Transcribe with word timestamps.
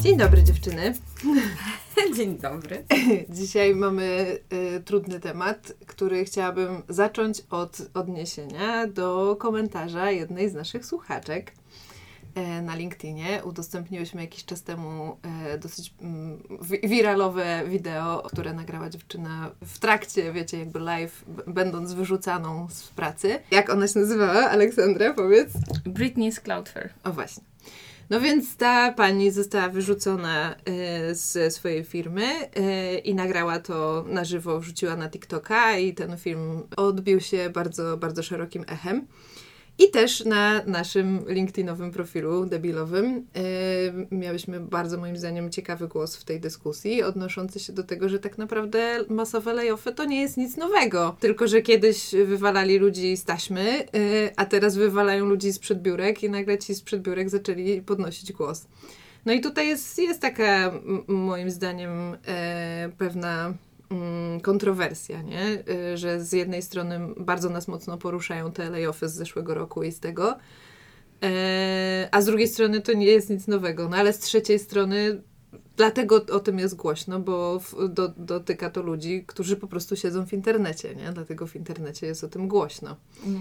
Dzień 0.00 0.16
dobry 0.16 0.42
dziewczyny. 0.44 0.94
Dzień 2.16 2.38
dobry. 2.38 2.84
Dzisiaj 3.40 3.74
mamy 3.74 4.38
y, 4.76 4.80
trudny 4.84 5.20
temat, 5.20 5.72
który 5.86 6.24
chciałabym 6.24 6.82
zacząć 6.88 7.42
od 7.50 7.78
odniesienia 7.94 8.86
do 8.86 9.36
komentarza 9.36 10.10
jednej 10.10 10.50
z 10.50 10.54
naszych 10.54 10.86
słuchaczek 10.86 11.52
e, 12.34 12.62
na 12.62 12.74
LinkedInie. 12.74 13.40
Udostępniłyśmy 13.44 14.20
jakiś 14.20 14.44
czas 14.44 14.62
temu 14.62 15.16
e, 15.52 15.58
dosyć 15.58 15.94
mm, 16.02 16.42
wi- 16.62 16.88
wiralowe 16.88 17.62
wideo, 17.68 18.22
które 18.26 18.52
nagrała 18.54 18.90
dziewczyna 18.90 19.50
w 19.64 19.78
trakcie, 19.78 20.32
wiecie, 20.32 20.58
jakby 20.58 20.78
live, 20.78 21.24
b- 21.28 21.42
będąc 21.46 21.92
wyrzucaną 21.92 22.68
z 22.70 22.88
pracy. 22.88 23.38
Jak 23.50 23.70
ona 23.70 23.88
się 23.88 24.00
nazywała? 24.00 24.50
Aleksandra, 24.50 25.14
powiedz. 25.14 25.52
Britney's 25.86 26.40
Cloudflare. 26.40 26.90
O 27.04 27.12
właśnie. 27.12 27.49
No 28.10 28.20
więc 28.20 28.56
ta 28.56 28.92
pani 28.92 29.30
została 29.30 29.68
wyrzucona 29.68 30.54
y, 31.10 31.14
z 31.14 31.54
swojej 31.54 31.84
firmy 31.84 32.26
y, 32.42 32.98
i 32.98 33.14
nagrała 33.14 33.58
to 33.58 34.04
na 34.08 34.24
żywo, 34.24 34.60
wrzuciła 34.60 34.96
na 34.96 35.10
TikToka 35.10 35.78
i 35.78 35.94
ten 35.94 36.16
film 36.16 36.62
odbił 36.76 37.20
się 37.20 37.50
bardzo, 37.50 37.96
bardzo 37.96 38.22
szerokim 38.22 38.64
echem. 38.68 39.06
I 39.80 39.90
też 39.90 40.24
na 40.24 40.64
naszym 40.66 41.24
LinkedInowym 41.28 41.90
profilu 41.90 42.46
debilowym 42.46 43.26
y, 43.36 44.14
miałyśmy 44.14 44.60
bardzo 44.60 44.98
moim 44.98 45.16
zdaniem 45.16 45.50
ciekawy 45.50 45.88
głos 45.88 46.16
w 46.16 46.24
tej 46.24 46.40
dyskusji 46.40 47.02
odnoszący 47.02 47.60
się 47.60 47.72
do 47.72 47.82
tego, 47.82 48.08
że 48.08 48.18
tak 48.18 48.38
naprawdę 48.38 49.04
masowe 49.08 49.54
layoffy 49.54 49.92
to 49.92 50.04
nie 50.04 50.20
jest 50.20 50.36
nic 50.36 50.56
nowego. 50.56 51.16
Tylko, 51.20 51.48
że 51.48 51.62
kiedyś 51.62 52.10
wywalali 52.26 52.78
ludzi 52.78 53.16
z 53.16 53.24
taśmy, 53.24 53.80
y, 53.94 54.30
a 54.36 54.44
teraz 54.44 54.76
wywalają 54.76 55.26
ludzi 55.26 55.52
z 55.52 55.58
przedbiurek 55.58 56.22
i 56.22 56.30
nagle 56.30 56.58
ci 56.58 56.74
z 56.74 56.82
przedbiurek 56.82 57.30
zaczęli 57.30 57.82
podnosić 57.82 58.32
głos. 58.32 58.66
No 59.26 59.32
i 59.32 59.40
tutaj 59.40 59.68
jest, 59.68 59.98
jest 59.98 60.20
taka 60.20 60.72
moim 61.06 61.50
zdaniem 61.50 62.16
e, 62.26 62.90
pewna 62.98 63.54
kontrowersja, 64.42 65.22
nie? 65.22 65.62
Y, 65.92 65.96
że 65.96 66.24
z 66.24 66.32
jednej 66.32 66.62
strony 66.62 67.00
bardzo 67.16 67.50
nas 67.50 67.68
mocno 67.68 67.98
poruszają 67.98 68.52
te 68.52 68.70
layoffy 68.70 69.08
z 69.08 69.14
zeszłego 69.14 69.54
roku 69.54 69.82
i 69.82 69.92
z 69.92 70.00
tego, 70.00 70.36
e, 71.22 72.08
a 72.12 72.20
z 72.22 72.26
drugiej 72.26 72.48
strony 72.48 72.80
to 72.80 72.92
nie 72.92 73.06
jest 73.06 73.30
nic 73.30 73.46
nowego, 73.46 73.88
no 73.88 73.96
ale 73.96 74.12
z 74.12 74.18
trzeciej 74.18 74.58
strony 74.58 75.22
dlatego 75.76 76.16
o 76.16 76.40
tym 76.40 76.58
jest 76.58 76.76
głośno, 76.76 77.20
bo 77.20 77.60
do, 77.88 78.08
dotyka 78.16 78.70
to 78.70 78.82
ludzi, 78.82 79.24
którzy 79.26 79.56
po 79.56 79.66
prostu 79.66 79.96
siedzą 79.96 80.26
w 80.26 80.32
internecie, 80.32 80.94
nie? 80.94 81.12
Dlatego 81.12 81.46
w 81.46 81.56
internecie 81.56 82.06
jest 82.06 82.24
o 82.24 82.28
tym 82.28 82.48
głośno. 82.48 82.96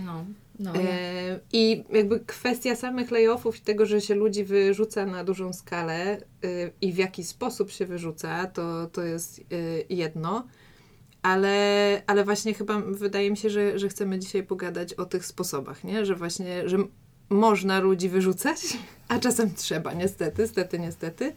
No, 0.06 0.26
no. 0.60 0.76
E, 0.76 1.40
I 1.54 1.84
jakby 1.90 2.20
kwestia 2.20 2.76
samych 2.76 3.12
layoffów 3.12 3.58
i 3.58 3.62
tego, 3.62 3.86
że 3.86 4.02
się 4.02 4.16
ludzi 4.16 4.44
wyrzuca 4.44 5.06
na 5.06 5.24
dużą 5.24 5.54
skalę 5.54 6.18
y, 6.46 6.72
i 6.82 6.94
w 6.94 6.98
jaki 6.98 7.24
sposób 7.24 7.72
się 7.72 7.86
wyrzuca, 7.86 8.48
to, 8.48 8.88
to 8.88 9.04
jest 9.04 9.40
y, 9.40 9.86
jedno. 9.90 10.48
Ale, 11.22 12.02
ale 12.08 12.24
właśnie 12.24 12.54
chyba 12.54 12.80
wydaje 12.80 13.32
mi 13.32 13.38
się, 13.38 13.50
że, 13.50 13.80
że 13.80 13.90
chcemy 13.90 14.20
dzisiaj 14.20 14.44
pogadać 14.44 14.94
o 14.94 15.06
tych 15.06 15.26
sposobach, 15.26 15.84
nie? 15.84 16.06
Że 16.06 16.16
właśnie, 16.16 16.70
że 16.70 16.78
można 17.30 17.80
ludzi 17.80 18.10
wyrzucać, 18.10 18.78
a 19.08 19.20
czasem 19.20 19.54
trzeba, 19.56 19.94
niestety, 19.94 20.48
stety, 20.48 20.80
niestety. 20.80 21.36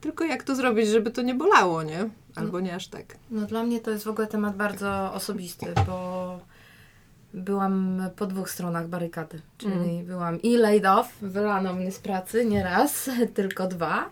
Tylko 0.00 0.24
jak 0.24 0.42
to 0.42 0.54
zrobić, 0.56 0.88
żeby 0.88 1.10
to 1.10 1.22
nie 1.22 1.34
bolało, 1.34 1.82
nie? 1.82 2.08
Albo 2.34 2.60
nie 2.60 2.74
aż 2.74 2.88
tak. 2.88 3.18
no 3.30 3.46
dla 3.46 3.64
mnie 3.64 3.80
to 3.80 3.90
jest 3.90 4.04
w 4.04 4.08
ogóle 4.08 4.26
temat 4.26 4.56
bardzo 4.56 5.12
osobisty, 5.12 5.66
bo 5.86 6.40
byłam 7.34 8.02
po 8.16 8.26
dwóch 8.26 8.50
stronach 8.50 8.88
barykady. 8.88 9.40
Czyli 9.58 10.02
byłam 10.02 10.42
i 10.42 10.56
laid 10.56 10.86
off, 10.86 11.18
wylano 11.22 11.72
mnie 11.72 11.92
z 11.92 11.98
pracy 11.98 12.44
nie 12.44 12.62
raz, 12.62 13.10
tylko 13.34 13.66
dwa. 13.66 14.10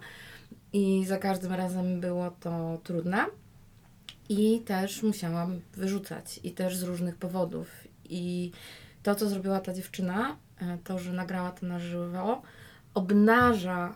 I 0.73 1.05
za 1.07 1.17
każdym 1.17 1.53
razem 1.53 2.01
było 2.01 2.31
to 2.31 2.79
trudne. 2.85 3.27
I 4.29 4.61
też 4.61 5.03
musiałam 5.03 5.61
wyrzucać. 5.77 6.41
I 6.45 6.53
też 6.53 6.77
z 6.77 6.83
różnych 6.83 7.17
powodów. 7.17 7.69
I 8.05 8.53
to, 9.03 9.15
co 9.15 9.29
zrobiła 9.29 9.61
ta 9.61 9.75
dziewczyna, 9.75 10.37
e, 10.59 10.79
to, 10.85 10.99
że 10.99 11.13
nagrała 11.13 11.51
to 11.51 11.67
na 11.67 11.79
żywo, 11.79 12.43
obnaża 12.95 13.95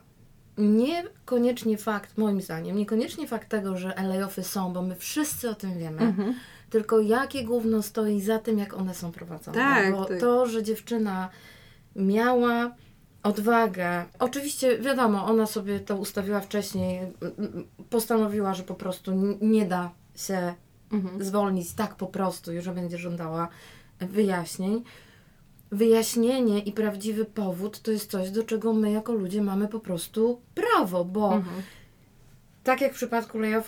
niekoniecznie 0.59 1.79
fakt, 1.79 2.19
moim 2.19 2.43
zdaniem, 2.43 2.77
niekoniecznie 2.77 3.29
fakt 3.29 3.49
tego, 3.49 3.77
że 3.77 3.95
layoffy 4.03 4.43
są, 4.43 4.73
bo 4.73 4.83
my 4.83 4.97
wszyscy 4.97 5.51
o 5.51 5.55
tym 5.55 5.79
wiemy, 5.79 6.15
tylko 6.71 7.01
jakie 7.01 7.45
gówno 7.45 7.83
stoi 7.83 8.21
za 8.21 8.39
tym, 8.39 8.59
jak 8.59 8.75
one 8.75 8.95
są 8.95 9.13
prowadzone. 9.13 9.59
Tak, 9.59 9.93
bo 9.93 10.05
tak. 10.05 10.21
to, 10.21 10.47
że 10.47 10.63
dziewczyna 10.63 11.29
miała 11.97 12.75
odwagę, 13.23 14.05
oczywiście 14.19 14.79
wiadomo, 14.79 15.25
ona 15.27 15.47
sobie 15.47 15.81
to 15.81 15.97
ustawiła 15.97 16.41
wcześniej, 16.41 17.01
postanowiła, 17.91 18.55
że 18.55 18.63
po 18.63 18.75
prostu 18.75 19.13
nie 19.41 19.65
da 19.67 19.91
się 20.17 20.55
Mhm. 20.93 21.25
zwolnić 21.25 21.73
tak 21.73 21.95
po 21.95 22.07
prostu, 22.07 22.53
już 22.53 22.69
będzie 22.69 22.99
żądała 22.99 23.49
wyjaśnień. 24.01 24.83
Wyjaśnienie 25.71 26.59
i 26.59 26.73
prawdziwy 26.73 27.25
powód 27.25 27.81
to 27.83 27.91
jest 27.91 28.11
coś, 28.11 28.31
do 28.31 28.43
czego 28.45 28.73
my 28.73 28.91
jako 28.91 29.13
ludzie 29.13 29.43
mamy 29.43 29.69
po 29.69 29.81
prostu 29.81 30.41
prawo, 30.55 31.05
bo 31.05 31.35
Mhm. 31.35 31.63
tak 32.65 32.81
jak 32.81 32.93
w 32.93 32.97
przypadku 32.97 33.39
yy, 33.43 33.63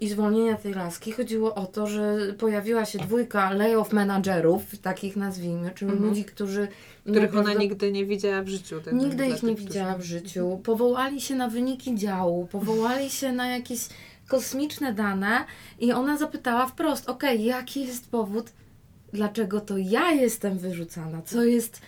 i 0.00 0.08
zwolnienia 0.08 0.54
tej 0.56 0.74
laski, 0.74 1.12
chodziło 1.12 1.54
o 1.54 1.66
to, 1.66 1.86
że 1.86 2.32
pojawiła 2.38 2.84
się 2.84 2.98
dwójka 2.98 3.50
layoff 3.52 3.92
managerów, 3.92 4.78
takich 4.78 5.16
nazwijmy, 5.16 5.70
czyli 5.74 5.90
Mhm. 5.90 6.08
ludzi, 6.10 6.24
którzy 6.24 6.68
Których 7.02 7.36
ona 7.36 7.54
nigdy 7.54 7.92
nie 7.92 8.06
widziała 8.06 8.42
w 8.42 8.48
życiu. 8.48 8.80
tak 8.80 8.94
Nigdy 8.94 9.26
ich 9.26 9.42
nie 9.42 9.54
widziała 9.54 9.94
w 9.98 10.02
życiu. 10.02 10.60
Powołali 10.64 11.20
się 11.20 11.34
na 11.34 11.48
wyniki 11.48 11.94
działu, 11.94 12.46
powołali 12.46 13.10
się 13.10 13.32
na 13.32 13.46
jakieś 13.48 13.80
kosmiczne 14.28 14.92
dane 14.94 15.44
i 15.80 15.92
ona 15.92 16.16
zapytała 16.16 16.66
wprost, 16.66 17.08
okej, 17.08 17.44
jaki 17.44 17.86
jest 17.86 18.10
powód, 18.10 18.52
dlaczego 19.12 19.60
to 19.60 19.78
ja 19.78 20.10
jestem 20.10 20.58
wyrzucana, 20.58 21.22
co 21.22 21.44
jest 21.44 21.80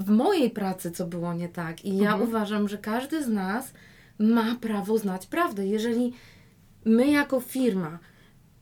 w 0.00 0.10
mojej 0.10 0.50
pracy, 0.50 0.90
co 0.90 1.06
było 1.06 1.34
nie 1.34 1.48
tak. 1.48 1.84
I 1.84 1.96
ja 1.96 2.10
Mhm. 2.12 2.28
uważam, 2.28 2.68
że 2.68 2.78
każdy 2.78 3.24
z 3.24 3.28
nas 3.28 3.72
ma 4.18 4.56
prawo 4.60 4.98
znać 4.98 5.26
prawdę. 5.26 5.66
Jeżeli 5.66 6.12
my 6.84 7.10
jako 7.10 7.40
firma 7.40 7.98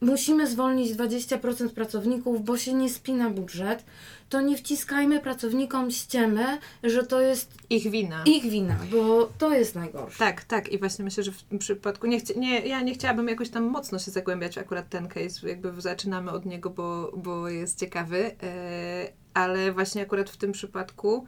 musimy 0.00 0.47
zwolnić 0.47 0.92
20% 0.97 1.69
pracowników, 1.69 2.44
bo 2.44 2.56
się 2.58 2.75
nie 2.75 2.88
spina 2.91 3.31
budżet, 3.31 3.84
to 4.28 4.41
nie 4.41 4.56
wciskajmy 4.56 5.20
pracownikom 5.20 5.91
ściemy, 5.91 6.58
że 6.84 7.06
to 7.06 7.20
jest 7.20 7.54
Ich 7.70 7.91
wina. 7.91 8.22
ich 8.26 8.42
wina, 8.50 8.76
bo 8.92 9.31
to 9.38 9.54
jest 9.54 9.75
najgorsze. 9.75 10.19
Tak, 10.19 10.44
tak. 10.44 10.69
I 10.69 10.78
właśnie 10.78 11.04
myślę, 11.04 11.22
że 11.25 11.32
w 11.32 11.42
tym 11.42 11.58
przypadku 11.58 12.06
nie, 12.06 12.20
chci- 12.20 12.36
nie, 12.36 12.60
ja 12.60 12.81
nie 12.81 12.94
chciałabym 12.94 13.28
jakoś 13.28 13.48
tam 13.48 13.64
mocno 13.64 13.98
się 13.98 14.10
zagłębiać 14.10 14.58
akurat 14.58 14.88
ten 14.88 15.08
case, 15.08 15.48
jakby 15.48 15.81
zaczynamy 15.81 16.31
od 16.31 16.47
niego, 16.47 16.70
bo, 16.70 17.12
bo 17.16 17.48
jest 17.48 17.78
ciekawy, 17.81 18.37
e, 18.42 19.12
ale 19.34 19.72
właśnie 19.72 20.02
akurat 20.02 20.31
w 20.31 20.37
tym 20.37 20.52
przypadku 20.52 21.26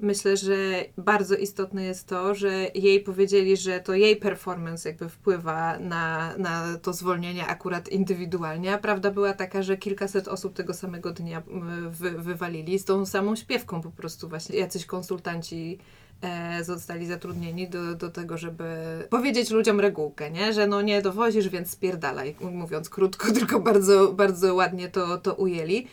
myślę, 0.00 0.36
że 0.36 0.84
bardzo 0.98 1.34
istotne 1.36 1.84
jest 1.84 2.06
to, 2.06 2.34
że 2.34 2.66
jej 2.74 3.00
powiedzieli, 3.00 3.56
że 3.56 3.80
to 3.80 3.94
jej 3.94 4.16
performance 4.16 4.88
jakby 4.88 5.08
wpływa 5.08 5.78
na, 5.78 6.36
na 6.36 6.78
to 6.82 6.92
zwolnienie 6.92 7.46
akurat 7.46 7.88
indywidualnie, 7.88 8.74
a 8.74 8.78
prawda 8.78 9.10
była 9.10 9.32
taka, 9.32 9.62
że 9.62 9.76
kilkaset 9.76 10.28
osób 10.28 10.54
tego 10.54 10.74
samego 10.74 11.12
dnia 11.12 11.42
wy, 11.90 12.10
wywalili 12.10 12.78
z 12.78 12.84
tą 12.84 13.06
samą 13.06 13.36
śpiewką 13.36 13.80
po 13.80 13.90
prostu 13.90 14.28
właśnie. 14.28 14.58
Jacyś 14.58 14.86
konsultanci 14.86 15.78
e, 16.22 16.64
zostali 16.64 17.06
zatrudnieni 17.06 17.68
do, 17.68 17.94
do 17.94 18.10
tego, 18.10 18.38
żeby 18.38 18.64
powiedzieć 19.10 19.50
ludziom 19.50 19.80
regułkę, 19.80 20.30
nie? 20.30 20.52
że 20.52 20.66
no 20.66 20.82
nie 20.82 21.02
dowozisz, 21.02 21.48
więc 21.48 21.70
spierdalaj, 21.70 22.36
mówiąc 22.40 22.90
krótko, 22.90 23.32
tylko 23.38 23.60
bardzo, 23.60 24.12
bardzo 24.12 24.54
ładnie 24.54 24.88
to, 24.88 25.18
to 25.18 25.34
ujęli. 25.34 25.86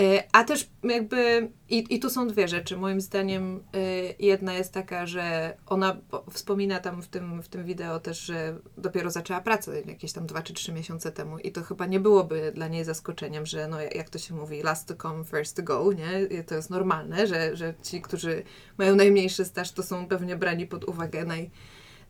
E, 0.00 0.24
A 0.32 0.44
też 0.44 0.70
jakby, 0.84 1.50
i, 1.68 1.94
i 1.94 2.00
tu 2.00 2.10
są 2.10 2.28
dwie 2.28 2.48
rzeczy. 2.48 2.76
Moim 2.76 3.00
zdaniem 3.00 3.64
e, 3.74 3.78
jedna 4.18 4.54
jest 4.54 4.72
taka, 4.72 5.06
że 5.06 5.56
ona 5.66 5.96
po- 6.10 6.24
wspomina 6.30 6.80
tam 6.80 7.02
w 7.02 7.08
tym, 7.08 7.42
w 7.42 7.48
tym 7.48 7.64
wideo 7.64 8.00
też, 8.00 8.20
że 8.20 8.58
dopiero 8.78 9.10
zaczęła 9.10 9.40
pracę 9.40 9.80
jakieś 9.80 10.12
tam 10.12 10.26
dwa 10.26 10.42
czy 10.42 10.54
trzy 10.54 10.72
miesiące 10.72 11.12
temu 11.12 11.38
i 11.38 11.52
to 11.52 11.62
chyba 11.62 11.86
nie 11.86 12.00
byłoby 12.00 12.52
dla 12.54 12.68
niej 12.68 12.84
zaskoczeniem, 12.84 13.46
że 13.46 13.68
no 13.68 13.80
jak 13.80 14.10
to 14.10 14.18
się 14.18 14.34
mówi, 14.34 14.62
last 14.62 14.88
to 14.88 14.94
come, 14.94 15.24
first 15.24 15.56
to 15.56 15.62
go, 15.62 15.92
nie? 15.92 16.38
I 16.38 16.44
to 16.44 16.54
jest 16.54 16.70
normalne, 16.70 17.26
że, 17.26 17.56
że 17.56 17.74
ci, 17.82 18.02
którzy 18.02 18.42
mają 18.78 18.96
najmniejszy 18.96 19.44
staż, 19.44 19.72
to 19.72 19.82
są 19.82 20.06
pewnie 20.06 20.36
brani 20.36 20.66
pod 20.66 20.84
uwagę 20.84 21.24
naj, 21.24 21.50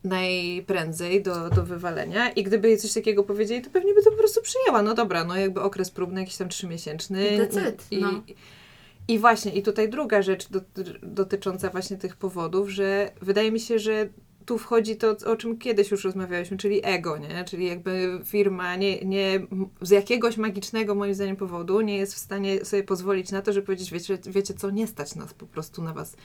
najprędzej 0.05 1.23
do, 1.23 1.51
do 1.51 1.62
wywalenia 1.62 2.31
i 2.31 2.43
gdyby 2.43 2.69
jej 2.69 2.79
coś 2.79 2.93
takiego 2.93 3.23
powiedzieli, 3.23 3.62
to 3.62 3.71
pewnie 3.71 3.95
by 3.95 4.03
to 4.03 4.11
po 4.11 4.17
prostu 4.17 4.43
przyjęła. 4.43 4.83
No 4.83 4.95
dobra, 4.95 5.25
no 5.25 5.37
jakby 5.37 5.61
okres 5.61 5.91
próbny 5.91 6.21
jakiś 6.21 6.37
tam 6.37 6.49
trzymiesięczny. 6.49 7.29
It, 7.69 7.87
I, 7.91 7.99
no. 8.01 8.23
I 9.09 9.19
właśnie, 9.19 9.53
i 9.53 9.62
tutaj 9.62 9.89
druga 9.89 10.23
rzecz 10.23 10.49
doty- 10.49 10.99
dotycząca 11.03 11.71
właśnie 11.71 11.97
tych 11.97 12.17
powodów, 12.17 12.69
że 12.71 13.11
wydaje 13.23 13.53
mi 13.53 13.61
się, 13.61 13.79
że 13.79 14.09
tu 14.46 14.58
wchodzi 14.58 14.96
to, 14.96 15.17
o 15.26 15.37
czym 15.37 15.58
kiedyś 15.58 15.91
już 15.91 16.05
rozmawialiśmy, 16.05 16.56
czyli 16.56 16.81
ego, 16.82 17.19
nie? 17.19 17.44
Czyli 17.44 17.67
jakby 17.67 18.20
firma 18.25 18.76
nie, 18.76 19.05
nie 19.05 19.46
z 19.81 19.91
jakiegoś 19.91 20.37
magicznego, 20.37 20.94
moim 20.94 21.14
zdaniem, 21.14 21.37
powodu 21.37 21.81
nie 21.81 21.96
jest 21.96 22.14
w 22.14 22.19
stanie 22.19 22.64
sobie 22.64 22.82
pozwolić 22.82 23.31
na 23.31 23.43
to, 23.43 23.52
żeby 23.52 23.67
powiedzieć, 23.67 23.91
wiecie, 23.91 24.19
wiecie 24.26 24.55
co, 24.55 24.70
nie 24.70 24.87
stać 24.87 25.14
nas 25.14 25.35
po 25.35 25.46
prostu 25.46 25.82
na 25.82 25.93
was. 25.93 26.17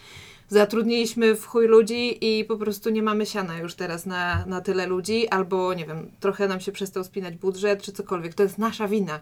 Zatrudniliśmy 0.48 1.36
w 1.36 1.45
chuj 1.45 1.68
ludzi 1.68 2.39
i 2.39 2.45
po 2.45 2.57
prostu 2.57 2.89
nie 2.89 3.04
mamy 3.04 3.25
siana 3.25 3.57
już 3.57 3.75
teraz 3.75 4.06
na, 4.06 4.45
na 4.45 4.62
tyle 4.62 4.88
ludzi, 4.88 5.27
albo 5.27 5.74
nie 5.74 5.86
wiem, 5.86 6.12
trochę 6.19 6.48
nam 6.48 6.60
się 6.60 6.72
przestał 6.72 7.04
spinać 7.04 7.36
budżet, 7.36 7.81
czy 7.81 7.92
cokolwiek. 7.92 8.33
To 8.33 8.44
jest 8.44 8.57
nasza 8.57 8.88
wina 8.88 9.19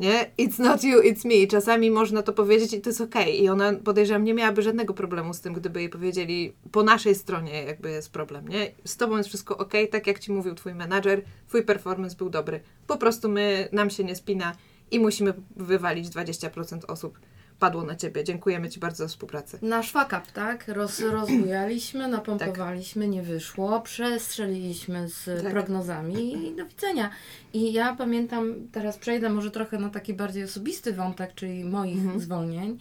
nie? 0.00 0.30
It's 0.38 0.58
not 0.58 0.84
you, 0.84 1.00
it's 1.02 1.28
me. 1.28 1.46
Czasami 1.46 1.90
można 1.90 2.22
to 2.22 2.32
powiedzieć 2.32 2.72
i 2.72 2.80
to 2.80 2.90
jest 2.90 3.00
okej. 3.00 3.22
Okay. 3.22 3.32
I 3.32 3.48
ona, 3.48 3.72
podejrzewam, 3.72 4.24
nie 4.24 4.34
miałaby 4.34 4.62
żadnego 4.62 4.94
problemu 4.94 5.34
z 5.34 5.40
tym, 5.40 5.54
gdyby 5.54 5.80
jej 5.80 5.88
powiedzieli, 5.88 6.52
po 6.72 6.82
naszej 6.82 7.14
stronie 7.14 7.62
jakby 7.62 7.90
jest 7.90 8.12
problem, 8.12 8.48
nie? 8.48 8.72
Z 8.84 8.96
tobą 8.96 9.16
jest 9.16 9.28
wszystko 9.28 9.58
okej, 9.58 9.82
okay, 9.82 9.92
tak 9.92 10.06
jak 10.06 10.18
ci 10.18 10.32
mówił 10.32 10.54
twój 10.54 10.74
menadżer, 10.74 11.22
twój 11.48 11.62
performance 11.62 12.16
był 12.16 12.30
dobry. 12.30 12.60
Po 12.86 12.96
prostu 12.96 13.28
my, 13.28 13.68
nam 13.72 13.90
się 13.90 14.04
nie 14.04 14.16
spina 14.16 14.56
i 14.90 15.00
musimy 15.00 15.34
wywalić 15.56 16.08
20% 16.08 16.78
osób 16.88 17.18
padło 17.60 17.82
na 17.82 17.96
ciebie. 17.96 18.24
Dziękujemy 18.24 18.68
ci 18.68 18.80
bardzo 18.80 19.04
za 19.04 19.08
współpracę. 19.08 19.58
Nasz 19.62 19.92
fuck 19.92 20.06
up, 20.06 20.22
tak? 20.34 20.68
Roz, 20.68 21.00
rozbujaliśmy, 21.00 22.08
napompowaliśmy, 22.08 23.04
tak. 23.04 23.12
nie 23.12 23.22
wyszło, 23.22 23.80
przestrzeliliśmy 23.80 25.08
z 25.08 25.42
tak. 25.42 25.52
prognozami 25.52 26.48
i 26.48 26.56
do 26.56 26.66
widzenia. 26.66 27.10
I 27.52 27.72
ja 27.72 27.96
pamiętam, 27.96 28.54
teraz 28.72 28.98
przejdę 28.98 29.30
może 29.30 29.50
trochę 29.50 29.78
na 29.78 29.90
taki 29.90 30.14
bardziej 30.14 30.44
osobisty 30.44 30.92
wątek, 30.92 31.34
czyli 31.34 31.64
moich 31.64 31.98
mhm. 31.98 32.20
zwolnień 32.20 32.78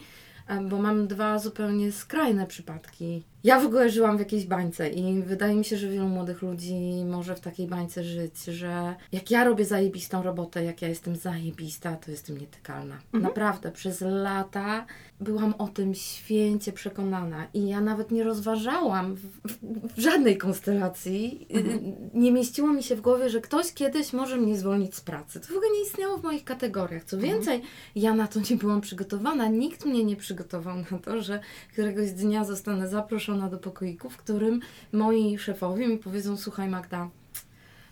bo 0.70 0.78
mam 0.78 1.08
dwa 1.08 1.40
zupełnie 1.40 1.92
skrajne 1.92 2.48
przypadki. 2.48 3.24
Ja 3.44 3.60
w 3.60 3.66
ogóle 3.66 3.90
żyłam 3.90 4.18
w 4.18 4.20
jakiejś 4.20 4.46
bańce 4.46 4.90
i 4.90 5.22
wydaje 5.24 5.56
mi 5.56 5.66
się, 5.66 5.78
że 5.78 5.88
wielu 5.88 6.08
młodych 6.08 6.42
ludzi 6.42 7.06
może 7.06 7.36
w 7.36 7.40
takiej 7.40 7.68
bańce 7.68 8.04
żyć, 8.04 8.44
że 8.44 8.96
jak 9.12 9.32
ja 9.32 9.44
robię 9.44 9.66
zajebistą 9.66 10.24
robotę, 10.24 10.64
jak 10.64 10.82
ja 10.82 10.88
jestem 10.88 11.16
zajebista, 11.16 11.96
to 11.96 12.12
jestem 12.12 12.38
nietykalna. 12.38 12.96
Mhm. 12.96 13.24
Naprawdę, 13.24 13.72
przez 13.72 14.02
lata 14.02 14.86
byłam 15.22 15.54
o 15.58 15.68
tym 15.68 15.96
święcie 15.96 16.72
przekonana 16.72 17.48
i 17.54 17.68
ja 17.68 17.82
nawet 17.82 18.12
nie 18.12 18.24
rozważałam 18.24 19.16
w, 19.16 19.22
w, 19.22 19.96
w 19.96 20.00
żadnej 20.00 20.38
konstelacji, 20.38 21.48
mhm. 21.50 21.96
nie 22.14 22.32
mieściło 22.32 22.74
mi 22.74 22.84
się 22.84 22.96
w 22.96 23.02
głowie, 23.02 23.30
że 23.30 23.42
ktoś 23.42 23.74
kiedyś 23.74 24.14
może 24.14 24.38
mnie 24.38 24.58
zwolnić 24.58 24.96
z 24.96 25.02
pracy. 25.02 25.40
To 25.40 25.48
w 25.48 25.52
ogóle 25.52 25.68
nie 25.74 25.82
istniało 25.82 26.18
w 26.18 26.24
moich 26.24 26.44
kategoriach. 26.44 27.04
Co 27.04 27.18
mhm. 27.18 27.34
więcej, 27.34 27.56
mhm. 27.56 27.74
ja 27.96 28.14
na 28.14 28.28
to 28.28 28.40
nie 28.50 28.58
byłam 28.58 28.82
przygotowana, 28.82 29.48
nikt 29.48 29.86
mnie 29.86 30.04
nie 30.04 30.16
przygotował 30.16 30.78
na 30.92 31.00
to, 31.00 31.22
że 31.22 31.40
któregoś 31.74 32.12
dnia 32.12 32.46
zostanę 32.46 32.88
zaproszona 32.88 33.29
do 33.50 33.58
pokoiku, 33.58 34.10
w 34.10 34.18
którym 34.18 34.60
moi 34.92 35.38
szefowie 35.38 35.88
mi 35.88 35.98
powiedzą, 35.98 36.38
słuchaj 36.38 36.70
Magda, 36.70 37.10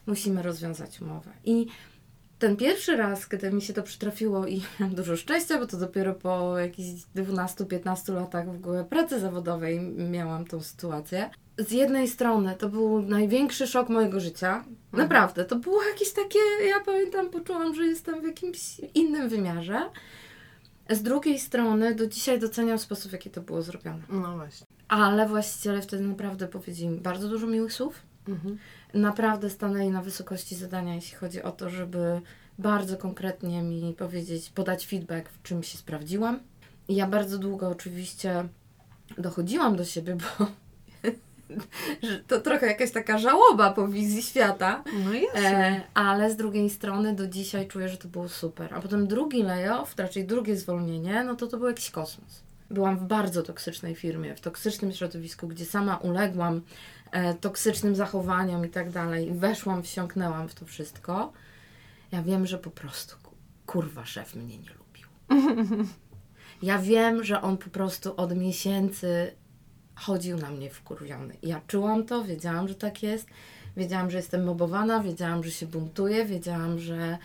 musimy 0.07 0.41
rozwiązać 0.41 1.01
umowę. 1.01 1.31
I 1.45 1.67
ten 2.39 2.55
pierwszy 2.55 2.97
raz, 2.97 3.27
kiedy 3.27 3.51
mi 3.51 3.61
się 3.61 3.73
to 3.73 3.83
przytrafiło 3.83 4.47
i 4.47 4.61
miałam 4.79 4.95
dużo 4.95 5.17
szczęścia, 5.17 5.59
bo 5.59 5.67
to 5.67 5.77
dopiero 5.77 6.13
po 6.13 6.57
jakichś 6.57 7.01
12-15 7.15 8.13
latach 8.13 8.51
w 8.51 8.55
ogóle 8.55 8.85
pracy 8.85 9.19
zawodowej 9.19 9.79
miałam 10.11 10.45
tą 10.45 10.61
sytuację. 10.61 11.29
Z 11.57 11.71
jednej 11.71 12.07
strony 12.07 12.55
to 12.55 12.69
był 12.69 13.01
największy 13.01 13.67
szok 13.67 13.89
mojego 13.89 14.19
życia. 14.19 14.57
Mhm. 14.57 14.73
Naprawdę, 14.93 15.45
to 15.45 15.55
było 15.55 15.83
jakieś 15.83 16.11
takie, 16.11 16.39
ja 16.67 16.79
pamiętam, 16.85 17.29
poczułam, 17.29 17.75
że 17.75 17.85
jestem 17.85 18.21
w 18.21 18.23
jakimś 18.23 18.79
innym 18.93 19.29
wymiarze. 19.29 19.89
Z 20.89 21.03
drugiej 21.03 21.39
strony 21.39 21.95
do 21.95 22.07
dzisiaj 22.07 22.39
doceniam 22.39 22.79
sposób, 22.79 23.09
w 23.09 23.13
jaki 23.13 23.29
to 23.29 23.41
było 23.41 23.61
zrobione. 23.61 24.01
No 24.09 24.35
właśnie. 24.35 24.66
Ale 24.87 25.27
właściciele 25.27 25.81
wtedy 25.81 26.03
naprawdę 26.03 26.47
powiedzieli 26.47 26.89
mi 26.89 26.99
bardzo 26.99 27.29
dużo 27.29 27.47
miłych 27.47 27.73
słów. 27.73 28.01
Mhm 28.27 28.57
naprawdę 28.93 29.49
stanęli 29.49 29.89
na 29.89 30.01
wysokości 30.01 30.55
zadania, 30.55 30.95
jeśli 30.95 31.17
chodzi 31.17 31.43
o 31.43 31.51
to, 31.51 31.69
żeby 31.69 32.21
bardzo 32.59 32.97
konkretnie 32.97 33.63
mi 33.63 33.93
powiedzieć, 33.93 34.49
podać 34.49 34.87
feedback, 34.87 35.29
w 35.29 35.41
czym 35.41 35.63
się 35.63 35.77
sprawdziłam. 35.77 36.39
I 36.87 36.95
ja 36.95 37.07
bardzo 37.07 37.37
długo 37.37 37.69
oczywiście 37.69 38.47
dochodziłam 39.17 39.75
do 39.75 39.85
siebie, 39.85 40.15
bo 40.15 40.47
to 42.27 42.41
trochę 42.41 42.67
jakaś 42.67 42.91
taka 42.91 43.17
żałoba 43.17 43.73
po 43.73 43.87
wizji 43.87 44.23
świata. 44.23 44.83
No. 45.05 45.41
E, 45.41 45.81
ale 45.93 46.31
z 46.31 46.35
drugiej 46.35 46.69
strony 46.69 47.15
do 47.15 47.27
dzisiaj 47.27 47.67
czuję, 47.67 47.89
że 47.89 47.97
to 47.97 48.07
było 48.07 48.29
super. 48.29 48.73
A 48.73 48.81
potem 48.81 49.07
drugi 49.07 49.43
layoff, 49.43 49.95
raczej 49.97 50.25
drugie 50.25 50.57
zwolnienie, 50.57 51.23
no 51.23 51.35
to 51.35 51.47
to 51.47 51.57
był 51.57 51.67
jakiś 51.67 51.91
kosmos. 51.91 52.46
Byłam 52.69 52.97
w 52.97 53.03
bardzo 53.03 53.43
toksycznej 53.43 53.95
firmie, 53.95 54.35
w 54.35 54.41
toksycznym 54.41 54.91
środowisku, 54.91 55.47
gdzie 55.47 55.65
sama 55.65 55.97
uległam 55.97 56.61
e, 57.11 57.33
toksycznym 57.33 57.95
zachowaniom 57.95 58.65
i 58.65 58.69
tak 58.69 58.91
dalej. 58.91 59.31
Weszłam, 59.31 59.83
wsiąknęłam 59.83 60.49
w 60.49 60.55
to 60.55 60.65
wszystko. 60.65 61.33
Ja 62.11 62.23
wiem, 62.23 62.45
że 62.47 62.57
po 62.57 62.69
prostu 62.69 63.15
kurwa 63.65 64.05
szef 64.05 64.35
mnie 64.35 64.57
nie 64.57 64.69
lubił. 64.69 65.07
Ja 66.61 66.79
wiem, 66.79 67.23
że 67.23 67.41
on 67.41 67.57
po 67.57 67.69
prostu 67.69 68.15
od 68.15 68.35
miesięcy 68.35 69.31
chodził 69.95 70.37
na 70.37 70.49
mnie 70.49 70.69
wkurwiony. 70.69 71.37
Ja 71.43 71.61
czułam 71.67 72.05
to, 72.05 72.23
wiedziałam, 72.23 72.67
że 72.67 72.75
tak 72.75 73.03
jest. 73.03 73.27
Wiedziałam, 73.77 74.11
że 74.11 74.17
jestem 74.17 74.43
mobowana, 74.43 75.03
wiedziałam, 75.03 75.43
że 75.43 75.51
się 75.51 75.65
buntuję, 75.65 76.25
wiedziałam, 76.25 76.79
że 76.79 77.17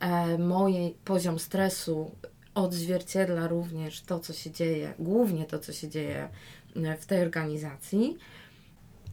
e, 0.00 0.38
mój 0.38 0.94
poziom 1.04 1.38
stresu 1.38 2.10
odzwierciedla 2.58 3.48
również 3.48 4.02
to, 4.02 4.20
co 4.20 4.32
się 4.32 4.50
dzieje, 4.50 4.94
głównie 4.98 5.44
to, 5.44 5.58
co 5.58 5.72
się 5.72 5.88
dzieje 5.88 6.28
e, 6.76 6.96
w 6.96 7.06
tej 7.06 7.22
organizacji. 7.22 8.16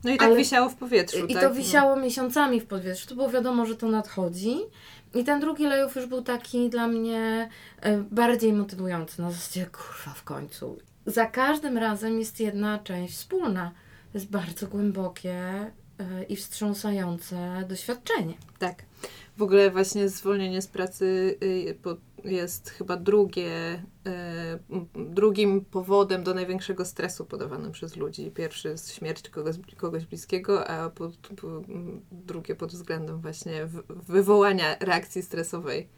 No 0.04 0.12
i 0.12 0.18
tak 0.18 0.28
Ale, 0.28 0.38
wisiało 0.38 0.70
w 0.70 0.76
powietrzu. 0.76 1.26
I 1.26 1.34
tak? 1.34 1.44
to 1.44 1.54
wisiało 1.54 1.96
no. 1.96 2.02
miesiącami 2.02 2.62
w 2.62 2.66
powietrzu. 2.66 3.08
To 3.08 3.16
było 3.16 3.30
wiadomo, 3.30 3.66
że 3.66 3.76
to 3.76 3.88
nadchodzi. 3.88 4.58
I 5.16 5.24
ten 5.24 5.40
drugi 5.40 5.64
layoff 5.64 5.96
już 5.96 6.06
był 6.06 6.22
taki 6.22 6.70
dla 6.70 6.88
mnie 6.88 7.50
e, 7.82 7.98
bardziej 7.98 8.54
motywujący. 8.54 9.22
Na 9.22 9.32
zasadzie, 9.32 9.66
kurwa, 9.66 10.14
w 10.16 10.24
końcu. 10.24 10.78
Za 11.06 11.26
każdym 11.26 11.78
razem 11.78 12.20
jest 12.20 12.40
jedna 12.40 12.80
część 12.80 13.14
wspólna. 13.14 13.72
To 14.12 14.18
jest 14.18 14.30
bardzo 14.30 14.68
głębokie 14.68 15.34
e, 15.34 15.72
i 16.30 16.36
wstrząsające 16.36 17.66
doświadczenie. 17.70 18.34
Tak. 18.60 18.84
W 19.38 19.42
ogóle 19.42 19.72
właśnie 19.72 20.10
zwolnienie 20.10 20.62
z 20.62 20.68
pracy 20.68 21.38
y, 21.44 21.78
jest 22.26 22.70
chyba 22.70 22.98
drugie, 22.98 23.84
y, 24.08 25.04
drugim 25.06 25.66
powodem 25.66 26.24
do 26.24 26.34
największego 26.34 26.86
stresu 26.86 27.26
podawanym 27.26 27.72
przez 27.72 27.96
ludzi. 27.96 28.32
Pierwszy 28.32 28.68
jest 28.68 28.94
śmierć 28.94 29.30
kogoś, 29.30 29.56
kogoś 29.78 30.06
bliskiego, 30.06 30.68
a 30.68 30.90
po, 30.90 31.10
po, 31.42 31.62
drugie 32.12 32.56
pod 32.56 32.72
względem 32.72 33.22
właśnie 33.22 33.68
wywołania 33.90 34.76
reakcji 34.80 35.22
stresowej 35.22 35.90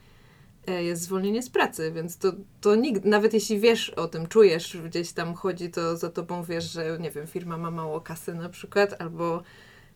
e, 0.68 0.84
jest 0.84 1.02
zwolnienie 1.02 1.44
z 1.44 1.50
pracy, 1.50 1.92
więc 1.92 2.18
to, 2.18 2.34
to 2.62 2.76
nigdy, 2.76 3.10
nawet 3.10 3.34
jeśli 3.34 3.60
wiesz 3.60 3.90
o 3.90 4.08
tym, 4.08 4.28
czujesz, 4.28 4.78
gdzieś 4.78 5.12
tam 5.12 5.34
chodzi 5.34 5.70
to 5.70 5.98
za 5.98 6.10
tobą, 6.10 6.44
wiesz, 6.44 6.72
że 6.72 6.98
nie 7.00 7.12
wiem, 7.12 7.28
firma 7.28 7.58
ma 7.58 7.72
mało 7.72 8.02
kasy 8.02 8.34
na 8.34 8.50
przykład, 8.50 9.02
albo 9.02 9.44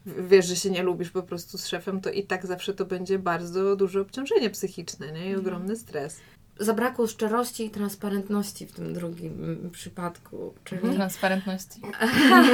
wiesz, 0.06 0.46
że 0.46 0.56
się 0.56 0.70
nie 0.70 0.84
lubisz 0.84 1.12
po 1.12 1.24
prostu 1.24 1.58
z 1.58 1.68
szefem, 1.68 2.02
to 2.02 2.10
i 2.10 2.24
tak 2.24 2.46
zawsze 2.46 2.74
to 2.74 2.86
będzie 2.86 3.20
bardzo 3.20 3.76
duże 3.76 4.02
obciążenie 4.02 4.50
psychiczne 4.50 5.12
nie? 5.12 5.26
i 5.26 5.28
mhm. 5.28 5.40
ogromny 5.40 5.76
stres. 5.76 6.20
Zabrakło 6.60 7.08
szczerości 7.08 7.66
i 7.66 7.70
transparentności 7.70 8.68
w 8.68 8.72
tym 8.72 8.94
drugim 8.94 9.70
przypadku. 9.72 10.54
Czyli... 10.64 10.96
Transparentności. 10.96 11.82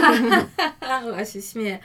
Ale 0.79 1.25
się 1.25 1.41
śmieję. 1.41 1.79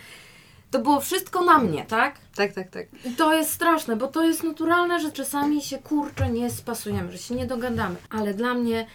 To 0.70 0.78
było 0.78 1.00
wszystko 1.00 1.44
na 1.44 1.58
mnie, 1.58 1.84
tak? 1.84 2.18
Tak, 2.34 2.52
tak, 2.52 2.70
tak. 2.70 2.86
I 3.04 3.10
to 3.10 3.34
jest 3.34 3.50
straszne, 3.50 3.96
bo 3.96 4.08
to 4.08 4.24
jest 4.24 4.42
naturalne, 4.42 5.00
że 5.00 5.12
czasami 5.12 5.62
się 5.62 5.78
kurczę 5.78 6.30
nie 6.30 6.50
spasujemy, 6.50 7.12
że 7.12 7.18
się 7.18 7.34
nie 7.34 7.46
dogadamy. 7.46 7.96
Ale 8.10 8.34
dla 8.34 8.54
mnie 8.54 8.86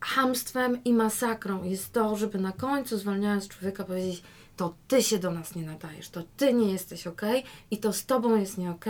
hamstwem 0.00 0.84
i 0.84 0.92
masakrą 0.92 1.64
jest 1.64 1.92
to, 1.92 2.16
żeby 2.16 2.38
na 2.38 2.52
końcu 2.52 2.98
zwalniając 2.98 3.48
człowieka 3.48 3.84
powiedzieć 3.84 4.22
to 4.56 4.74
ty 4.88 5.02
się 5.02 5.18
do 5.18 5.30
nas 5.30 5.54
nie 5.54 5.62
nadajesz, 5.62 6.08
to 6.08 6.22
ty 6.36 6.54
nie 6.54 6.72
jesteś 6.72 7.06
ok 7.06 7.22
i 7.70 7.78
to 7.78 7.92
z 7.92 8.06
tobą 8.06 8.36
jest 8.36 8.58
nie 8.58 8.70
ok, 8.70 8.84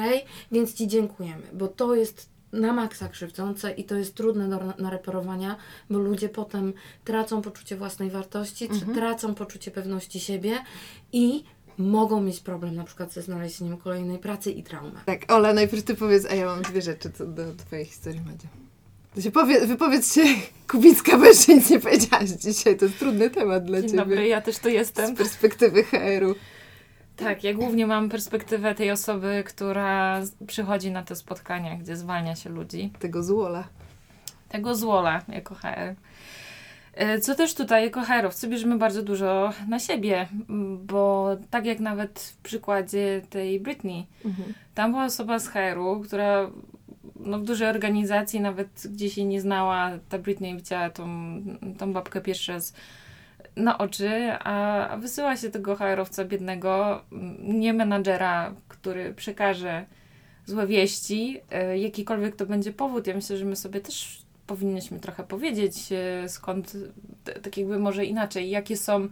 więc 0.53 0.75
ci 0.75 0.89
dziękujemy, 0.89 1.43
bo 1.53 1.69
to 1.69 1.95
jest 1.95 2.29
na 2.53 2.73
maksa 2.73 3.09
krzywdzące 3.09 3.73
i 3.73 3.85
to 3.85 3.95
jest 3.95 4.15
trudne 4.15 4.49
do 4.49 4.73
nareperowania, 4.79 5.57
bo 5.91 5.99
ludzie 5.99 6.29
potem 6.29 6.73
tracą 7.05 7.43
poczucie 7.43 7.77
własnej 7.77 8.11
wartości, 8.11 8.65
mhm. 8.65 8.95
tracą 8.95 9.35
poczucie 9.35 9.71
pewności 9.71 10.21
siebie 10.21 10.59
i 11.13 11.45
mogą 11.79 12.21
mieć 12.21 12.41
problem 12.41 12.75
na 12.75 12.85
przykład 12.85 13.13
ze 13.13 13.23
znalezieniem 13.23 13.77
kolejnej 13.77 14.19
pracy 14.19 14.51
i 14.51 14.63
traumę. 14.63 15.01
Tak, 15.07 15.33
Ola, 15.33 15.53
najpierw 15.53 15.85
ty 15.85 15.95
powiedz, 15.95 16.27
a 16.31 16.35
ja 16.35 16.47
mam 16.47 16.63
dwie 16.63 16.83
rzeczy 16.83 17.11
co 17.11 17.27
do 17.27 17.55
twojej 17.55 17.85
historii, 17.85 18.21
Madzia. 18.21 18.66
To 19.17 19.23
się 19.23 19.31
powie, 19.31 19.67
wypowiedz 19.67 20.15
się, 20.15 20.23
Kubicka, 20.71 21.19
bo 21.19 21.25
jeszcze 21.25 21.55
nic 21.55 21.71
nie 21.71 21.81
powiedziałaś 21.81 22.31
dzisiaj. 22.31 22.77
To 22.77 22.85
jest 22.85 22.99
trudny 22.99 23.31
temat 23.31 23.65
dla 23.65 23.81
Dzień 23.81 23.91
Ciebie. 23.91 24.03
dobry, 24.03 24.29
ja 24.29 24.41
też 24.41 24.59
tu 24.59 24.69
jestem. 24.69 25.15
Z 25.15 25.19
perspektywy 25.19 25.85
HR-u. 25.85 26.35
Tak, 27.17 27.45
ja 27.45 27.55
głównie 27.55 27.87
mam 27.87 28.09
perspektywę 28.09 28.75
tej 28.75 28.91
osoby, 28.91 29.43
która 29.47 30.21
przychodzi 30.47 30.91
na 30.91 31.03
te 31.03 31.17
spotkania, 31.17 31.77
gdzie 31.77 31.97
zwalnia 31.97 32.37
się 32.37 32.51
ludzi. 32.51 32.93
Tego 32.99 33.23
złola. 33.23 33.65
Tego 34.49 34.75
złola 34.75 35.23
jako 35.29 35.55
HR. 35.55 35.95
E, 36.95 37.21
Co 37.21 37.35
też 37.35 37.55
tutaj, 37.55 37.85
jako 37.85 38.01
HR-owcy, 38.03 38.49
bierzemy 38.49 38.79
bardzo 38.79 39.03
dużo 39.03 39.53
na 39.69 39.79
siebie, 39.79 40.29
bo 40.85 41.29
tak 41.51 41.67
jak 41.67 41.81
nawet 41.81 42.21
w 42.21 42.37
przykładzie 42.37 43.23
tej 43.31 43.61
Britney, 43.61 44.07
tam 44.75 44.91
była 44.91 45.05
osoba 45.05 45.39
z 45.39 45.49
HR-u, 45.49 46.01
która 46.01 46.51
no, 47.21 47.39
w 47.39 47.45
dużej 47.45 47.69
organizacji, 47.69 48.41
nawet 48.41 48.83
gdzie 48.91 49.11
się 49.11 49.25
nie 49.25 49.41
znała, 49.41 49.91
ta 50.09 50.19
Britney 50.19 50.57
widziała 50.57 50.91
tą, 50.91 51.07
tą 51.79 51.93
babkę 51.93 52.21
pierwszy 52.21 52.53
raz 52.53 52.75
na 53.57 53.79
oczy, 53.79 54.33
a, 54.33 54.89
a 54.89 54.97
wysyła 54.97 55.37
się 55.37 55.51
tego 55.51 55.77
HR-owca 55.77 56.25
biednego, 56.25 57.03
nie 57.43 57.73
menadżera, 57.73 58.55
który 58.69 59.15
przekaże 59.15 59.87
złe 60.47 60.67
wieści, 60.67 61.41
e, 61.51 61.79
jakikolwiek 61.79 62.37
to 62.37 62.47
będzie 62.47 62.73
powód. 62.73 63.07
Ja 63.07 63.15
myślę, 63.15 63.37
że 63.37 63.45
my 63.45 63.57
sobie 63.57 63.81
też 63.81 64.23
powinniśmy 64.47 65.01
trochę 65.01 65.25
powiedzieć, 65.25 65.93
e, 65.93 66.29
skąd, 66.29 66.77
tak 67.43 67.57
jakby 67.57 67.79
może 67.79 68.05
inaczej, 68.05 68.51
jakie 68.51 68.77
są 68.77 69.09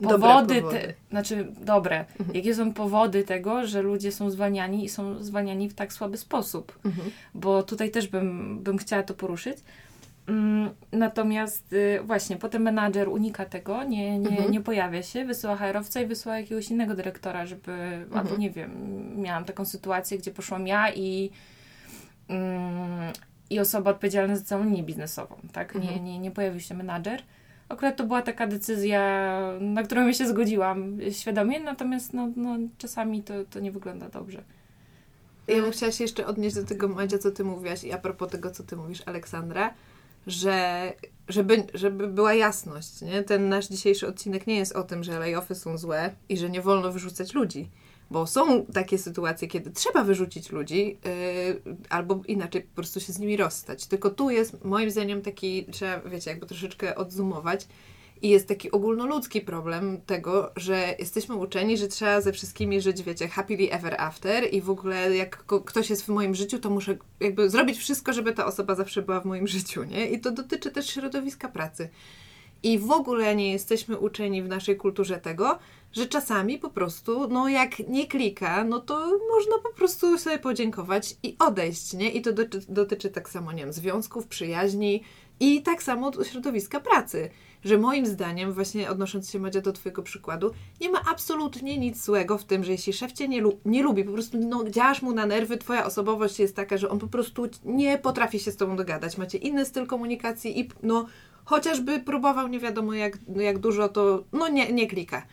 Dobre 0.00 0.18
powody, 0.18 0.54
powody. 0.62 0.78
Te, 0.80 0.94
znaczy 1.10 1.52
dobre, 1.60 2.04
Mhm. 2.20 2.36
jakie 2.36 2.54
są 2.54 2.72
powody 2.72 3.24
tego, 3.24 3.66
że 3.66 3.82
ludzie 3.82 4.12
są 4.12 4.30
zwalniani 4.30 4.84
i 4.84 4.88
są 4.88 5.22
zwalniani 5.22 5.68
w 5.68 5.74
tak 5.74 5.92
słaby 5.92 6.16
sposób, 6.16 6.78
Mhm. 6.84 7.10
bo 7.34 7.62
tutaj 7.62 7.90
też 7.90 8.08
bym, 8.08 8.58
bym 8.62 8.78
chciała 8.78 9.02
to 9.02 9.14
poruszyć. 9.14 9.58
Mm, 10.26 10.70
Natomiast 10.92 11.72
y, 11.72 12.00
właśnie 12.04 12.36
potem 12.36 12.62
menadżer 12.62 13.08
unika 13.08 13.44
tego, 13.44 13.84
nie, 13.84 14.18
nie, 14.18 14.28
Mhm. 14.28 14.50
nie 14.50 14.60
pojawia 14.60 15.02
się, 15.02 15.24
wysyła 15.24 15.56
HR-owca 15.56 16.00
i 16.00 16.06
wysyła 16.06 16.38
jakiegoś 16.38 16.70
innego 16.70 16.94
dyrektora, 16.94 17.46
żeby, 17.46 17.72
albo 18.04 18.20
Mhm. 18.20 18.40
nie 18.40 18.50
wiem, 18.50 18.70
miałam 19.22 19.44
taką 19.44 19.64
sytuację, 19.64 20.18
gdzie 20.18 20.30
poszłam 20.30 20.66
ja 20.66 20.92
i, 20.92 21.30
mm, 22.28 23.12
i 23.50 23.60
osoba 23.60 23.90
odpowiedzialna 23.90 24.36
za 24.36 24.44
całą 24.44 24.64
linię 24.64 24.82
biznesową, 24.82 25.36
tak? 25.52 25.74
Nie, 25.74 25.80
Mhm. 25.80 26.04
nie, 26.04 26.18
nie 26.18 26.30
pojawił 26.30 26.60
się 26.60 26.74
menadżer. 26.74 27.22
Akurat 27.70 27.96
to 27.96 28.04
była 28.04 28.22
taka 28.22 28.46
decyzja, 28.46 29.40
na 29.60 29.82
którą 29.82 30.06
ja 30.06 30.12
się 30.12 30.28
zgodziłam 30.28 30.98
świadomie, 31.10 31.60
natomiast 31.60 32.12
no, 32.12 32.28
no, 32.36 32.56
czasami 32.78 33.22
to, 33.22 33.34
to 33.50 33.60
nie 33.60 33.72
wygląda 33.72 34.08
dobrze. 34.08 34.42
Ja 35.48 35.62
bym 35.62 35.70
chciała 35.70 35.92
się 35.92 36.04
jeszcze 36.04 36.26
odnieść 36.26 36.56
do 36.56 36.64
tego, 36.64 36.88
Madzia, 36.88 37.18
co 37.18 37.30
ty 37.30 37.44
mówiłaś 37.44 37.84
i 37.84 37.92
a 37.92 37.98
propos 37.98 38.30
tego, 38.30 38.50
co 38.50 38.62
ty 38.62 38.76
mówisz, 38.76 39.02
Aleksandra, 39.06 39.74
że 40.26 40.92
żeby, 41.28 41.64
żeby 41.74 42.08
była 42.08 42.34
jasność, 42.34 43.02
nie? 43.02 43.22
Ten 43.22 43.48
nasz 43.48 43.68
dzisiejszy 43.68 44.06
odcinek 44.08 44.46
nie 44.46 44.56
jest 44.56 44.72
o 44.76 44.82
tym, 44.82 45.04
że 45.04 45.18
layoffy 45.18 45.54
są 45.54 45.78
złe 45.78 46.14
i 46.28 46.36
że 46.36 46.50
nie 46.50 46.62
wolno 46.62 46.92
wyrzucać 46.92 47.34
ludzi. 47.34 47.70
Bo 48.10 48.26
są 48.26 48.66
takie 48.66 48.98
sytuacje, 48.98 49.48
kiedy 49.48 49.70
trzeba 49.70 50.04
wyrzucić 50.04 50.50
ludzi, 50.50 50.98
yy, 51.64 51.76
albo 51.88 52.20
inaczej 52.28 52.62
po 52.62 52.74
prostu 52.74 53.00
się 53.00 53.12
z 53.12 53.18
nimi 53.18 53.36
rozstać. 53.36 53.86
Tylko 53.86 54.10
tu 54.10 54.30
jest 54.30 54.64
moim 54.64 54.90
zdaniem 54.90 55.22
taki, 55.22 55.64
trzeba, 55.64 56.00
wiecie, 56.00 56.30
jakby 56.30 56.46
troszeczkę 56.46 56.94
odzumować, 56.94 57.66
i 58.22 58.28
jest 58.28 58.48
taki 58.48 58.70
ogólnoludzki 58.70 59.40
problem 59.40 60.00
tego, 60.06 60.52
że 60.56 60.94
jesteśmy 60.98 61.34
uczeni, 61.34 61.78
że 61.78 61.88
trzeba 61.88 62.20
ze 62.20 62.32
wszystkimi 62.32 62.80
żyć, 62.80 63.02
wiecie, 63.02 63.28
happily 63.28 63.72
ever 63.72 64.00
after 64.00 64.54
i 64.54 64.60
w 64.60 64.70
ogóle 64.70 65.16
jak 65.16 65.44
ktoś 65.64 65.90
jest 65.90 66.04
w 66.04 66.08
moim 66.08 66.34
życiu, 66.34 66.58
to 66.58 66.70
muszę 66.70 66.96
jakby 67.20 67.50
zrobić 67.50 67.78
wszystko, 67.78 68.12
żeby 68.12 68.32
ta 68.32 68.46
osoba 68.46 68.74
zawsze 68.74 69.02
była 69.02 69.20
w 69.20 69.24
moim 69.24 69.46
życiu, 69.48 69.84
nie? 69.84 70.10
I 70.10 70.20
to 70.20 70.30
dotyczy 70.30 70.70
też 70.70 70.90
środowiska 70.90 71.48
pracy. 71.48 71.88
I 72.62 72.78
w 72.78 72.90
ogóle 72.90 73.36
nie 73.36 73.52
jesteśmy 73.52 73.98
uczeni 73.98 74.42
w 74.42 74.48
naszej 74.48 74.76
kulturze 74.76 75.18
tego, 75.18 75.58
że 75.92 76.06
czasami 76.06 76.58
po 76.58 76.70
prostu, 76.70 77.28
no 77.28 77.48
jak 77.48 77.78
nie 77.88 78.06
klika, 78.06 78.64
no 78.64 78.80
to 78.80 79.18
można 79.30 79.58
po 79.58 79.72
prostu 79.72 80.18
sobie 80.18 80.38
podziękować 80.38 81.16
i 81.22 81.36
odejść, 81.38 81.92
nie? 81.92 82.10
I 82.10 82.22
to 82.22 82.32
dotyczy, 82.32 82.66
dotyczy 82.68 83.10
tak 83.10 83.30
samo, 83.30 83.52
nie 83.52 83.62
wiem, 83.62 83.72
związków, 83.72 84.26
przyjaźni 84.26 85.02
i 85.40 85.62
tak 85.62 85.82
samo 85.82 86.10
do 86.10 86.24
środowiska 86.24 86.80
pracy. 86.80 87.30
Że 87.64 87.78
moim 87.78 88.06
zdaniem, 88.06 88.52
właśnie 88.52 88.90
odnosząc 88.90 89.30
się 89.30 89.38
Madzia 89.38 89.60
do 89.60 89.72
Twojego 89.72 90.02
przykładu, 90.02 90.50
nie 90.80 90.90
ma 90.90 91.00
absolutnie 91.10 91.78
nic 91.78 92.04
złego 92.04 92.38
w 92.38 92.44
tym, 92.44 92.64
że 92.64 92.72
jeśli 92.72 92.92
szef 92.92 93.12
Cię 93.12 93.28
nie, 93.28 93.40
lu- 93.40 93.58
nie 93.64 93.82
lubi, 93.82 94.04
po 94.04 94.12
prostu 94.12 94.38
no, 94.38 94.64
działasz 94.70 95.02
mu 95.02 95.12
na 95.12 95.26
nerwy, 95.26 95.56
Twoja 95.56 95.86
osobowość 95.86 96.38
jest 96.38 96.56
taka, 96.56 96.76
że 96.76 96.88
on 96.88 96.98
po 96.98 97.06
prostu 97.06 97.46
nie 97.64 97.98
potrafi 97.98 98.40
się 98.40 98.52
z 98.52 98.56
Tobą 98.56 98.76
dogadać, 98.76 99.18
macie 99.18 99.38
inny 99.38 99.64
styl 99.64 99.86
komunikacji 99.86 100.60
i 100.60 100.68
no 100.82 101.06
chociażby 101.44 102.00
próbował 102.00 102.48
nie 102.48 102.58
wiadomo 102.58 102.94
jak, 102.94 103.18
jak 103.36 103.58
dużo, 103.58 103.88
to 103.88 104.24
no 104.32 104.48
nie, 104.48 104.72
nie 104.72 104.86
klika. 104.86 105.26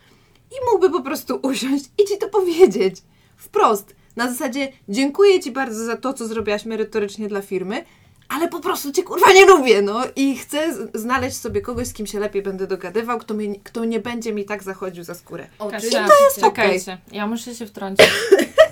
I 0.51 0.55
mógłby 0.71 0.89
po 0.89 1.01
prostu 1.01 1.35
usiąść 1.51 1.85
i 1.85 2.05
Ci 2.05 2.17
to 2.17 2.29
powiedzieć. 2.29 2.95
Wprost. 3.37 3.95
Na 4.15 4.31
zasadzie 4.31 4.71
dziękuję 4.89 5.39
Ci 5.39 5.51
bardzo 5.51 5.85
za 5.85 5.97
to, 5.97 6.13
co 6.13 6.27
zrobiłaś 6.27 6.65
merytorycznie 6.65 7.27
dla 7.27 7.41
firmy, 7.41 7.83
ale 8.29 8.47
po 8.47 8.59
prostu 8.59 8.91
Cię 8.91 9.03
kurwa 9.03 9.33
nie 9.33 9.45
lubię, 9.45 9.81
no 9.81 10.03
i 10.15 10.37
chcę 10.37 10.89
znaleźć 10.93 11.37
sobie 11.37 11.61
kogoś, 11.61 11.87
z 11.87 11.93
kim 11.93 12.07
się 12.07 12.19
lepiej 12.19 12.41
będę 12.41 12.67
dogadywał, 12.67 13.19
kto, 13.19 13.33
mnie, 13.33 13.55
kto 13.63 13.85
nie 13.85 13.99
będzie 13.99 14.33
mi 14.33 14.45
tak 14.45 14.63
zachodził 14.63 15.03
za 15.03 15.15
skórę. 15.15 15.47
Oczywiście. 15.59 15.99
Kasia, 15.99 16.13
jest 16.23 16.37
okej. 16.37 16.49
czekajcie, 16.51 16.97
ja 17.11 17.27
muszę 17.27 17.55
się 17.55 17.65
wtrącić. 17.65 18.07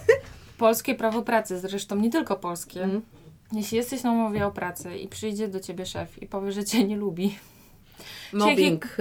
Polskie 0.57 0.95
prawo 0.95 1.21
pracy, 1.21 1.59
zresztą 1.59 1.95
nie 1.95 2.09
tylko 2.09 2.35
polskie. 2.35 2.83
Mhm. 2.83 3.01
Jeśli 3.51 3.77
jesteś 3.77 4.03
na 4.03 4.11
umowie 4.11 4.45
o 4.45 4.51
pracę 4.51 4.97
i 4.97 5.07
przyjdzie 5.07 5.47
do 5.47 5.59
ciebie 5.59 5.85
szef 5.85 6.21
i 6.23 6.27
powie, 6.27 6.51
że 6.51 6.65
cię 6.65 6.83
nie 6.83 6.97
lubi. 6.97 7.37
Mobbing. 8.33 8.97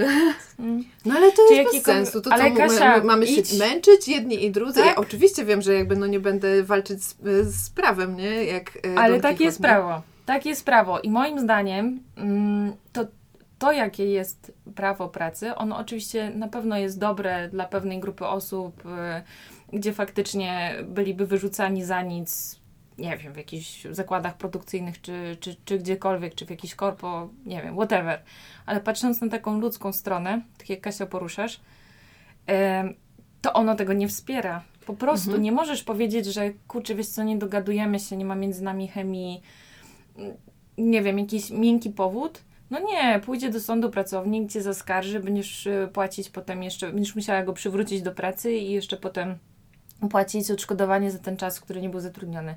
Mm. 0.59 0.83
No 1.05 1.15
ale 1.15 1.31
to 1.31 1.41
Czy 1.47 1.53
jest 1.53 1.73
bez 1.73 1.83
sensu. 1.83 2.21
To 2.21 2.33
ale 2.33 2.51
co, 2.51 2.57
Kasia, 2.57 2.97
my, 2.97 3.03
mamy 3.03 3.27
się 3.27 3.41
idź. 3.41 3.59
męczyć 3.59 4.07
jedni 4.07 4.45
i 4.45 4.51
drudzy? 4.51 4.79
Tak. 4.79 4.85
Ja 4.85 4.95
oczywiście 4.95 5.45
wiem, 5.45 5.61
że 5.61 5.73
jakby 5.73 5.95
no 5.95 6.07
nie 6.07 6.19
będę 6.19 6.63
walczyć 6.63 7.03
z, 7.03 7.15
z 7.55 7.69
prawem, 7.69 8.15
nie? 8.15 8.43
Jak, 8.43 8.77
e, 8.85 8.99
Ale 8.99 9.19
takie 9.19 9.43
jest 9.43 9.61
prawo. 9.61 10.01
Takie 10.25 10.49
jest 10.49 10.65
prawo. 10.65 10.99
I 10.99 11.09
moim 11.09 11.39
zdaniem 11.39 11.99
mm, 12.15 12.73
to, 12.93 13.05
to, 13.59 13.71
jakie 13.71 14.05
jest 14.05 14.53
prawo 14.75 15.09
pracy, 15.09 15.55
ono 15.55 15.77
oczywiście 15.77 16.29
na 16.29 16.47
pewno 16.47 16.77
jest 16.77 16.99
dobre 16.99 17.49
dla 17.49 17.65
pewnej 17.65 17.99
grupy 17.99 18.25
osób, 18.25 18.83
y, 18.85 19.77
gdzie 19.77 19.93
faktycznie 19.93 20.75
byliby 20.87 21.27
wyrzucani 21.27 21.83
za 21.83 22.01
nic, 22.01 22.59
nie 22.97 23.17
wiem, 23.17 23.33
w 23.33 23.37
jakichś 23.37 23.85
zakładach 23.91 24.37
produkcyjnych, 24.37 25.01
czy, 25.01 25.37
czy, 25.39 25.55
czy 25.65 25.79
gdziekolwiek, 25.79 26.35
czy 26.35 26.45
w 26.45 26.49
jakiś 26.49 26.75
korpo, 26.75 27.29
nie 27.45 27.61
wiem, 27.63 27.75
whatever. 27.75 28.21
Ale 28.65 28.81
patrząc 28.81 29.21
na 29.21 29.29
taką 29.29 29.59
ludzką 29.59 29.93
stronę, 29.93 30.41
tak 30.57 30.69
jak 30.69 30.81
Kasia 30.81 31.05
poruszasz, 31.05 31.59
to 33.41 33.53
ono 33.53 33.75
tego 33.75 33.93
nie 33.93 34.07
wspiera. 34.07 34.63
Po 34.85 34.93
prostu 34.93 35.29
Mhm. 35.29 35.43
nie 35.43 35.51
możesz 35.51 35.83
powiedzieć, 35.83 36.25
że 36.25 36.49
kurczę, 36.67 36.95
wiesz 36.95 37.07
co, 37.07 37.23
nie 37.23 37.37
dogadujemy 37.37 37.99
się, 37.99 38.17
nie 38.17 38.25
ma 38.25 38.35
między 38.35 38.63
nami 38.63 38.87
chemii, 38.87 39.41
nie 40.77 41.01
wiem, 41.01 41.19
jakiś 41.19 41.49
miękki 41.49 41.89
powód. 41.89 42.41
No 42.69 42.79
nie, 42.79 43.19
pójdzie 43.19 43.49
do 43.51 43.59
sądu 43.59 43.89
pracownik, 43.89 44.51
cię 44.51 44.61
zaskarży, 44.61 45.19
będziesz 45.19 45.67
y, 45.67 45.89
płacić 45.93 46.29
potem 46.29 46.63
jeszcze, 46.63 46.91
będziesz 46.91 47.15
musiała 47.15 47.43
go 47.43 47.53
przywrócić 47.53 48.01
do 48.01 48.11
pracy 48.11 48.53
i 48.53 48.71
jeszcze 48.71 48.97
potem 48.97 49.37
płacić 50.09 50.51
odszkodowanie 50.51 51.11
za 51.11 51.19
ten 51.19 51.37
czas, 51.37 51.59
który 51.59 51.81
nie 51.81 51.89
był 51.89 51.99
zatrudniony. 51.99 52.55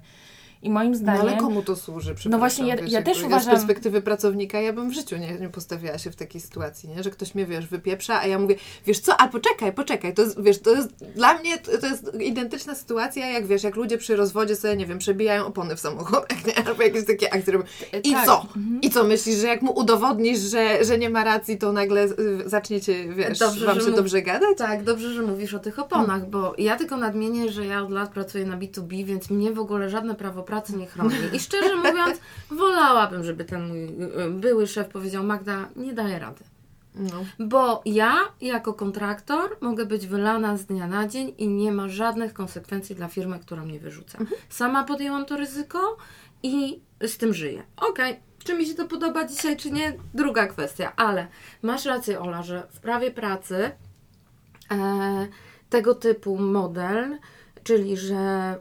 I 0.63 0.71
moim 0.71 0.91
No 0.93 0.99
zdaniem... 0.99 1.21
ale 1.23 1.37
komu 1.37 1.63
to 1.63 1.77
służy? 1.77 2.15
No 2.31 2.39
właśnie, 2.39 2.69
ja- 2.69 2.75
Przepraszam, 2.75 2.95
ja 2.95 3.03
wiesz, 3.03 3.17
też 3.17 3.27
uważam- 3.27 3.53
Z 3.53 3.57
perspektywy 3.57 4.03
pracownika 4.03 4.61
ja 4.61 4.73
bym 4.73 4.91
w 4.91 4.93
życiu 4.95 5.17
nie, 5.17 5.33
nie 5.39 5.49
postawiła 5.49 5.99
się 5.99 6.11
w 6.11 6.17
takiej 6.17 6.41
sytuacji, 6.41 6.89
nie? 6.89 7.03
Że 7.03 7.11
ktoś 7.11 7.35
mnie, 7.35 7.47
wiesz, 7.47 7.67
wypieprza, 7.67 8.21
a 8.21 8.27
ja 8.27 8.39
mówię, 8.39 8.55
wiesz 8.87 9.01
co, 9.01 9.17
a 9.21 9.29
poczekaj, 9.29 9.73
poczekaj, 9.73 10.15
to 10.15 10.23
jest, 10.23 10.43
wiesz, 10.43 10.59
to 10.63 10.71
jest, 10.75 10.89
dla 11.15 11.35
mnie 11.39 11.59
to, 11.59 11.79
to 11.79 11.87
jest 11.87 12.15
identyczna 12.21 12.75
sytuacja, 12.75 13.31
jak 13.31 13.47
wiesz, 13.47 13.63
jak 13.63 13.77
ludzie 13.77 13.99
przy 13.99 14.17
rozwodzie 14.17 14.57
sobie, 14.57 14.77
nie 14.77 14.87
wiem, 14.87 14.99
przebijają 14.99 15.47
opony 15.47 15.77
w 15.77 15.81
samochodach, 15.81 16.47
nie? 16.47 16.59
Albo 16.69 16.83
jakieś 16.83 17.07
takie 17.07 17.35
akcje 17.35 17.53
robią. 17.53 17.65
I 18.05 18.13
Tak. 18.13 18.27
co? 18.27 18.47
I 18.83 18.91
co, 18.91 19.05
myślisz, 19.05 19.37
że 19.37 19.47
jak 19.47 19.63
mu 19.63 19.73
udowodnisz, 19.73 20.39
że, 20.39 20.85
że 20.85 20.99
nie 20.99 21.11
ma 21.11 21.25
racji, 21.25 21.59
to 21.59 21.73
nagle 21.73 22.05
y, 22.05 22.13
zaczniecie, 22.47 23.15
wiesz, 23.15 23.39
Dobrze, 23.39 23.67
wam 23.67 23.81
się 23.81 23.91
dobrze 23.91 24.23
gadać? 24.23 24.59
Tak, 24.59 24.83
dobrze, 24.85 25.15
że 25.15 25.23
mówisz 25.23 25.55
o 25.55 25.59
tych 25.59 25.79
oponach, 25.79 26.31
bo 26.31 26.55
ja 26.59 26.77
tylko 26.77 26.97
nadmienię, 26.97 27.49
że 27.53 27.67
ja 27.67 27.83
od 27.83 27.91
lat 27.91 28.11
pracuję 28.11 28.45
na 28.47 28.57
B2B, 28.59 29.05
więc 29.05 29.31
mnie 29.31 29.53
w 29.53 29.59
ogóle 29.59 29.91
żadne 29.91 30.15
prawo 30.15 30.43
pracy 30.49 30.77
nie 30.77 30.87
chroni. 30.87 31.15
I 31.33 31.41
szczerze 31.41 31.77
mówiąc, 31.77 32.21
wolałabym, 32.51 33.25
żeby 33.25 33.45
ten 33.45 33.69
mój 33.69 33.85
y, 33.85 34.31
były 34.31 34.67
szef 34.67 34.89
powiedział, 34.89 35.25
Magda, 35.25 35.69
nie 35.77 35.93
daję 35.93 36.19
rady. 36.19 36.45
No. 36.95 37.25
Bo 37.39 37.83
ja, 37.85 38.17
jako 38.41 38.75
kontraktor, 38.75 39.57
mogę 39.61 39.87
być 39.87 40.07
wylana 40.07 40.57
z 40.57 40.67
dnia 40.67 40.87
na 40.87 41.09
dzień 41.09 41.35
i 41.39 41.49
nie 41.49 41.73
ma 41.73 41.89
żadnych 41.89 42.35
konsekwencji 42.35 42.95
dla 42.97 43.09
firmy, 43.09 43.39
która 43.39 43.65
mnie 43.65 43.81
wyrzuca. 43.81 44.19
Sama 44.49 44.85
podjęłam 44.85 45.25
to 45.25 45.37
ryzyko 45.37 45.97
i 46.43 46.81
z 47.01 47.17
tym 47.17 47.35
żyję. 47.35 47.63
Okej, 47.77 48.21
czy 48.45 48.55
mi 48.55 48.67
się 48.67 48.75
to 48.75 48.85
podoba 48.85 49.25
dzisiaj, 49.25 49.57
czy 49.57 49.71
nie, 49.71 49.97
druga 50.15 50.47
kwestia, 50.47 50.93
ale 50.97 51.27
masz 51.63 51.85
rację, 51.85 52.21
Ola, 52.21 52.43
że 52.43 52.67
w 52.71 52.81
prawie 52.81 53.11
pracy 53.11 53.71
e, 54.71 55.29
tego 55.71 55.95
typu 55.95 56.39
model, 56.39 57.19
czyli 57.63 57.97
że 57.97 58.55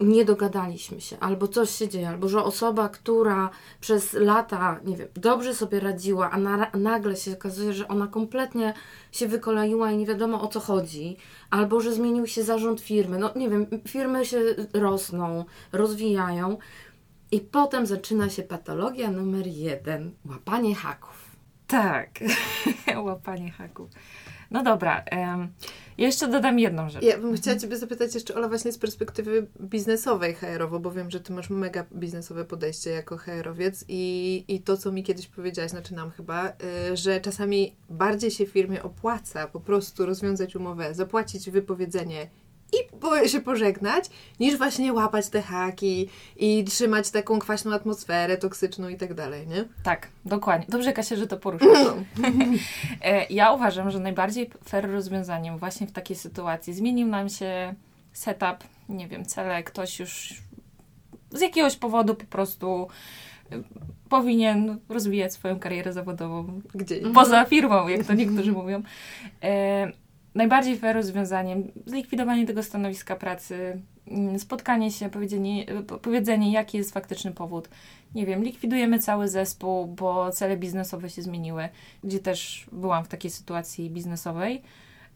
nie 0.00 0.24
dogadaliśmy 0.24 1.00
się, 1.00 1.18
albo 1.18 1.48
coś 1.48 1.70
się 1.70 1.88
dzieje, 1.88 2.08
albo 2.08 2.28
że 2.28 2.44
osoba, 2.44 2.88
która 2.88 3.50
przez 3.80 4.12
lata, 4.12 4.80
nie 4.84 4.96
wiem, 4.96 5.08
dobrze 5.14 5.54
sobie 5.54 5.80
radziła, 5.80 6.30
a 6.30 6.38
na, 6.38 6.70
nagle 6.74 7.16
się 7.16 7.32
okazuje, 7.32 7.72
że 7.72 7.88
ona 7.88 8.06
kompletnie 8.06 8.74
się 9.12 9.28
wykoleiła 9.28 9.90
i 9.90 9.96
nie 9.96 10.06
wiadomo 10.06 10.42
o 10.42 10.48
co 10.48 10.60
chodzi, 10.60 11.16
albo 11.50 11.80
że 11.80 11.92
zmienił 11.92 12.26
się 12.26 12.44
zarząd 12.44 12.80
firmy, 12.80 13.18
no 13.18 13.32
nie 13.36 13.50
wiem, 13.50 13.66
firmy 13.88 14.26
się 14.26 14.40
rosną, 14.72 15.44
rozwijają 15.72 16.58
i 17.30 17.40
potem 17.40 17.86
zaczyna 17.86 18.28
się 18.30 18.42
patologia 18.42 19.10
numer 19.10 19.46
jeden, 19.46 20.12
łapanie 20.30 20.74
haków. 20.74 21.36
Tak, 21.66 22.10
łapanie 23.04 23.50
haków. 23.50 23.90
No 24.50 24.62
dobra, 24.62 25.04
um, 25.12 25.48
jeszcze 25.98 26.28
dodam 26.28 26.58
jedną 26.58 26.88
rzecz. 26.88 27.02
Ja 27.02 27.18
bym 27.18 27.36
chciała 27.36 27.58
Ciebie 27.58 27.76
zapytać 27.76 28.14
jeszcze, 28.14 28.34
Ola, 28.34 28.48
właśnie 28.48 28.72
z 28.72 28.78
perspektywy 28.78 29.46
biznesowej 29.60 30.34
HR-owo, 30.34 30.80
bo 30.80 30.90
wiem, 30.90 31.10
że 31.10 31.20
Ty 31.20 31.32
masz 31.32 31.50
mega 31.50 31.84
biznesowe 31.94 32.44
podejście 32.44 32.90
jako 32.90 33.16
HR-owiec 33.16 33.84
i, 33.88 34.44
i 34.48 34.60
to, 34.60 34.76
co 34.76 34.92
mi 34.92 35.02
kiedyś 35.02 35.26
powiedziałaś, 35.26 35.70
znaczy 35.70 35.94
nam 35.94 36.10
chyba, 36.10 36.52
y, 36.92 36.96
że 36.96 37.20
czasami 37.20 37.74
bardziej 37.90 38.30
się 38.30 38.46
firmie 38.46 38.82
opłaca 38.82 39.48
po 39.48 39.60
prostu 39.60 40.06
rozwiązać 40.06 40.56
umowę, 40.56 40.94
zapłacić 40.94 41.50
wypowiedzenie 41.50 42.28
i 43.24 43.28
się 43.28 43.40
pożegnać, 43.40 44.04
niż 44.40 44.56
właśnie 44.56 44.92
łapać 44.92 45.28
te 45.28 45.42
haki 45.42 46.08
i 46.36 46.64
trzymać 46.64 47.10
taką 47.10 47.38
kwaśną 47.38 47.74
atmosferę 47.74 48.36
toksyczną 48.36 48.88
i 48.88 48.96
tak 48.96 49.14
dalej, 49.14 49.46
nie? 49.46 49.64
Tak, 49.82 50.08
dokładnie. 50.24 50.66
Dobrze, 50.68 50.92
Kasia, 50.92 51.16
że 51.16 51.26
to 51.26 51.36
poruszyłaś. 51.36 51.86
E, 53.02 53.26
ja 53.30 53.52
uważam, 53.52 53.90
że 53.90 54.00
najbardziej 54.00 54.50
fair 54.68 54.90
rozwiązaniem 54.90 55.58
właśnie 55.58 55.86
w 55.86 55.92
takiej 55.92 56.16
sytuacji 56.16 56.74
zmienił 56.74 57.08
nam 57.08 57.28
się 57.28 57.74
setup, 58.12 58.56
nie 58.88 59.08
wiem, 59.08 59.24
cele, 59.24 59.62
ktoś 59.62 59.98
już 60.00 60.42
z 61.30 61.40
jakiegoś 61.40 61.76
powodu 61.76 62.14
po 62.14 62.24
prostu 62.24 62.88
e, 63.52 63.62
powinien 64.08 64.78
rozwijać 64.88 65.32
swoją 65.32 65.58
karierę 65.58 65.92
zawodową 65.92 66.60
Gdzie? 66.74 67.00
poza 67.14 67.44
firmą, 67.44 67.88
jak 67.88 68.06
to 68.06 68.14
niektórzy 68.14 68.52
mówią. 68.52 68.82
Najbardziej 70.34 70.76
fair 70.78 70.96
rozwiązaniem 70.96 71.72
zlikwidowanie 71.86 72.46
tego 72.46 72.62
stanowiska 72.62 73.16
pracy, 73.16 73.80
mm, 74.08 74.38
spotkanie 74.38 74.90
się, 74.90 75.10
powiedzenie, 75.10 75.66
powiedzenie, 76.02 76.52
jaki 76.52 76.78
jest 76.78 76.94
faktyczny 76.94 77.32
powód. 77.32 77.68
Nie 78.14 78.26
wiem, 78.26 78.44
likwidujemy 78.44 78.98
cały 78.98 79.28
zespół, 79.28 79.86
bo 79.86 80.30
cele 80.32 80.56
biznesowe 80.56 81.10
się 81.10 81.22
zmieniły, 81.22 81.68
gdzie 82.04 82.18
też 82.18 82.66
byłam 82.72 83.04
w 83.04 83.08
takiej 83.08 83.30
sytuacji 83.30 83.90
biznesowej. 83.90 84.62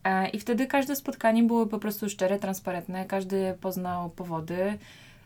E, 0.04 0.28
I 0.28 0.40
wtedy 0.40 0.66
każde 0.66 0.96
spotkanie 0.96 1.42
było 1.42 1.66
po 1.66 1.78
prostu 1.78 2.08
szczere, 2.08 2.38
transparentne, 2.38 3.04
każdy 3.06 3.54
poznał 3.60 4.10
powody. 4.10 4.78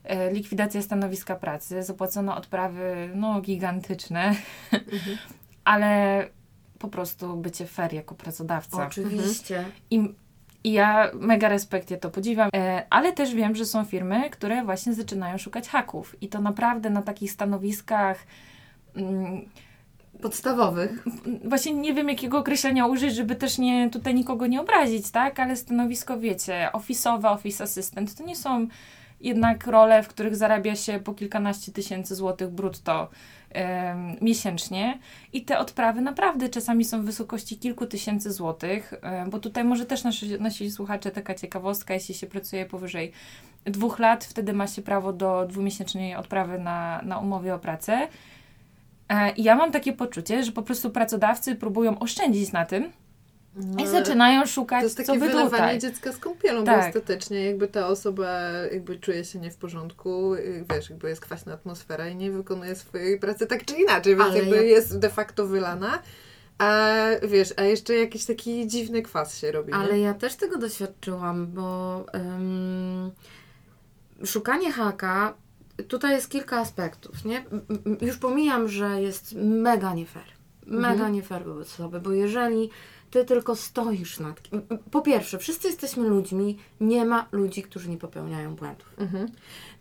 E, 0.05 0.33
likwidacja 0.33 0.83
stanowiska 0.83 1.37
pracy, 1.37 1.83
zapłacono 1.83 2.37
odprawy, 2.37 3.11
no, 3.15 3.41
gigantyczne, 3.41 4.35
Mhm. 4.73 5.19
ale 5.65 6.27
po 6.83 6.89
prostu 6.89 7.37
bycie 7.37 7.67
fair 7.67 7.93
jako 7.93 8.15
pracodawca. 8.15 8.87
Oczywiście. 8.87 9.65
I, 9.91 10.15
I 10.65 10.73
ja 10.73 11.11
mega 11.15 11.49
respekt, 11.49 11.91
ja 11.91 11.97
to 11.99 12.11
podziwiam, 12.11 12.51
e, 12.57 12.87
ale 12.91 13.13
też 13.13 13.35
wiem, 13.35 13.55
że 13.55 13.65
są 13.65 13.85
firmy, 13.85 14.31
które 14.31 14.65
właśnie 14.65 14.95
zaczynają 14.95 15.39
szukać 15.39 15.69
haków 15.69 16.23
i 16.23 16.29
to 16.29 16.41
naprawdę 16.41 16.91
na 16.91 17.03
takich 17.03 17.33
stanowiskach 17.33 18.27
mm, 18.97 19.49
Podstawowych. 20.23 21.05
właśnie 21.45 21.73
nie 21.73 21.95
wiem 21.95 22.09
jakiego 22.09 22.39
określenia 22.39 22.87
użyć, 22.87 23.15
żeby 23.15 23.37
też 23.37 23.59
nie 23.59 23.91
tutaj 23.91 24.15
nikogo 24.15 24.47
nie 24.47 24.61
obrazić, 24.61 25.11
tak? 25.11 25.41
Ale 25.41 25.57
stanowisko, 25.57 26.19
wiecie, 26.19 26.73
ofisowe, 26.73 27.31
office 27.31 27.65
assistant, 27.65 28.15
to 28.15 28.25
nie 28.25 28.37
są 28.37 28.69
jednak 29.23 29.67
role, 29.67 30.03
w 30.03 30.09
których 30.09 30.37
zarabia 30.37 30.77
się 30.77 31.01
po 31.01 31.15
kilkanaście 31.15 31.73
tysięcy 31.73 32.15
złotych 32.15 32.51
brutto 32.51 33.09
miesięcznie 34.21 34.99
i 35.33 35.45
te 35.45 35.59
odprawy 35.59 36.01
naprawdę 36.01 36.49
czasami 36.49 36.85
są 36.85 37.03
w 37.03 37.05
wysokości 37.05 37.59
kilku 37.59 37.87
tysięcy 37.87 38.33
złotych, 38.33 38.95
bo 39.31 39.39
tutaj 39.39 39.65
może 39.65 39.87
też 39.87 40.05
nasi, 40.05 40.41
nasi 40.41 40.71
słuchacze 40.71 41.11
taka 41.11 41.35
ciekawostka, 41.35 41.95
jeśli 41.95 42.15
się 42.15 42.27
pracuje 42.27 42.67
powyżej 42.67 43.13
dwóch 43.65 43.99
lat, 43.99 44.25
wtedy 44.25 44.53
ma 44.53 44.67
się 44.67 44.83
prawo 44.83 45.13
do 45.13 45.47
dwumiesięcznej 45.47 46.17
odprawy 46.17 46.59
na, 46.59 47.01
na 47.05 47.19
umowie 47.19 47.55
o 47.55 47.59
pracę. 47.59 48.09
E, 49.09 49.33
I 49.33 49.43
ja 49.43 49.57
mam 49.57 49.73
takie 49.73 49.93
poczucie, 49.93 50.45
że 50.45 50.53
po 50.53 50.63
prostu 50.63 50.91
pracodawcy 50.91 51.55
próbują 51.55 51.99
oszczędzić 51.99 52.53
na 52.53 52.65
tym 52.65 52.93
i 53.79 53.87
zaczynają 53.87 54.47
szukać, 54.47 54.81
To 54.81 54.85
jest 54.85 54.97
co 54.97 55.03
takie 55.03 55.19
by 55.19 55.27
wylewanie 55.27 55.51
tutaj. 55.51 55.79
dziecka 55.79 56.13
z 56.13 56.19
kąpielą, 56.19 56.65
Tak. 56.65 56.81
bo 56.81 56.87
ostatecznie 56.89 57.45
jakby 57.47 57.69
ta 57.69 57.87
osoba 57.89 58.31
jakby 58.73 58.97
czuje 58.99 59.25
się 59.25 59.39
nie 59.39 59.51
w 59.51 59.57
porządku, 59.57 60.35
y, 60.35 60.65
wiesz, 60.75 60.91
jakby 60.91 61.09
jest 61.09 61.21
kwaśna 61.21 61.53
atmosfera 61.53 62.09
i 62.09 62.17
nie 62.17 62.31
wykonuje 62.31 62.75
swojej 62.75 63.19
pracy 63.19 63.47
tak 63.47 63.65
czy 63.65 63.75
inaczej, 63.75 64.17
więc 64.17 64.29
Ale 64.29 64.39
jakby 64.39 64.57
ja- 64.57 64.63
jest 64.63 64.99
de 64.99 65.11
facto 65.11 65.47
wylana, 65.47 65.99
a 66.59 66.89
wiesz, 67.23 67.55
a 67.57 67.63
jeszcze 67.63 67.95
jakiś 67.95 68.25
taki 68.25 68.67
dziwny 68.67 69.03
kwas 69.03 69.39
się 69.39 69.53
robi, 69.53 69.73
Ale 69.73 69.93
nie? 69.95 70.01
ja 70.01 70.15
też 70.15 70.35
tego 70.37 70.59
doświadczyłam, 70.59 71.47
bo 71.47 72.05
em, 72.13 73.11
szukanie 74.25 74.73
haka, 74.73 75.35
tutaj 75.89 76.13
jest 76.15 76.31
kilka 76.31 76.59
aspektów, 76.59 77.25
nie? 77.25 77.45
Już 78.01 78.17
pomijam, 78.19 78.69
że 78.69 79.03
jest 79.03 79.35
mega 79.37 79.95
nie 79.95 80.07
fair. 80.07 80.25
Mega 80.67 80.93
Mhm. 80.93 81.13
nie 81.13 81.23
fair 81.23 81.45
wobec 81.45 81.69
osoby, 81.75 82.01
bo 82.01 82.13
jeżeli 82.13 82.71
ty 83.13 83.25
tylko 83.25 83.57
stoisz 83.57 84.21
nad 84.21 84.43
kim... 84.43 84.63
Po 84.91 85.01
pierwsze, 85.03 85.39
wszyscy 85.39 85.69
jesteśmy 85.69 86.09
ludźmi, 86.09 86.59
nie 86.81 87.05
ma 87.05 87.29
ludzi, 87.33 87.63
którzy 87.63 87.89
nie 87.89 87.99
popełniają 87.99 88.57
błędów. 88.57 88.95
Mhm. 88.99 89.29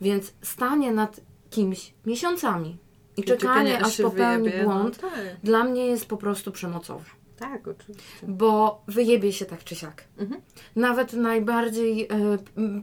Więc 0.00 0.32
stanie 0.42 0.92
nad 0.92 1.20
kimś 1.50 1.94
miesiącami 2.06 2.76
i 3.16 3.20
I 3.20 3.24
czekanie, 3.24 3.84
aż 3.84 3.96
popełni 3.96 4.44
wyjebie, 4.44 4.64
błąd, 4.64 5.02
No, 5.02 5.08
tak, 5.10 5.20
dla 5.44 5.64
mnie 5.64 5.86
jest 5.86 6.06
po 6.06 6.16
prostu 6.16 6.52
przemocowe 6.52 7.04
tak, 7.42 7.68
oczywiście. 7.68 8.26
bo 8.28 8.82
wyjebie 8.88 9.32
się 9.32 9.44
tak 9.44 9.64
czy 9.64 9.74
siak. 9.74 10.04
Mhm. 10.18 10.40
Nawet 10.76 11.12
najbardziej, 11.12 12.08
e, 12.10 12.38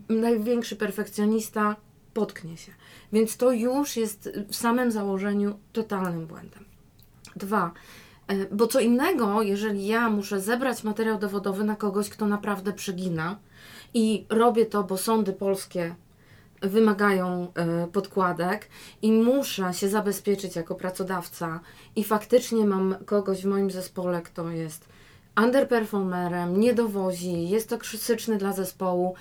największy 0.09 0.75
perfekcjonista 0.75 1.75
potknie 2.13 2.57
się. 2.57 2.71
Więc 3.13 3.37
to 3.37 3.51
już 3.51 3.97
jest 3.97 4.29
w 4.47 4.55
samym 4.55 4.91
założeniu 4.91 5.59
totalnym 5.73 6.27
błędem. 6.27 6.65
Dwa, 7.35 7.71
bo 8.51 8.67
co 8.67 8.79
innego, 8.79 9.41
jeżeli 9.41 9.87
ja 9.87 10.09
muszę 10.09 10.39
zebrać 10.39 10.83
materiał 10.83 11.19
dowodowy 11.19 11.63
na 11.63 11.75
kogoś, 11.75 12.09
kto 12.09 12.25
naprawdę 12.25 12.73
przegina 12.73 13.39
i 13.93 14.25
robię 14.29 14.65
to, 14.65 14.83
bo 14.83 14.97
sądy 14.97 15.33
polskie 15.33 15.95
wymagają 16.61 17.47
e, 17.55 17.87
podkładek 17.87 18.67
i 19.01 19.11
muszę 19.11 19.73
się 19.73 19.89
zabezpieczyć 19.89 20.55
jako 20.55 20.75
pracodawca 20.75 21.59
i 21.95 22.03
faktycznie 22.03 22.65
mam 22.65 22.95
kogoś 23.05 23.41
w 23.41 23.45
moim 23.45 23.71
zespole, 23.71 24.21
kto 24.21 24.49
jest 24.49 24.89
underperformerem, 25.43 26.59
nie 26.59 26.73
dowozi, 26.73 27.49
jest 27.49 27.69
toksyczny 27.69 28.37
dla 28.37 28.53
zespołu 28.53 29.15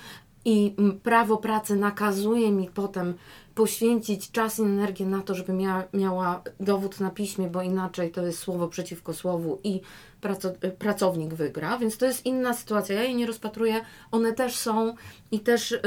i 0.45 0.75
prawo 1.03 1.37
pracy 1.37 1.75
nakazuje 1.75 2.51
mi 2.51 2.69
potem 2.73 3.13
poświęcić 3.59 4.31
czas 4.31 4.59
i 4.59 4.61
energię 4.61 5.05
na 5.05 5.21
to, 5.21 5.35
żeby 5.35 5.53
mia 5.53 5.83
miała 5.93 6.43
dowód 6.59 6.99
na 6.99 7.09
piśmie, 7.09 7.47
bo 7.47 7.61
inaczej 7.61 8.11
to 8.11 8.25
jest 8.25 8.39
słowo 8.39 8.67
przeciwko 8.67 9.13
słowu 9.13 9.59
i 9.63 9.81
praco 10.21 10.51
pracownik 10.79 11.33
wygra, 11.33 11.77
więc 11.77 11.97
to 11.97 12.05
jest 12.05 12.25
inna 12.25 12.53
sytuacja. 12.53 12.95
Ja 12.95 13.03
jej 13.03 13.15
nie 13.15 13.25
rozpatruję, 13.25 13.81
one 14.11 14.33
też 14.33 14.55
są 14.55 14.95
i 15.31 15.39
też 15.39 15.71
yy, 15.71 15.79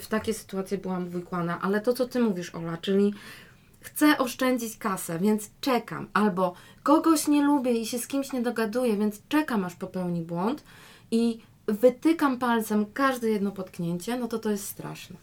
w 0.00 0.06
takie 0.08 0.34
sytuacje 0.34 0.78
byłam 0.78 1.08
wykłana, 1.08 1.60
ale 1.60 1.80
to, 1.80 1.92
co 1.92 2.08
Ty 2.08 2.20
mówisz, 2.20 2.54
Ola, 2.54 2.76
czyli 2.76 3.14
chcę 3.80 4.18
oszczędzić 4.18 4.76
kasę, 4.76 5.18
więc 5.18 5.50
czekam, 5.60 6.08
albo 6.12 6.54
kogoś 6.82 7.28
nie 7.28 7.42
lubię 7.42 7.72
i 7.72 7.86
się 7.86 7.98
z 7.98 8.06
kimś 8.06 8.32
nie 8.32 8.42
dogaduję, 8.42 8.96
więc 8.96 9.22
czekam, 9.28 9.64
aż 9.64 9.74
popełni 9.74 10.22
błąd 10.22 10.64
i 11.10 11.40
wytykam 11.66 12.38
palcem 12.38 12.86
każde 12.94 13.28
jedno 13.28 13.50
potknięcie, 13.50 14.16
no 14.16 14.28
to 14.28 14.38
to 14.38 14.50
jest 14.50 14.66
straszne. 14.66 15.16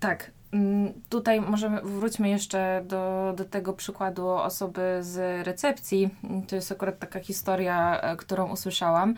Tak. 0.00 0.30
Mm, 0.52 0.92
Tutaj 1.08 1.40
możemy, 1.40 1.80
wróćmy 1.82 2.28
jeszcze 2.28 2.82
do, 2.86 3.34
do 3.36 3.44
tego 3.44 3.72
przykładu 3.72 4.28
osoby 4.28 4.98
z 5.00 5.46
recepcji. 5.46 6.10
To 6.48 6.56
jest 6.56 6.72
akurat 6.72 6.98
taka 6.98 7.20
historia, 7.20 8.00
e, 8.00 8.16
którą 8.16 8.50
usłyszałam. 8.50 9.14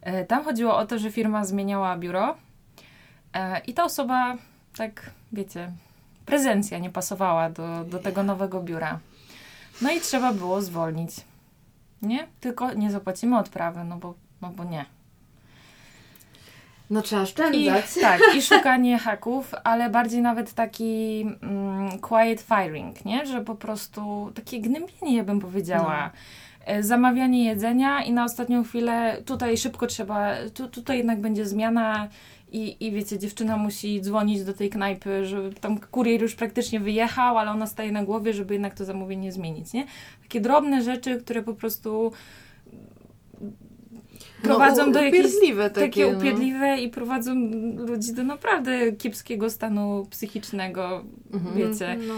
E, 0.00 0.24
Tam 0.24 0.44
chodziło 0.44 0.76
o 0.76 0.86
to, 0.86 0.98
że 0.98 1.12
firma 1.12 1.44
zmieniała 1.44 1.98
biuro 1.98 2.36
e, 3.34 3.60
i 3.60 3.74
ta 3.74 3.84
osoba, 3.84 4.36
tak 4.76 5.10
wiecie, 5.32 5.72
prezencja 6.26 6.78
nie 6.78 6.90
pasowała 6.90 7.50
do, 7.50 7.84
do 7.84 7.98
tego 7.98 8.22
nowego 8.22 8.60
biura. 8.62 8.98
No 9.82 9.90
i 9.90 10.00
trzeba 10.00 10.32
było 10.32 10.62
zwolnić. 10.62 11.10
Nie? 12.02 12.26
Tylko 12.40 12.72
nie 12.72 12.90
zapłacimy 12.90 13.38
odprawy, 13.38 13.84
no 13.84 13.96
bo, 13.96 14.14
no 14.42 14.48
bo 14.48 14.64
nie. 14.64 14.84
No 16.94 17.02
trzeba 17.02 17.20
I, 17.20 17.24
oszczędzać. 17.24 17.94
tak, 18.00 18.20
i 18.36 18.42
szukanie 18.42 18.98
haków, 18.98 19.54
ale 19.64 19.90
bardziej 19.90 20.22
nawet 20.22 20.52
taki 20.52 21.20
mm, 21.42 21.98
quiet 21.98 22.40
firing, 22.40 23.04
nie? 23.04 23.26
Że 23.26 23.40
po 23.40 23.54
prostu 23.54 24.32
takie 24.34 24.60
gnębienie, 24.60 25.16
ja 25.16 25.24
bym 25.24 25.40
powiedziała. 25.40 26.10
E, 26.66 26.82
Zamawianie 26.82 27.44
jedzenia 27.44 28.02
i 28.02 28.12
na 28.12 28.24
ostatnią 28.24 28.64
chwilę 28.64 29.22
tutaj 29.26 29.56
szybko 29.56 29.86
trzeba, 29.86 30.30
tu, 30.54 30.68
tutaj 30.68 30.98
jednak 30.98 31.20
będzie 31.20 31.46
zmiana 31.46 32.08
i, 32.52 32.86
i 32.86 32.92
wiecie, 32.92 33.18
dziewczyna 33.18 33.56
musi 33.56 34.00
dzwonić 34.00 34.44
do 34.44 34.54
tej 34.54 34.70
knajpy, 34.70 35.24
że 35.26 35.52
tam 35.52 35.78
kurier 35.78 36.22
już 36.22 36.34
praktycznie 36.34 36.80
wyjechał, 36.80 37.38
ale 37.38 37.50
ona 37.50 37.66
staje 37.66 37.92
na 37.92 38.04
głowie, 38.04 38.32
żeby 38.32 38.54
jednak 38.54 38.74
to 38.74 38.84
zamówienie 38.84 39.32
zmienić, 39.32 39.72
nie? 39.72 39.86
Takie 40.22 40.40
drobne 40.40 40.82
rzeczy, 40.82 41.16
które 41.16 41.42
po 41.42 41.54
prostu 41.54 42.12
prowadzą 44.44 44.86
no, 44.86 44.92
do 44.92 45.02
jakichś 45.02 45.34
takie, 45.40 45.68
takie 45.74 46.12
no. 46.12 46.18
upierdliwe 46.18 46.78
i 46.78 46.88
prowadzą 46.88 47.34
ludzi 47.76 48.12
do 48.14 48.22
naprawdę 48.24 48.92
kiepskiego 48.92 49.50
stanu 49.50 50.06
psychicznego, 50.10 51.04
Mhm. 51.32 51.56
wiecie. 51.56 51.98
No. 52.08 52.14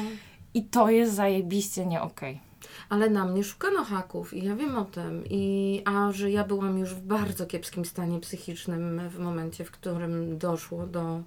I 0.54 0.64
to 0.64 0.90
jest 0.90 1.14
zajebiście 1.14 1.86
nie 1.86 2.00
okej. 2.02 2.40
ale 2.88 3.10
na 3.10 3.24
mnie 3.24 3.44
szukano 3.44 3.84
haków 3.84 4.34
i 4.34 4.44
ja 4.44 4.56
wiem 4.56 4.76
o 4.76 4.84
tym. 4.84 5.24
I, 5.30 5.82
a 5.84 6.12
że 6.12 6.30
ja 6.30 6.44
byłam 6.44 6.78
już 6.78 6.94
w 6.94 7.00
bardzo 7.00 7.46
kiepskim 7.46 7.84
stanie 7.84 8.20
psychicznym 8.20 9.00
w 9.10 9.18
momencie, 9.18 9.64
w 9.64 9.70
którym 9.70 10.38
doszło 10.38 10.86
do, 10.86 11.22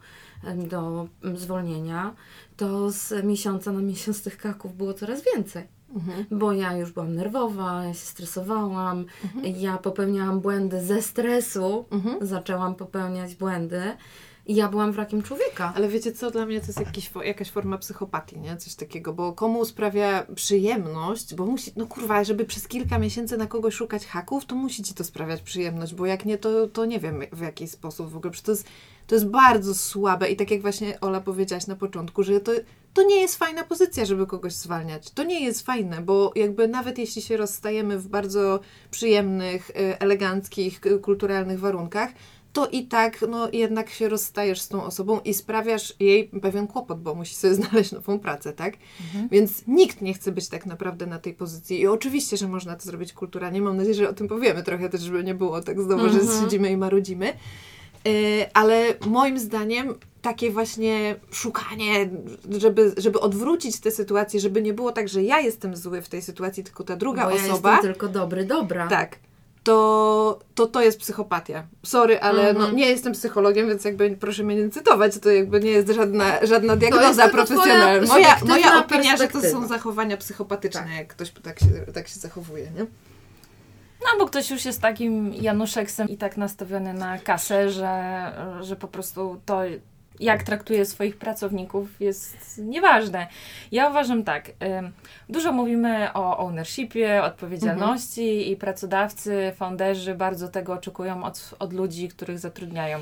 do 0.70 1.08
zwolnienia, 1.36 2.16
to 2.58 2.92
z 2.92 3.26
miesiąca 3.26 3.72
na 3.72 3.82
miesiąc 3.82 4.24
tych 4.24 4.38
haków 4.38 4.78
było 4.78 4.94
coraz 4.94 5.24
więcej. 5.36 5.79
Mhm. 5.95 6.25
Bo 6.32 6.54
ja 6.54 6.78
już 6.78 6.91
byłam 6.91 7.15
nerwowa, 7.15 7.84
ja 7.84 7.93
się 7.93 8.06
stresowałam, 8.06 9.06
ja 9.43 9.78
popełniałam 9.78 10.39
błędy 10.39 10.86
ze 10.86 11.02
stresu, 11.02 11.86
Mhm. 11.91 12.28
zaczęłam 12.28 12.75
popełniać 12.75 13.36
błędy 13.36 13.82
i 14.45 14.56
ja 14.56 14.67
byłam 14.67 14.91
wrakiem 14.91 15.21
człowieka. 15.23 15.73
Ale 15.75 15.88
wiecie 15.88 16.12
co, 16.12 16.32
dla 16.32 16.45
mnie 16.45 16.60
to 16.62 16.67
jest 16.67 16.80
jakiś, 16.80 17.12
jakaś 17.23 17.52
forma 17.52 17.78
psychopatii, 17.78 18.39
nie? 18.39 18.58
Coś 18.58 18.75
takiego, 18.75 19.13
bo 19.13 19.34
komu 19.34 19.65
sprawia 19.65 20.25
przyjemność, 20.36 21.36
bo 21.36 21.45
musi, 21.45 21.71
no 21.75 21.88
kurwa, 21.88 22.23
żeby 22.23 22.45
przez 22.45 22.67
kilka 22.67 22.99
miesięcy 22.99 23.38
na 23.38 23.47
kogoś 23.47 23.73
szukać 23.73 24.06
haków, 24.06 24.45
to 24.45 24.56
musi 24.56 24.84
ci 24.84 24.93
to 24.93 25.04
sprawiać 25.04 25.41
przyjemność, 25.41 25.93
bo 25.93 26.06
jak 26.06 26.25
nie, 26.25 26.38
to, 26.38 26.67
to 26.67 26.86
nie 26.86 26.99
wiem 26.99 27.21
w 27.32 27.41
jaki 27.41 27.67
sposób 27.67 28.10
w 28.10 28.17
ogóle, 28.17 28.32
przecież 28.32 28.45
to 28.45 28.52
jest, 28.52 28.67
to 29.08 29.15
jest 29.15 29.28
bardzo 29.28 29.75
słabe 29.75 30.30
i 30.30 30.36
tak 30.36 30.52
jak 30.52 30.62
właśnie 30.62 30.99
Ola 30.99 31.21
powiedziałaś 31.21 31.67
na 31.67 31.75
początku, 31.75 32.23
że 32.23 32.39
to, 32.39 32.52
to 32.93 33.04
nie 33.04 33.21
jest 33.21 33.36
fajna 33.36 33.63
pozycja, 33.63 34.06
żeby 34.06 34.28
kogoś 34.28 34.54
zwalniać. 34.54 35.10
To 35.12 35.23
nie 35.23 35.45
jest 35.45 35.65
fajne, 35.65 36.02
bo 36.02 36.32
jakby 36.36 36.67
nawet 36.67 36.97
jeśli 36.97 37.21
się 37.21 37.38
rozstajemy 37.38 37.97
w 37.99 38.08
bardzo 38.08 38.60
przyjemnych, 38.91 39.69
y, 39.69 39.99
eleganckich, 39.99 40.80
k- 40.80 40.89
kulturalnych 41.02 41.60
warunkach, 41.60 42.10
to 42.54 42.67
i 42.67 42.88
tak 42.88 43.25
no, 43.30 43.49
jednak 43.54 43.89
się 43.89 44.10
rozstajesz 44.10 44.62
z 44.62 44.67
tą 44.67 44.84
osobą 44.84 45.19
i 45.19 45.34
sprawiasz 45.34 45.93
jej 45.99 46.28
pewien 46.41 46.67
kłopot, 46.67 47.02
bo 47.02 47.15
musi 47.15 47.36
sobie 47.36 47.54
znaleźć 47.63 47.91
nową 47.91 48.19
pracę, 48.19 48.54
tak? 48.54 48.73
Więc 49.32 49.67
nikt 49.67 50.02
nie 50.02 50.13
chce 50.13 50.32
być 50.32 50.47
tak 50.49 50.65
naprawdę 50.65 51.06
na 51.06 51.19
tej 51.19 51.34
pozycji. 51.34 51.80
I 51.80 51.88
oczywiście, 51.88 52.38
że 52.38 52.47
można 52.47 52.75
to 52.75 52.84
zrobić 52.84 53.13
kulturalnie. 53.13 53.62
Mam 53.62 53.78
nadzieję, 53.78 53.95
że 53.95 54.10
o 54.10 54.13
tym 54.13 54.28
powiemy 54.28 54.63
trochę 54.63 54.89
też, 54.89 55.02
żeby 55.02 55.23
nie 55.23 55.36
było 55.36 55.62
tak 55.62 55.82
znowu, 55.82 56.10
że 56.10 56.19
siedzimy 56.41 56.71
i 56.71 56.78
marudzimy. 56.78 57.34
Yy, 58.06 58.12
ale 58.54 58.86
moim 59.08 59.39
zdaniem 59.39 59.95
takie 60.22 60.52
właśnie 60.52 61.16
szukanie, 61.32 62.10
żeby, 62.58 62.94
żeby 62.98 63.20
odwrócić 63.20 63.80
tę 63.80 63.92
sytuację, 63.92 64.40
żeby 64.40 64.62
nie 64.62 64.74
było 64.74 64.92
tak, 64.92 65.10
że 65.10 65.24
ja 65.24 65.40
jestem 65.40 65.76
zły 65.76 66.02
w 66.02 66.10
tej 66.10 66.22
sytuacji, 66.22 66.64
tylko 66.64 66.84
ta 66.84 66.96
druga 66.96 67.24
bo 67.24 67.30
ja 67.30 67.36
osoba. 67.36 67.72
jestem 67.72 67.94
tylko 67.94 68.08
dobry, 68.08 68.46
dobra. 68.46 68.88
Tak. 68.88 69.16
To, 69.64 70.40
to 70.56 70.68
to 70.68 70.82
jest 70.82 71.00
psychopatia. 71.00 71.64
Sorry, 71.84 72.20
ale 72.20 72.50
Mhm. 72.50 72.58
no, 72.72 72.78
nie 72.78 72.86
jestem 72.90 73.14
psychologiem, 73.14 73.68
więc 73.68 73.86
jakby 73.86 74.18
proszę 74.20 74.44
mnie 74.44 74.56
nie 74.56 74.70
cytować. 74.70 75.20
To 75.20 75.30
jakby 75.30 75.60
nie 75.60 75.72
jest 75.72 75.90
żadna, 75.90 76.46
żadna 76.46 76.76
diagnoza 76.76 77.30
profesjonalna. 77.30 78.08
Moja, 78.08 78.38
moja 78.46 78.80
opinia, 78.80 79.18
że 79.18 79.28
to 79.28 79.42
są 79.42 79.68
zachowania 79.68 80.18
psychopatyczne, 80.18 80.82
Tak. 80.82 80.92
jak 80.92 81.08
ktoś 81.08 81.32
tak 81.32 81.60
się, 81.60 81.66
tak 81.94 82.08
się 82.08 82.20
zachowuje, 82.20 82.64
nie? 82.64 82.86
No 84.02 84.20
bo 84.20 84.26
ktoś 84.26 84.52
już 84.52 84.66
jest 84.66 84.82
takim 84.82 85.34
Januszeksem 85.34 86.10
i 86.10 86.18
tak 86.18 86.38
nastawiony 86.38 86.94
na 86.94 87.18
kasę, 87.18 87.70
że, 87.70 88.32
że 88.62 88.76
po 88.76 88.88
prostu 88.88 89.42
to, 89.46 89.62
jak 90.20 90.44
traktuje 90.44 90.86
swoich 90.86 91.18
pracowników, 91.18 92.02
jest 92.02 92.58
nieważne. 92.58 93.28
Ja 93.72 93.90
uważam 93.90 94.24
tak, 94.24 94.52
dużo 95.30 95.52
mówimy 95.52 96.14
o 96.14 96.38
ownershipie, 96.38 97.24
odpowiedzialności 97.24 98.52
i 98.52 98.56
pracodawcy, 98.56 99.54
founderzy 99.56 100.16
bardzo 100.16 100.48
tego 100.48 100.74
oczekują 100.74 101.24
od, 101.24 101.56
od 101.60 101.74
ludzi, 101.74 102.08
których 102.10 102.40
zatrudniają. 102.40 103.00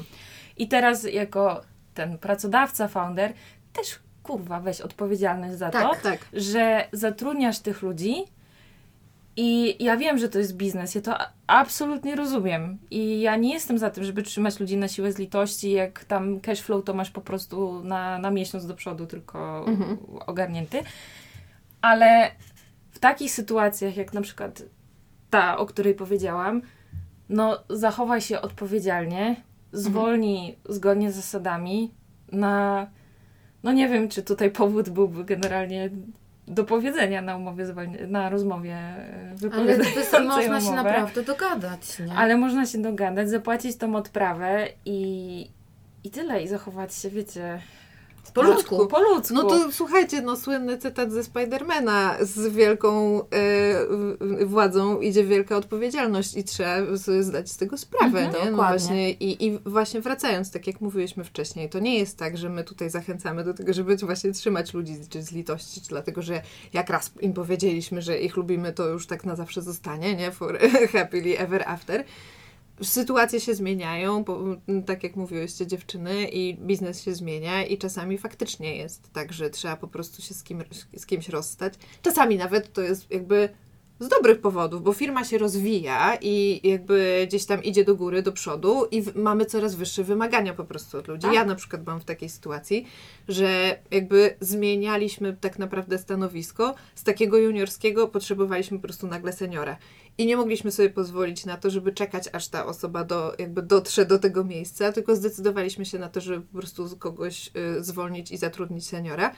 I 0.57 0.67
teraz 0.67 1.03
jako 1.03 1.61
ten 1.93 2.17
pracodawca, 2.17 2.87
founder, 2.87 3.33
też 3.73 3.99
kurwa 4.23 4.59
weź 4.59 4.81
odpowiedzialność 4.81 5.53
za 5.57 5.69
to, 5.69 5.79
Tak, 5.79 6.01
Tak. 6.01 6.19
że 6.33 6.87
zatrudniasz 6.91 7.59
tych 7.59 7.81
ludzi 7.81 8.15
i 9.37 9.75
ja 9.83 9.97
wiem, 9.97 10.17
że 10.17 10.29
to 10.29 10.39
jest 10.39 10.55
biznes, 10.57 10.95
ja 10.95 11.01
to 11.01 11.17
absolutnie 11.47 12.15
rozumiem. 12.15 12.77
I 12.91 13.21
ja 13.21 13.35
nie 13.35 13.53
jestem 13.53 13.77
za 13.77 13.89
tym, 13.89 14.03
żeby 14.03 14.23
trzymać 14.23 14.59
ludzi 14.59 14.77
na 14.77 14.87
siłę 14.87 15.11
z 15.11 15.17
litości, 15.17 15.71
jak 15.71 16.03
tam 16.05 16.39
cash 16.39 16.61
flow 16.61 16.83
to 16.85 16.93
masz 16.93 17.11
po 17.11 17.21
prostu 17.21 17.83
na, 17.83 18.19
na 18.19 18.31
miesiąc 18.31 18.65
do 18.67 18.73
przodu 18.73 19.05
tylko 19.05 19.65
Mhm. 19.67 19.97
ogarnięty. 20.25 20.79
Ale 21.81 22.31
w 22.91 22.99
takich 22.99 23.31
sytuacjach, 23.31 23.97
jak 23.97 24.13
na 24.13 24.21
przykład 24.21 24.63
ta, 25.29 25.57
o 25.57 25.65
której 25.65 25.93
powiedziałam, 25.95 26.61
no 27.29 27.57
zachowaj 27.69 28.21
się 28.21 28.41
odpowiedzialnie, 28.41 29.35
zwolnij 29.71 30.57
zgodnie 30.69 31.11
z 31.11 31.15
zasadami 31.15 31.91
na... 32.31 32.87
No 33.63 33.71
nie 33.71 33.89
wiem, 33.89 34.09
czy 34.09 34.23
tutaj 34.23 34.51
powód 34.51 34.89
byłby 34.89 35.25
generalnie 35.25 35.89
do 36.47 36.63
powiedzenia 36.63 37.21
na 37.21 37.35
umowie 37.37 37.65
zwolni- 37.65 38.07
na 38.07 38.29
rozmowie 38.29 38.73
e, 38.73 39.05
Ale 39.29 39.35
wypowiadającej 39.35 40.03
to 40.11 40.19
można 40.35 40.61
się 40.61 40.67
umowę. 40.67 40.83
naprawdę 40.83 41.23
dogadać, 41.23 41.99
nie? 41.99 42.13
Ale 42.13 42.37
można 42.37 42.65
się 42.65 42.77
dogadać, 42.81 43.29
zapłacić 43.29 43.77
tą 43.77 43.95
odprawę 43.95 44.67
i, 44.85 45.49
i 46.03 46.09
tyle, 46.09 46.43
i 46.43 46.47
zachować 46.47 46.95
się, 46.95 47.09
wiecie, 47.09 47.59
po 48.41 48.47
ludzku. 48.47 48.87
po 48.87 49.01
ludzku. 49.01 49.33
No 49.33 49.43
to 49.43 49.71
słuchajcie, 49.71 50.21
no 50.21 50.35
słynny 50.35 50.77
cytat 50.77 51.11
ze 51.11 51.23
Spidermana. 51.23 52.15
Z 52.21 52.47
wielką 52.47 53.21
e, 53.21 54.45
władzą 54.45 54.99
idzie 55.01 55.23
wielka 55.23 55.57
odpowiedzialność 55.57 56.37
i 56.37 56.43
trzeba 56.43 56.77
zdać 57.21 57.51
z 57.51 57.57
tego 57.57 57.77
sprawę, 57.77 58.19
Mhm, 58.19 58.45
nie? 58.45 58.51
No 58.51 58.57
właśnie, 58.57 59.11
i, 59.11 59.45
I 59.45 59.59
właśnie 59.65 60.01
wracając, 60.01 60.51
tak 60.51 60.67
jak 60.67 60.81
mówiłyśmy 60.81 61.23
wcześniej, 61.23 61.69
to 61.69 61.79
nie 61.79 61.99
jest 61.99 62.17
tak, 62.17 62.37
że 62.37 62.49
my 62.49 62.63
tutaj 62.63 62.89
zachęcamy 62.89 63.43
do 63.43 63.53
tego, 63.53 63.73
żeby 63.73 63.95
właśnie 63.97 64.31
trzymać 64.31 64.73
ludzi 64.73 64.93
czy 65.09 65.21
z 65.23 65.31
litości, 65.31 65.81
czy 65.81 65.87
dlatego, 65.89 66.21
że 66.21 66.41
jak 66.73 66.89
raz 66.89 67.11
im 67.21 67.33
powiedzieliśmy, 67.33 68.01
że 68.01 68.19
ich 68.19 68.37
lubimy, 68.37 68.73
to 68.73 68.87
już 68.87 69.07
tak 69.07 69.25
na 69.25 69.35
zawsze 69.35 69.61
zostanie, 69.61 70.15
nie? 70.15 70.31
For 70.31 70.59
happily 70.93 71.39
ever 71.39 71.63
after. 71.67 72.03
Sytuacje 72.83 73.39
się 73.39 73.55
zmieniają, 73.55 74.23
bo, 74.23 74.43
m, 74.67 74.83
tak 74.83 75.03
jak 75.03 75.15
mówiłyście 75.15 75.67
dziewczyny, 75.67 76.29
i 76.29 76.55
biznes 76.55 77.01
się 77.01 77.15
zmienia 77.15 77.65
i 77.65 77.77
czasami 77.77 78.17
faktycznie 78.17 78.77
jest 78.77 79.13
tak, 79.13 79.33
że 79.33 79.49
trzeba 79.49 79.77
po 79.77 79.87
prostu 79.87 80.21
się 80.21 80.33
z, 80.33 80.43
kim, 80.43 80.63
z 80.97 81.05
kimś 81.05 81.29
rozstać. 81.29 81.73
Czasami 82.01 82.37
nawet 82.37 82.73
to 82.73 82.81
jest 82.81 83.11
jakby 83.11 83.49
z 83.99 84.07
dobrych 84.07 84.41
powodów, 84.41 84.83
bo 84.83 84.93
firma 84.93 85.23
się 85.23 85.37
rozwija 85.37 86.17
i 86.21 86.67
jakby 86.69 87.25
gdzieś 87.27 87.45
tam 87.45 87.63
idzie 87.63 87.85
do 87.85 87.95
góry, 87.95 88.21
do 88.21 88.31
przodu 88.31 88.85
i 88.91 89.03
mamy 89.15 89.45
coraz 89.45 89.75
wyższe 89.75 90.03
wymagania 90.03 90.53
po 90.53 90.63
prostu 90.63 90.97
od 90.97 91.07
ludzi. 91.07 91.21
Tak. 91.21 91.33
Ja 91.33 91.45
na 91.45 91.55
przykład 91.55 91.83
byłam 91.83 91.99
w 91.99 92.05
takiej 92.05 92.29
sytuacji, 92.29 92.85
że 93.27 93.79
jakby 93.91 94.35
zmienialiśmy 94.41 95.37
tak 95.41 95.59
naprawdę 95.59 95.97
stanowisko. 95.97 96.75
Z 96.95 97.03
takiego 97.03 97.37
juniorskiego 97.37 98.07
potrzebowaliśmy 98.07 98.77
po 98.77 98.83
prostu 98.83 99.07
nagle 99.07 99.33
seniora. 99.33 99.77
I 100.17 100.25
nie 100.25 100.37
mogliśmy 100.37 100.71
sobie 100.71 100.89
pozwolić 100.89 101.45
na 101.45 101.57
to, 101.57 101.69
żeby 101.69 101.91
czekać, 101.91 102.29
aż 102.33 102.47
ta 102.47 102.65
osoba 102.65 103.03
do, 103.03 103.33
jakby 103.39 103.61
dotrze 103.61 104.05
do 104.05 104.19
tego 104.19 104.43
miejsca, 104.43 104.91
tylko 104.91 105.15
zdecydowaliśmy 105.15 105.85
się 105.85 105.99
na 105.99 106.09
to, 106.09 106.21
żeby 106.21 106.41
po 106.41 106.57
prostu 106.57 106.97
kogoś 106.97 107.51
y, 107.77 107.83
zwolnić 107.83 108.31
i 108.31 108.37
zatrudnić 108.37 108.87
seniora. 108.87 109.31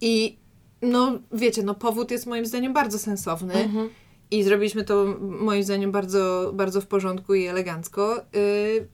I 0.00 0.38
no, 0.82 1.18
wiecie, 1.32 1.62
no 1.62 1.74
powód 1.74 2.10
jest 2.10 2.26
moim 2.26 2.46
zdaniem 2.46 2.72
bardzo 2.72 2.98
sensowny. 2.98 3.54
Mhm. 3.54 3.88
I 4.30 4.42
zrobiliśmy 4.42 4.84
to 4.84 5.16
moim 5.20 5.64
zdaniem 5.64 5.92
bardzo, 5.92 6.52
bardzo 6.54 6.80
w 6.80 6.86
porządku 6.86 7.34
i 7.34 7.46
elegancko. 7.46 8.16
Yy, 8.32 8.88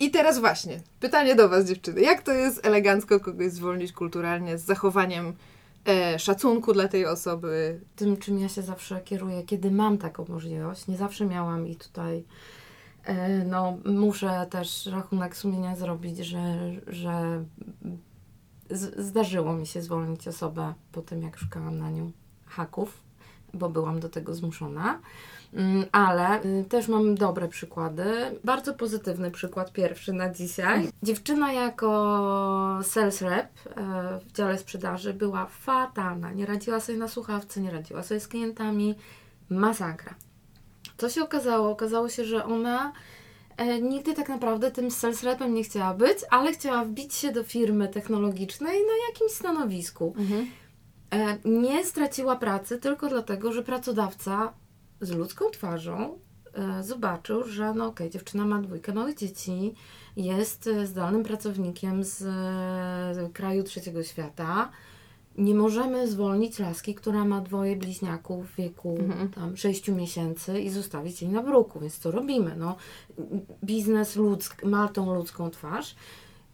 I 0.00 0.10
teraz 0.10 0.38
właśnie, 0.38 0.80
pytanie 1.00 1.34
do 1.34 1.48
Was, 1.48 1.64
dziewczyny. 1.64 2.00
Jak 2.00 2.22
to 2.22 2.32
jest 2.32 2.66
elegancko 2.66 3.20
kogoś 3.20 3.52
zwolnić 3.52 3.92
kulturalnie 3.92 4.58
z 4.58 4.64
zachowaniem 4.64 5.32
e, 5.88 6.18
szacunku 6.18 6.72
dla 6.72 6.88
tej 6.88 7.06
osoby? 7.06 7.80
Tym, 7.96 8.16
czym 8.16 8.38
ja 8.38 8.48
się 8.48 8.62
zawsze 8.62 9.00
kieruję, 9.00 9.42
kiedy 9.42 9.70
mam 9.70 9.98
taką 9.98 10.24
możliwość, 10.28 10.86
nie 10.86 10.96
zawsze 10.96 11.26
miałam 11.26 11.66
i 11.66 11.76
tutaj 11.76 12.24
e, 13.04 13.44
no, 13.44 13.78
muszę 13.84 14.46
też 14.50 14.86
rachunek 14.86 15.36
sumienia 15.36 15.76
zrobić, 15.76 16.18
że, 16.18 16.58
że 16.86 17.44
z, 18.70 19.06
zdarzyło 19.06 19.52
mi 19.52 19.66
się 19.66 19.82
zwolnić 19.82 20.28
osobę 20.28 20.74
po 20.92 21.02
tym, 21.02 21.22
jak 21.22 21.38
szukałam 21.38 21.78
na 21.78 21.90
nią 21.90 22.12
haków, 22.46 23.05
bo 23.56 23.68
byłam 23.68 24.00
do 24.00 24.08
tego 24.08 24.34
zmuszona. 24.34 25.00
Mm, 25.54 25.84
Ale 25.92 26.44
y, 26.44 26.64
też 26.68 26.88
mam 26.88 27.14
dobre 27.14 27.48
przykłady. 27.48 28.04
Bardzo 28.44 28.74
pozytywny 28.74 29.30
przykład 29.30 29.72
pierwszy 29.72 30.12
na 30.12 30.30
dzisiaj. 30.30 30.88
Dziewczyna 31.02 31.52
jako 31.52 32.78
sales 32.82 33.22
rep 33.22 33.48
e, 33.66 34.20
w 34.26 34.32
dziale 34.32 34.58
sprzedaży 34.58 35.14
była 35.14 35.46
fatalna. 35.46 36.32
Nie 36.32 36.46
radziła 36.46 36.80
sobie 36.80 36.98
na 36.98 37.08
słuchawce, 37.08 37.60
nie 37.60 37.70
radziła 37.70 38.02
sobie 38.02 38.20
z 38.20 38.28
klientami. 38.28 38.94
Masakra. 39.50 40.14
Co 40.96 41.08
się 41.08 41.22
okazało? 41.22 41.70
Okazało 41.70 42.08
się, 42.08 42.24
że 42.24 42.44
ona 42.44 42.92
e, 43.56 43.80
nigdy 43.80 44.14
tak 44.14 44.28
naprawdę 44.28 44.70
tym 44.70 44.90
sales 44.90 45.22
repem 45.22 45.54
nie 45.54 45.64
chciała 45.64 45.94
być, 45.94 46.18
ale 46.30 46.52
chciała 46.52 46.84
wbić 46.84 47.14
się 47.14 47.32
do 47.32 47.44
firmy 47.44 47.88
technologicznej 47.88 48.80
na 48.80 49.08
jakimś 49.08 49.32
stanowisku. 49.32 50.14
E, 50.18 50.65
nie 51.44 51.84
straciła 51.84 52.36
pracy 52.36 52.78
tylko 52.78 53.08
dlatego, 53.08 53.52
że 53.52 53.62
pracodawca 53.62 54.52
z 55.00 55.10
ludzką 55.10 55.50
twarzą 55.50 56.18
e, 56.54 56.82
zobaczył, 56.82 57.44
że 57.44 57.74
no 57.74 57.86
okej, 57.86 58.10
dziewczyna 58.10 58.44
ma 58.46 58.62
dwójkę 58.62 58.94
małych 58.94 59.16
dzieci, 59.16 59.74
jest 60.16 60.66
e, 60.66 60.86
zdalnym 60.86 61.22
pracownikiem 61.22 62.04
z 62.04 62.22
e, 62.22 63.30
kraju 63.30 63.62
trzeciego 63.62 64.02
świata 64.02 64.70
nie 65.38 65.54
możemy 65.54 66.08
zwolnić 66.08 66.58
laski, 66.58 66.94
która 66.94 67.24
ma 67.24 67.40
dwoje 67.40 67.76
bliźniaków 67.76 68.50
w 68.50 68.56
wieku 68.56 68.96
Mhm. 69.00 69.28
tam 69.28 69.56
6 69.56 69.88
miesięcy 69.88 70.60
i 70.60 70.70
zostawić 70.70 71.22
jej 71.22 71.30
na 71.30 71.42
bruku, 71.42 71.80
więc 71.80 71.98
co 71.98 72.10
robimy? 72.10 72.56
No, 72.56 72.76
biznes 73.64 74.16
ludzk, 74.16 74.64
ma 74.64 74.88
tą 74.88 75.14
ludzką 75.14 75.50
twarz. 75.50 75.96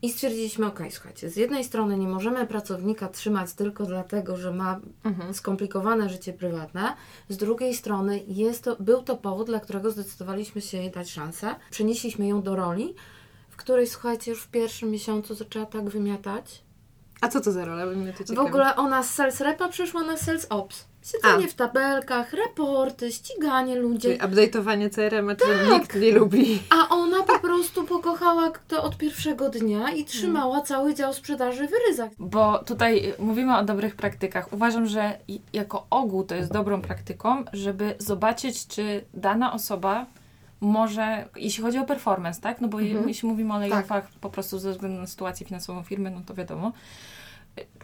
I 0.03 0.11
stwierdziliśmy, 0.11 0.67
ok, 0.67 0.81
słuchajcie, 0.91 1.31
z 1.31 1.37
jednej 1.37 1.65
strony 1.65 1.99
nie 1.99 2.09
możemy 2.09 2.47
pracownika 2.47 3.09
trzymać 3.09 3.53
tylko 3.53 3.85
dlatego, 3.87 4.37
że 4.37 4.53
ma 4.53 4.81
Mhm. 5.05 5.35
skomplikowane 5.35 6.09
życie 6.09 6.33
prywatne, 6.33 6.97
z 7.29 7.37
drugiej 7.37 7.75
strony 7.75 8.21
jest 8.27 8.65
to, 8.65 8.77
był 8.81 9.03
to 9.03 9.17
powód, 9.17 9.47
dla 9.47 9.61
którego 9.61 9.91
zdecydowaliśmy 9.91 10.61
się 10.61 10.79
jej 10.79 10.91
dać 10.91 11.11
szansę. 11.11 11.55
Przenieśliśmy 11.71 12.27
ją 12.29 12.43
do 12.43 12.57
roli, 12.57 12.95
w 13.51 13.57
której, 13.57 13.87
słuchajcie, 13.87 14.31
już 14.31 14.43
w 14.43 14.49
pierwszym 14.49 14.91
miesiącu 14.91 15.35
zaczęła 15.35 15.67
tak 15.67 15.89
wymiatać, 15.91 16.63
A 17.21 17.29
co 17.29 17.41
to 17.41 17.53
za 17.53 17.65
rola? 17.65 17.87
W 18.35 18.39
ogóle 18.39 18.77
ona 18.77 19.03
z 19.03 19.11
sales 19.15 19.41
repa 19.41 19.69
przeszła 19.69 20.03
na 20.05 20.17
sales 20.17 20.47
ops. 20.51 20.85
Siedzenie 21.03 21.45
A. 21.45 21.49
w 21.49 21.55
tabelkach, 21.55 22.33
raporty, 22.33 23.13
ściganie 23.13 23.77
ludzi. 23.77 24.01
Czyli 24.01 24.19
update'owanie 24.19 24.91
CRM, 24.91 25.29
Tak. 25.29 25.39
czego 25.39 25.73
nikt 25.79 25.95
nie 26.01 26.13
lubi. 26.13 26.63
A 26.71 26.89
ona 26.89 27.23
po 27.23 27.39
prostu 27.39 27.85
pokochała 27.85 28.51
to 28.69 28.83
od 28.83 28.97
pierwszego 28.97 29.49
dnia 29.51 29.91
i 29.93 30.05
trzymała 30.05 30.61
cały 30.61 30.95
dział 30.95 31.15
sprzedaży 31.15 31.69
w 31.69 31.73
ryzach. 31.89 32.11
Bo 32.19 32.59
tutaj 32.59 33.15
mówimy 33.19 33.57
o 33.59 33.65
dobrych 33.65 33.97
praktykach. 33.97 34.53
Uważam, 34.53 34.87
że 34.87 35.19
jako 35.53 35.87
ogół 35.91 36.25
to 36.25 36.35
jest 36.35 36.53
dobrą 36.53 36.83
praktyką, 36.83 37.45
żeby 37.53 37.95
zobaczyć, 37.99 38.67
czy 38.67 39.05
dana 39.15 39.53
osoba 39.53 40.07
może, 40.61 41.29
jeśli 41.37 41.63
chodzi 41.63 41.79
o 41.79 41.85
performance, 41.85 42.41
tak? 42.41 42.61
No 42.61 42.69
bo 42.69 42.81
Mhm. 42.81 43.09
jeśli 43.09 43.29
mówimy 43.29 43.55
o 43.55 43.59
layoffach 43.59 44.09
po 44.21 44.31
prostu 44.31 44.59
ze 44.59 44.73
względu 44.73 45.01
na 45.01 45.07
sytuację 45.07 45.47
finansową 45.47 45.83
firmy, 45.83 46.11
no 46.11 46.21
to 46.27 46.35
wiadomo. 46.35 46.73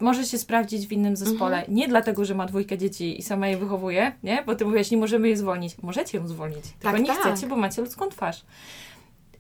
Może 0.01 0.25
się 0.25 0.39
sprawdzić 0.39 0.87
w 0.87 0.93
innym 0.93 1.17
zespole. 1.17 1.65
Nie 1.69 1.89
dlatego, 1.89 2.25
że 2.25 2.35
ma 2.35 2.47
dwójkę 2.47 2.79
dzieci 2.79 3.19
i 3.19 3.23
sama 3.23 3.49
je 3.49 3.57
wychowuje, 3.57 4.13
nie? 4.23 4.43
Bo 4.47 4.55
ty 4.55 4.65
mówisz, 4.65 4.91
nie 4.91 4.97
możemy 4.97 5.29
jej 5.29 5.37
zwolnić. 5.37 5.79
Możecie 5.83 6.19
ją 6.19 6.29
zwolnić, 6.29 6.65
tylko 6.65 6.93
Tak, 6.93 7.01
nie 7.01 7.07
tak. 7.07 7.19
chcecie, 7.19 7.47
bo 7.47 7.57
macie 7.57 7.83
ludzką 7.83 8.09
twarz. 8.09 8.45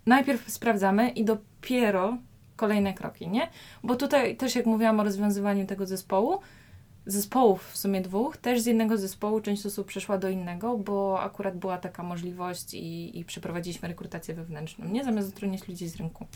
Najpierw 0.06 0.50
sprawdzamy 0.50 1.10
i 1.10 1.24
dopiero 1.24 2.18
kolejne 2.56 2.94
kroki, 2.94 3.28
nie? 3.28 3.48
Bo 3.82 3.96
tutaj 3.96 4.36
też 4.36 4.54
jak 4.54 4.66
mówiłam 4.66 5.00
o 5.00 5.04
rozwiązywaniu 5.04 5.66
tego 5.66 5.86
zespołu, 5.86 6.38
zespołów 7.06 7.70
w 7.72 7.76
sumie 7.78 8.00
dwóch, 8.00 8.36
też 8.36 8.60
z 8.60 8.66
jednego 8.66 8.96
zespołu 8.98 9.40
część 9.40 9.66
osób 9.66 9.86
przeszła 9.86 10.18
do 10.18 10.28
innego, 10.28 10.78
bo 10.78 11.20
akurat 11.20 11.56
była 11.56 11.78
taka 11.78 12.02
możliwość 12.02 12.74
i, 12.74 13.18
i 13.18 13.24
przeprowadziliśmy 13.24 13.88
rekrutację 13.88 14.34
wewnętrzną, 14.34 14.84
nie? 14.88 15.04
Zamiast 15.04 15.28
zatrudniać 15.28 15.68
ludzi 15.68 15.88
z 15.88 15.96
rynku. 15.96 16.26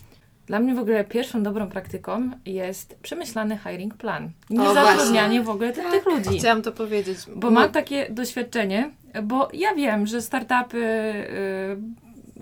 Dla 0.47 0.59
mnie 0.59 0.75
w 0.75 0.79
ogóle 0.79 1.03
pierwszą 1.03 1.43
dobrą 1.43 1.69
praktyką 1.69 2.31
jest 2.45 2.95
przemyślany 2.95 3.57
hiring 3.57 3.93
plan. 3.93 4.29
Nie 4.49 4.61
O, 4.61 4.73
zatrudnianie 4.73 5.41
w 5.41 5.49
ogóle 5.49 5.73
tych, 5.73 5.91
tych 5.91 6.05
ludzi. 6.05 6.39
Chciałam 6.39 6.61
to 6.61 6.71
powiedzieć. 6.71 7.17
Bo 7.35 7.51
mam 7.51 7.71
takie 7.71 8.07
doświadczenie, 8.09 8.91
bo 9.23 9.49
ja 9.53 9.75
wiem, 9.75 10.07
że 10.07 10.21
startupy 10.21 10.77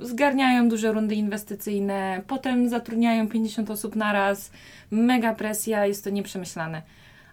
y, 0.02 0.06
zgarniają 0.06 0.70
duże 0.70 0.92
rundy 0.92 1.16
inwestycyjne, 1.16 2.22
potem 2.28 2.70
zatrudniają 2.70 3.28
50 3.28 3.70
osób 3.70 3.96
naraz, 3.96 4.52
mega 4.92 5.36
presja, 5.36 5.86
jest 5.86 6.04
to 6.04 6.10
nieprzemyślane. 6.10 6.82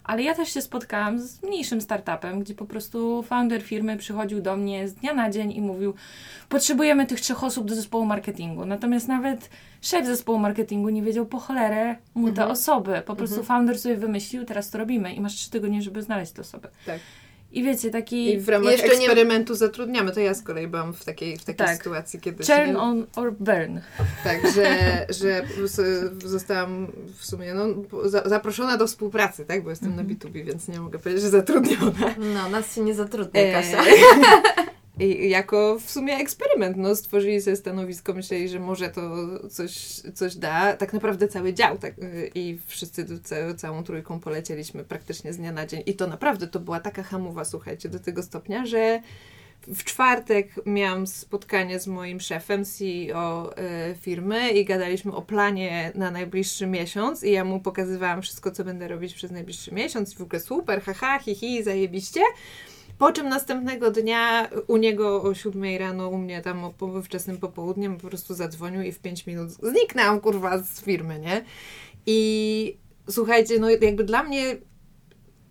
Ale 0.09 0.23
ja 0.23 0.35
też 0.35 0.53
się 0.53 0.61
spotkałam 0.61 1.19
z 1.19 1.43
mniejszym 1.43 1.81
startupem, 1.81 2.39
gdzie 2.39 2.53
po 2.55 2.65
prostu 2.65 3.23
founder 3.23 3.61
firmy 3.61 3.97
przychodził 3.97 4.41
do 4.41 4.57
mnie 4.57 4.87
z 4.87 4.93
dnia 4.93 5.13
na 5.13 5.29
dzień 5.29 5.51
i 5.51 5.61
mówił: 5.61 5.93
Potrzebujemy 6.49 7.05
tych 7.05 7.21
trzech 7.21 7.43
osób 7.43 7.67
do 7.67 7.75
zespołu 7.75 8.05
marketingu. 8.05 8.65
Natomiast 8.65 9.07
nawet 9.07 9.49
szef 9.81 10.05
zespołu 10.05 10.37
marketingu 10.39 10.89
nie 10.89 11.01
wiedział 11.01 11.25
po 11.25 11.39
cholerę 11.39 11.95
mu 12.15 12.25
te 12.25 12.31
Mhm. 12.31 12.51
osoby. 12.51 13.01
Po 13.05 13.15
prostu 13.15 13.43
founder 13.43 13.79
sobie 13.79 13.95
wymyślił, 13.97 14.45
teraz 14.45 14.69
to 14.69 14.77
robimy 14.77 15.13
i 15.13 15.21
masz 15.21 15.35
trzy 15.35 15.49
tygodnie, 15.51 15.81
żeby 15.81 16.01
znaleźć 16.01 16.31
te 16.31 16.41
osoby. 16.41 16.67
Tak. 16.85 16.99
I 17.51 17.63
wiecie, 17.63 17.89
taki 17.89 18.33
I 18.33 18.39
w 18.39 18.49
ramach 18.49 18.71
Jeszcze 18.71 18.87
nie- 18.87 18.93
eksperymentu 18.93 19.55
zatrudniamy. 19.55 20.11
To 20.11 20.19
ja 20.19 20.33
z 20.33 20.41
kolei 20.41 20.67
byłam 20.67 20.93
w 20.93 21.05
takiej, 21.05 21.37
w 21.37 21.45
takiej 21.45 21.67
Tak. 21.67 21.77
sytuacji 21.77 22.19
kiedyś. 22.19 22.47
churn 22.47 22.67
nie? 22.71 22.77
on 22.77 23.05
or 23.15 23.33
burn. 23.39 23.79
Tak, 24.23 24.39
że, 24.55 25.05
że 25.09 25.41
zostałam 26.25 26.87
w 27.17 27.25
sumie 27.25 27.53
no, 27.53 27.65
za- 28.09 28.29
zaproszona 28.29 28.77
do 28.77 28.87
współpracy, 28.87 29.45
tak? 29.45 29.63
Bo 29.63 29.69
jestem 29.69 29.95
na 29.95 30.03
B2B, 30.03 30.43
więc 30.45 30.67
nie 30.67 30.79
mogę 30.79 30.99
powiedzieć, 30.99 31.21
że 31.23 31.29
zatrudniona. 31.29 32.15
No, 32.33 32.49
nas 32.49 32.75
się 32.75 32.81
nie 32.81 32.93
zatrudnia, 32.95 33.41
E, 33.41 33.51
Kasia. 33.53 33.83
I 34.99 35.29
jako 35.29 35.79
w 35.79 35.91
sumie 35.91 36.13
eksperyment, 36.13 36.77
no, 36.77 36.95
stworzyli 36.95 37.41
sobie 37.41 37.55
stanowisko, 37.55 38.13
myśleli, 38.13 38.49
że 38.49 38.59
może 38.59 38.89
to 38.89 39.01
coś, 39.49 39.75
coś 40.15 40.35
da. 40.35 40.73
Tak 40.73 40.93
naprawdę 40.93 41.27
cały 41.27 41.53
dział 41.53 41.77
tak, 41.77 41.99
y, 41.99 42.31
i 42.35 42.57
wszyscy 42.65 43.05
całą 43.57 43.83
trójką 43.83 44.19
polecieliśmy 44.19 44.83
praktycznie 44.83 45.33
z 45.33 45.37
dnia 45.37 45.51
na 45.51 45.65
dzień. 45.65 45.83
I 45.85 45.93
to 45.93 46.07
naprawdę, 46.07 46.47
to 46.47 46.59
była 46.59 46.79
taka 46.79 47.03
hamowa, 47.03 47.45
słuchajcie, 47.45 47.89
do 47.89 47.99
tego 47.99 48.23
stopnia, 48.23 48.65
że 48.65 49.01
w 49.67 49.83
czwartek 49.83 50.49
miałam 50.65 51.07
spotkanie 51.07 51.79
z 51.79 51.87
moim 51.87 52.19
szefem, 52.19 52.65
CEO 52.65 53.51
y, 53.91 53.95
firmy 53.95 54.51
i 54.51 54.65
gadaliśmy 54.65 55.15
o 55.15 55.21
planie 55.21 55.91
na 55.95 56.11
najbliższy 56.11 56.67
miesiąc 56.67 57.23
i 57.23 57.31
ja 57.31 57.43
mu 57.43 57.59
pokazywałam 57.59 58.21
wszystko, 58.21 58.51
co 58.51 58.63
będę 58.63 58.87
robić 58.87 59.13
przez 59.13 59.31
najbliższy 59.31 59.73
miesiąc 59.73 60.13
w 60.13 60.21
ogóle 60.21 60.39
super, 60.39 60.81
haha, 60.81 61.19
hi, 61.19 61.35
hi, 61.35 61.63
zajebiście. 61.63 62.21
Po 62.99 63.11
czym 63.11 63.29
następnego 63.29 63.91
dnia 63.91 64.49
u 64.67 64.77
niego 64.77 65.21
o 65.21 65.33
7 65.33 65.63
rano, 65.79 66.09
u 66.09 66.17
mnie 66.17 66.41
tam 66.41 66.63
o 66.63 66.69
po- 66.73 67.01
wczesnym 67.01 67.37
popołudniem 67.37 67.97
po 67.97 68.07
prostu 68.07 68.33
zadzwonił 68.33 68.81
i 68.81 68.91
w 68.91 68.99
5 68.99 69.25
minut 69.27 69.49
zniknęłam 69.49 70.19
kurwa 70.21 70.57
z 70.57 70.81
firmy, 70.81 71.19
nie? 71.19 71.43
I 72.05 72.77
słuchajcie, 73.09 73.59
no 73.59 73.69
jakby 73.69 74.03
dla 74.03 74.23
mnie 74.23 74.57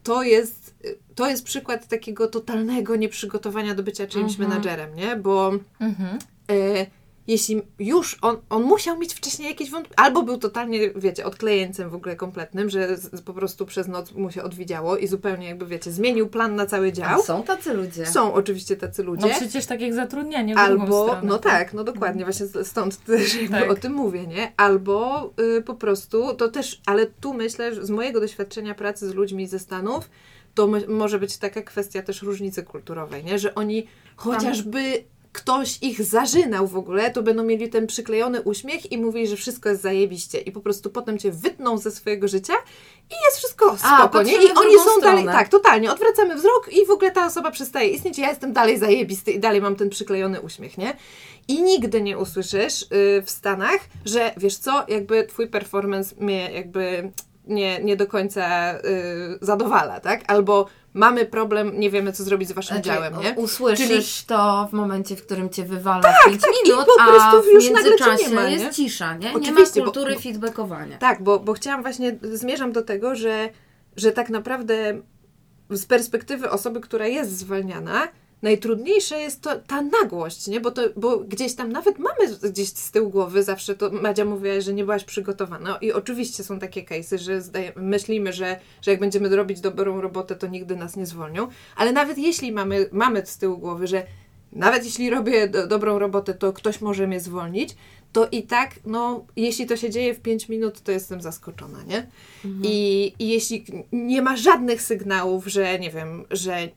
to 0.02 0.22
jest, 0.22 0.74
to 1.14 1.28
jest 1.28 1.44
przykład 1.44 1.88
takiego 1.88 2.26
totalnego 2.28 2.96
nieprzygotowania 2.96 3.74
do 3.74 3.82
bycia 3.82 4.06
czyimś 4.06 4.32
Mhm. 4.32 4.48
menadżerem, 4.48 4.94
nie? 4.94 5.16
Bo 5.16 5.52
Mhm. 5.80 6.18
e, 6.50 6.87
jeśli 7.29 7.62
już 7.79 8.19
on, 8.23 8.37
on 8.51 8.62
musiał 8.62 8.99
mieć 8.99 9.14
wcześniej 9.14 9.49
jakieś 9.49 9.71
wątpliwości, 9.71 10.05
albo 10.07 10.23
był 10.23 10.38
totalnie, 10.38 10.91
wiecie, 10.97 11.25
odklejeńcem 11.27 11.91
w 11.91 11.95
ogóle 11.95 12.17
kompletnym, 12.17 12.71
że 12.71 12.97
z, 12.97 13.21
po 13.23 13.35
prostu 13.35 13.67
przez 13.67 13.88
noc 13.88 14.12
mu 14.12 14.31
się 14.31 14.43
odwidziało 14.43 14.97
i 14.97 15.07
zupełnie 15.09 15.49
jakby, 15.49 15.67
wiecie, 15.67 15.93
zmienił 15.93 16.29
plan 16.29 16.55
na 16.57 16.67
cały 16.67 16.88
A 16.88 16.91
dział. 16.91 17.23
są 17.23 17.43
tacy 17.43 17.75
ludzie. 17.75 18.07
Są 18.07 18.35
oczywiście 18.35 18.77
tacy 18.77 19.03
ludzie. 19.03 19.27
No 19.27 19.35
przecież 19.35 19.67
tak 19.67 19.81
jak 19.81 19.95
zatrudnianie 19.95 20.55
w 20.55 20.59
Albo, 20.59 21.05
stronę. 21.05 21.21
no 21.29 21.38
tak, 21.38 21.75
no 21.75 21.85
dokładnie, 21.85 22.25
właśnie 22.25 22.47
stąd 22.64 23.05
też 23.05 23.35
jakby 23.35 23.59
Tak. 23.61 23.71
o 23.71 23.75
tym 23.75 23.93
mówię, 23.93 24.27
nie? 24.27 24.53
Albo 24.57 25.31
y, 25.59 25.62
po 25.62 25.75
prostu, 25.75 26.35
to 26.35 26.49
też, 26.49 26.81
ale 26.87 27.07
tu 27.07 27.35
myślę, 27.35 27.75
że 27.75 27.87
z 27.87 27.91
mojego 27.91 28.21
doświadczenia 28.21 28.75
pracy 28.75 29.09
z 29.09 29.14
ludźmi 29.14 29.47
ze 29.47 29.59
Stanów, 29.59 30.11
to 30.55 30.69
może 30.88 31.19
być 31.19 31.37
taka 31.37 31.62
kwestia 31.62 32.03
też 32.03 32.23
różnicy 32.23 32.62
kulturowej, 32.62 33.25
nie? 33.25 33.38
Że 33.38 33.55
oni 33.55 33.87
chociażby 34.17 35.05
ktoś 35.33 35.79
ich 35.83 36.03
zażynał 36.05 36.67
w 36.67 36.77
ogóle, 36.77 37.11
to 37.11 37.23
będą 37.23 37.43
mieli 37.43 37.69
ten 37.69 37.87
przyklejony 37.87 38.43
uśmiech 38.43 38.93
i 38.93 38.99
mówili, 38.99 39.27
że 39.27 39.37
wszystko 39.37 39.69
jest 39.69 39.83
zajebiście 39.83 40.38
i 40.38 40.53
po 40.53 40.61
prostu 40.61 40.91
potem 40.91 41.19
cię 41.19 41.31
wytną 41.31 41.79
ze 41.79 41.91
swojego 41.91 42.29
życia 42.29 42.55
i 43.11 43.14
jest 43.25 43.38
wszystko 43.38 43.79
spoko, 43.79 44.23
nie? 44.23 44.33
patrzymy 44.33 44.45
I 44.45 44.57
oni 44.57 44.75
są 44.79 45.01
dalej, 45.01 45.21
stronę. 45.21 45.33
tak, 45.33 45.49
totalnie, 45.49 45.93
odwracamy 45.93 46.37
wzrok 46.37 46.69
i 46.73 46.87
w 46.87 46.91
ogóle 46.91 47.11
ta 47.11 47.27
osoba 47.27 47.51
przestaje 47.51 47.88
istnieć, 47.88 48.19
ja 48.19 48.29
jestem 48.29 48.53
dalej 48.53 48.79
zajebisty 48.79 49.33
i 49.33 49.41
dalej 49.41 49.61
mam 49.61 49.77
ten 49.77 49.91
przyklejony 49.91 50.41
uśmiech, 50.41 50.79
nie? 50.79 50.97
I 51.49 51.62
nigdy 51.62 52.03
nie 52.03 52.19
usłyszysz 52.19 52.83
y, 52.83 53.23
w 53.23 53.31
Stanach, 53.31 53.81
że 54.05 54.33
wiesz 54.37 54.57
co, 54.57 54.85
jakby 54.88 55.25
twój 55.25 55.49
performance 55.49 56.14
mnie 56.19 56.51
jakby 56.53 57.12
nie, 57.47 57.81
nie 57.83 57.97
do 57.97 58.07
końca 58.07 58.75
y, 58.75 58.81
zadowala, 59.41 60.01
tak? 60.01 60.21
Albo 60.27 60.67
mamy 60.94 61.27
problem, 61.27 61.81
nie 61.81 61.90
wiemy 61.90 62.12
co 62.12 62.24
zrobić 62.24 62.48
z 62.48 62.53
waszym 62.53 62.77
Znaczy, 62.77 62.88
działem, 62.90 63.20
nie? 63.20 63.35
Usłyszysz 63.37 64.24
to 64.24 64.68
w 64.70 64.72
momencie, 64.72 65.16
w 65.16 65.22
którym 65.27 65.51
cię 65.51 65.64
wywala 65.64 66.03
Tak, 66.03 66.14
5 66.27 66.42
tak, 66.42 66.51
minut, 66.64 66.87
po 66.87 67.05
prostu 67.05 67.38
a 67.38 67.42
w 67.42 67.46
już 67.46 67.64
międzyczasie 67.70 68.29
nie 68.29 68.35
ma, 68.35 68.48
nie? 68.48 68.55
jest 68.57 68.77
cisza, 68.77 69.14
nie? 69.14 69.27
nie 69.27 69.33
ma 69.33 69.38
Oczywiście, 69.38 69.81
bo- 69.81 69.85
kultury 69.87 70.14
bo- 70.14 70.20
feedbackowania. 70.20 70.98
Tak, 70.98 71.22
bo, 71.22 71.38
bo 71.40 71.53
chciałam 71.53 71.83
właśnie, 71.83 72.18
zmierzam 72.22 72.72
do 72.72 72.83
tego, 72.83 73.14
że, 73.14 73.48
że 73.96 74.12
tak 74.12 74.31
naprawdę 74.31 75.01
z 75.70 75.87
perspektywy 75.87 76.51
osoby, 76.51 76.81
która 76.81 77.07
jest 77.07 77.38
zwalniana, 77.38 78.09
najtrudniejsze 78.42 79.20
jest 79.20 79.42
to 79.42 79.59
ta 79.59 79.83
nagłość, 79.83 80.46
nie? 80.46 80.61
Bo, 80.61 80.70
to, 80.70 80.83
bo 80.96 81.18
gdzieś 81.18 81.55
tam 81.55 81.72
nawet 81.72 81.98
mamy 81.98 82.51
gdzieś 82.51 82.68
z 82.68 82.90
tyłu 82.90 83.11
głowy 83.11 83.42
zawsze 83.42 83.74
to, 83.74 83.90
Madzia 83.90 84.24
mówiła, 84.24 84.61
że 84.61 84.72
nie 84.72 84.85
byłaś 84.85 85.05
przygotowana 85.05 85.68
No 85.68 85.79
i 85.81 85.92
oczywiście 85.92 86.44
są 86.44 86.59
takie 86.59 86.83
case'y, 86.83 87.18
że 87.18 87.40
zdaje, 87.40 87.72
myślimy, 87.77 88.33
że, 88.33 88.61
że 88.83 88.90
jak 88.90 89.01
będziemy 89.01 89.37
robić 89.37 89.61
dobrą 89.61 90.01
robotę, 90.01 90.37
to 90.37 90.46
nigdy 90.46 90.77
nas 90.77 90.96
nie 90.96 91.07
zwolnią, 91.07 91.48
ale 91.77 91.92
nawet 91.92 92.18
jeśli 92.18 92.53
mamy, 92.53 92.88
mamy 92.92 93.27
z 93.27 93.38
tyłu 93.38 93.59
głowy, 93.59 93.87
że 93.87 94.07
nawet 94.53 94.85
jeśli 94.85 95.11
robię 95.11 95.48
do, 95.48 95.66
dobrą 95.66 95.98
robotę, 95.98 96.35
to 96.35 96.53
ktoś 96.53 96.81
może 96.81 97.07
mnie 97.07 97.20
zwolnić, 97.20 97.77
to 98.12 98.29
i 98.33 98.42
tak, 98.42 98.74
no, 98.87 99.27
jeśli 99.37 99.66
to 99.66 99.77
się 99.77 99.90
dzieje 99.90 100.14
w 100.14 100.20
5 100.20 100.48
minut, 100.48 100.81
to 100.81 100.92
jestem 100.92 101.20
zaskoczona, 101.20 101.83
nie? 101.83 102.07
I, 102.62 103.12
I 103.18 103.29
jeśli 103.29 103.64
nie 103.92 104.22
ma 104.22 104.37
żadnych 104.37 104.83
sygnałów, 104.83 105.46
że 105.46 105.79
nie 105.79 105.90
wiem, 105.90 106.24
że 106.31 106.68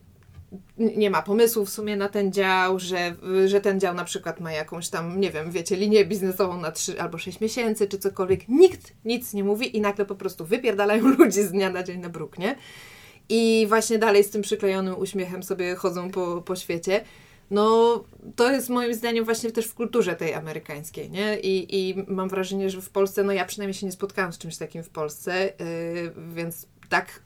nie 0.77 1.09
ma 1.09 1.21
pomysłu 1.21 1.65
w 1.65 1.69
sumie 1.69 1.95
na 1.95 2.09
ten 2.09 2.33
dział, 2.33 2.79
że, 2.79 3.15
że 3.45 3.61
ten 3.61 3.79
dział 3.79 3.93
na 3.93 4.03
przykład 4.03 4.39
ma 4.39 4.51
jakąś 4.51 4.89
tam, 4.89 5.19
nie 5.19 5.31
wiem, 5.31 5.51
wiecie, 5.51 5.75
linię 5.75 6.05
biznesową 6.05 6.57
na 6.57 6.71
3 6.71 7.01
albo 7.01 7.17
6 7.17 7.39
miesięcy, 7.39 7.87
czy 7.87 7.99
cokolwiek, 7.99 8.47
nikt 8.47 8.93
nic 9.05 9.33
nie 9.33 9.43
mówi 9.43 9.77
i 9.77 9.81
nagle 9.81 10.05
po 10.05 10.15
prostu 10.15 10.45
wypierdalają 10.45 11.07
ludzi 11.17 11.43
z 11.43 11.51
dnia 11.51 11.69
na 11.69 11.83
dzień 11.83 11.99
na 11.99 12.09
bruk, 12.09 12.37
nie? 12.37 12.55
i 13.31 13.65
właśnie 13.69 13.97
dalej 13.97 14.23
z 14.23 14.29
tym 14.29 14.41
przyklejonym 14.41 14.97
uśmiechem 14.97 15.43
sobie 15.43 15.75
chodzą 15.75 16.11
po, 16.11 16.41
po 16.41 16.55
świecie. 16.55 17.03
No, 17.51 18.03
to 18.35 18.51
jest 18.51 18.69
moim 18.69 18.93
zdaniem 18.93 19.25
właśnie 19.25 19.51
też 19.51 19.67
w 19.67 19.73
kulturze 19.73 20.15
tej 20.15 20.33
amerykańskiej, 20.33 21.09
nie? 21.09 21.39
I, 21.39 21.75
I 21.79 22.05
mam 22.07 22.29
wrażenie, 22.29 22.69
że 22.69 22.81
w 22.81 22.89
Polsce, 22.89 23.23
no 23.23 23.33
ja 23.33 23.45
przynajmniej 23.45 23.73
się 23.73 23.85
nie 23.85 23.91
spotkałam 23.91 24.33
z 24.33 24.37
czymś 24.37 24.57
takim 24.57 24.83
w 24.83 24.89
Polsce, 24.89 25.45
yy, 25.45 26.13
więc 26.35 26.67
tak, 26.91 27.19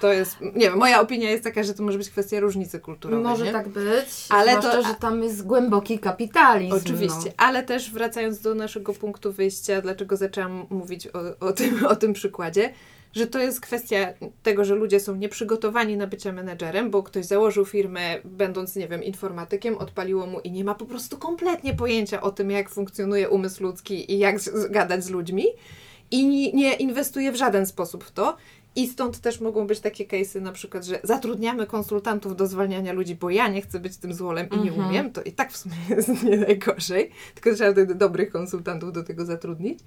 to 0.00 0.12
jest, 0.12 0.40
nie 0.40 0.50
wiem, 0.70 0.78
moja 0.78 1.00
opinia 1.00 1.30
jest 1.30 1.44
taka, 1.44 1.62
że 1.62 1.74
to 1.74 1.82
może 1.82 1.98
być 1.98 2.10
kwestia 2.10 2.40
różnicy 2.40 2.80
kulturowej, 2.80 3.24
Może 3.24 3.44
nie? 3.44 3.52
tak 3.52 3.68
być, 3.68 4.26
Ale 4.30 4.50
zwłaszcza, 4.52 4.70
to- 4.72 4.82
że 4.88 4.94
tam 4.94 5.22
jest 5.22 5.46
głęboki 5.46 5.98
kapitalizm. 5.98 6.74
Oczywiście, 6.76 7.26
No. 7.26 7.32
ale 7.36 7.62
też 7.62 7.90
wracając 7.90 8.40
do 8.40 8.54
naszego 8.54 8.94
punktu 8.94 9.32
wyjścia, 9.32 9.80
dlaczego 9.82 10.16
zaczęłam 10.16 10.66
mówić 10.70 11.08
o, 11.08 11.46
o, 11.46 11.52
tym, 11.52 11.86
o 11.86 11.96
tym 11.96 12.12
przykładzie, 12.12 12.72
że 13.12 13.26
to 13.26 13.38
jest 13.38 13.60
kwestia 13.60 13.98
tego, 14.42 14.64
że 14.64 14.74
ludzie 14.74 15.00
są 15.00 15.16
nieprzygotowani 15.16 15.96
na 15.96 16.06
bycie 16.06 16.32
menedżerem, 16.32 16.90
bo 16.90 17.02
ktoś 17.02 17.24
założył 17.26 17.64
firmę, 17.64 18.00
będąc, 18.24 18.76
nie 18.76 18.88
wiem, 18.88 19.02
informatykiem, 19.04 19.78
odpaliło 19.78 20.26
mu 20.26 20.40
i 20.40 20.50
nie 20.52 20.64
ma 20.64 20.74
po 20.74 20.86
prostu 20.86 21.18
kompletnie 21.18 21.74
pojęcia 21.74 22.20
o 22.20 22.30
tym, 22.30 22.50
jak 22.50 22.68
funkcjonuje 22.68 23.28
umysł 23.28 23.62
ludzki 23.62 24.12
i 24.12 24.18
jak 24.18 24.40
z- 24.40 24.70
gadać 24.70 25.04
z 25.04 25.10
ludźmi 25.10 25.44
i 26.10 26.26
ni- 26.26 26.54
nie 26.54 26.74
inwestuje 26.74 27.32
w 27.32 27.36
żaden 27.36 27.66
sposób 27.66 28.04
w 28.04 28.10
to. 28.12 28.36
I 28.76 28.88
stąd 28.88 29.18
też 29.20 29.40
mogą 29.40 29.66
być 29.66 29.80
takie 29.80 30.04
case'y, 30.06 30.40
na 30.40 30.52
przykład, 30.52 30.84
że 30.84 31.00
zatrudniamy 31.02 31.66
konsultantów 31.66 32.36
do 32.36 32.46
zwalniania 32.46 32.92
ludzi, 32.92 33.14
bo 33.14 33.30
ja 33.30 33.48
nie 33.48 33.62
chcę 33.62 33.80
być 33.80 33.96
tym 33.96 34.14
złolem 34.14 34.48
i 34.50 34.56
nie 34.58 34.70
Mhm. 34.70 34.88
umiem, 34.88 35.12
to 35.12 35.22
i 35.22 35.32
tak 35.32 35.52
w 35.52 35.56
sumie 35.56 35.74
jest 35.90 36.08
nie 36.24 36.36
najgorzej, 36.36 37.10
tylko 37.34 37.54
trzeba 37.56 37.72
wtedy 37.72 37.94
dobrych 37.94 38.30
konsultantów 38.30 38.92
do 38.92 39.02
tego 39.02 39.24
zatrudnić. 39.24 39.78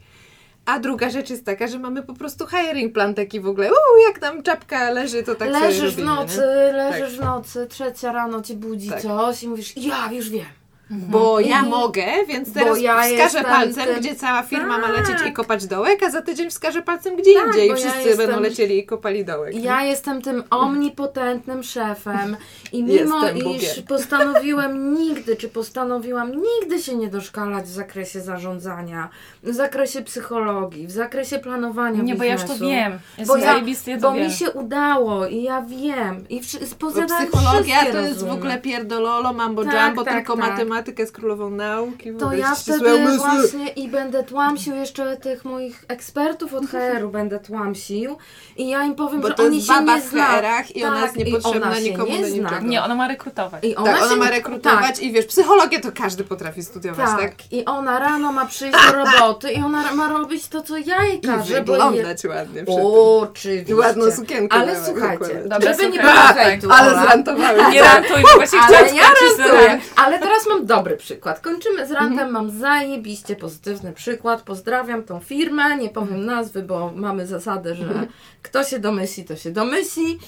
A 0.66 0.80
druga 0.80 1.10
rzecz 1.10 1.30
jest 1.30 1.46
taka, 1.46 1.68
że 1.68 1.80
mamy 1.80 2.04
po 2.04 2.14
prostu 2.14 2.46
hiring 2.48 2.94
plan 2.94 3.14
taki 3.14 3.40
w 3.40 3.48
ogóle, 3.48 3.68
uuu, 3.68 4.08
jak 4.08 4.20
tam 4.20 4.44
czapka 4.44 4.90
leży, 4.92 5.24
to 5.24 5.36
tak 5.36 5.50
sobie 5.54 5.60
leżysz 5.66 5.96
w 5.96 6.00
robimy, 6.00 6.16
nocy, 6.16 6.38
nie? 6.38 6.74
leżysz 6.74 7.18
w 7.18 7.22
nocy, 7.22 7.68
trzecia 7.70 8.12
rano 8.12 8.42
ci 8.42 8.56
budzi 8.56 8.90
Tak. 8.90 9.02
coś 9.02 9.44
i 9.44 9.48
mówisz, 9.48 9.78
ja 9.78 10.12
już 10.12 10.30
wiem. 10.30 10.46
Bo 10.90 11.40
ja 11.40 11.62
I- 11.62 11.70
mogę, 11.70 12.06
więc 12.28 12.54
teraz 12.54 12.82
ja 12.82 13.02
wskażę 13.04 13.44
palcem, 13.44 13.86
tym- 13.86 14.00
gdzie 14.00 14.16
cała 14.16 14.44
firma 14.44 14.78
ma 14.78 14.88
lecieć 14.92 15.16
i 15.22 15.24
Tak. 15.24 15.34
kopać 15.34 15.66
dołek, 15.68 16.04
a 16.04 16.10
za 16.10 16.22
tydzień 16.22 16.50
wskażę 16.50 16.82
palcem 16.82 17.16
gdzie 17.16 17.34
Tak, 17.34 17.48
indziej 17.48 17.66
i 17.66 17.70
bo 17.70 17.76
ja 17.78 17.82
wszyscy 17.82 18.08
jestem- 18.10 18.28
będą 18.28 18.42
lecieli 18.42 18.78
i 18.80 18.86
kopali 18.86 19.26
dołek. 19.26 19.54
nie? 19.54 19.60
Ja 19.62 19.84
jestem 19.84 20.22
tym 20.22 20.44
omnipotentnym 20.50 21.64
szefem 21.64 22.38
i 22.72 22.84
mimo 22.84 23.22
Jestem 23.26 23.38
iż 23.38 23.44
Bogiem. 23.44 23.84
postanowiłem 23.88 24.94
nigdy, 24.94 25.36
czy 25.36 25.50
postanowiłam 25.50 26.32
nigdy 26.32 26.80
się 26.84 26.96
nie 26.96 27.08
doszkalać 27.08 27.66
w 27.66 27.70
zakresie 27.72 28.22
zarządzania, 28.22 29.10
w 29.44 29.54
zakresie 29.54 30.02
psychologii, 30.02 30.88
w 30.88 30.92
zakresie 30.92 31.40
planowania 31.40 32.02
Nie, 32.04 32.16
bo 32.16 32.24
ja 32.24 32.34
już 32.34 32.42
to 32.42 32.48
biznesu, 32.48 32.66
wiem. 32.72 33.00
Jestem 33.18 33.40
Bo 33.40 33.46
ja- 33.46 34.00
Bo 34.02 34.14
wiem. 34.14 34.24
mi 34.28 34.32
się 34.34 34.52
udało 34.52 35.28
i 35.28 35.44
ja 35.44 35.62
wiem. 35.62 36.26
I 36.30 36.42
wszy- 36.42 36.60
Bo 36.80 36.88
psychologia 36.92 37.80
to 37.92 37.98
jest 37.98 38.10
w 38.10 38.14
rozumy. 38.14 38.32
ogóle 38.32 38.58
pierdololo, 38.62 39.34
mambo 39.34 39.66
Tak, 39.66 39.88
jumbo, 39.88 40.04
tak, 40.04 40.14
tylko 40.14 40.38
tak. 40.38 40.46
Matematyka 40.76 41.04
jest 41.04 41.14
królową 41.16 41.50
nauki. 41.50 42.14
To 42.20 42.34
ja 42.34 42.56
wtedy 42.56 42.96
umysły. 42.96 43.18
właśnie 43.18 43.68
i 43.68 43.88
będę 43.88 44.24
tłamsił 44.24 44.76
jeszcze 44.76 45.18
tych 45.18 45.46
moich 45.46 45.86
ekspertów 45.88 46.54
od 46.54 46.66
HR-u 46.66 47.10
będę 47.10 47.40
tłamsił 47.40 48.18
i 48.58 48.70
ja 48.70 48.84
im 48.84 48.96
powiem, 48.96 49.22
Bo 49.22 49.28
że 49.28 49.34
to 49.34 49.44
oni 49.44 49.56
jest 49.56 49.68
się 49.68 49.74
baba 49.74 49.96
nie 49.96 50.02
w 50.02 50.06
zna. 50.10 50.26
HR-ach 50.28 50.76
i 50.76 50.84
ona 50.84 51.02
jest 51.02 51.14
Tak, 51.14 51.22
i 51.28 51.32
niepotrzebna 51.32 51.68
ona 51.68 51.80
nikomu 51.80 52.12
nie 52.12 52.22
do 52.22 52.28
zna. 52.28 52.38
niczego. 52.50 52.68
Nie, 52.68 52.84
ona 52.84 52.96
ma 52.96 53.08
rekrutować. 53.08 53.64
I 53.64 53.76
ona, 53.76 53.94
tak, 53.94 54.02
ona 54.04 54.16
ma 54.16 54.30
rekrutować 54.30 54.88
tak, 54.96 55.00
i 55.00 55.12
wiesz, 55.12 55.26
psychologię 55.26 55.80
to 55.80 55.92
każdy 55.92 56.24
potrafi 56.24 56.64
studiować, 56.64 57.10
tak? 57.10 57.22
tak. 57.22 57.34
I 57.52 57.66
ona 57.66 58.00
rano 58.00 58.32
ma 58.32 58.46
przyjść 58.46 58.78
do 58.88 58.94
roboty 59.04 59.52
i 59.52 59.62
ona 59.64 59.94
ma 59.96 60.08
robić 60.10 60.48
to, 60.48 60.62
co 60.62 60.78
ja 60.78 61.04
jej 61.04 61.18
I 61.18 61.22
każę, 61.22 61.54
je... 61.54 61.60
wyglądać 61.64 62.26
ładnie 62.26 62.64
przy. 62.64 62.76
Oczywiście. 62.82 63.72
I 63.72 63.76
ładną 63.76 64.12
sukienkę 64.12 64.58
Ale 64.58 64.74
miała 64.74 64.86
słuchajcie. 64.86 65.44
Dobra, 65.46 65.74
żeby 65.74 65.90
nie 65.90 66.00
było 66.00 66.14
Tak, 66.14 66.38
hejtu, 66.38 66.68
Ale 66.72 66.90
zrantowałem. 66.92 67.72
Nie 67.72 67.82
rantuj, 67.82 68.22
bo 68.24 68.38
właśnie 68.38 68.60
chciałam 68.60 68.96
ja 68.96 69.04
rantuję. 69.04 69.80
Ale 69.96 70.20
teraz 70.20 70.48
mam 70.50 70.65
dobry 70.66 70.98
przykład. 70.98 71.40
Kończymy 71.40 71.88
z 71.88 71.92
rantem, 71.92 72.12
Mhm. 72.28 72.32
mam 72.32 72.50
zajebiście 72.60 73.36
pozytywny 73.36 73.94
przykład. 73.94 74.42
Pozdrawiam 74.42 75.04
tą 75.04 75.20
firmę, 75.20 75.78
nie 75.78 75.90
powiem 75.90 76.26
nazwy, 76.26 76.64
bo 76.64 76.92
mamy 76.96 77.28
zasadę, 77.28 77.76
że 77.76 77.88
Mhm. 77.88 78.08
kto 78.42 78.64
się 78.64 78.80
domyśli, 78.80 79.26
to 79.26 79.36
się 79.36 79.52
domyśli. 79.52 80.20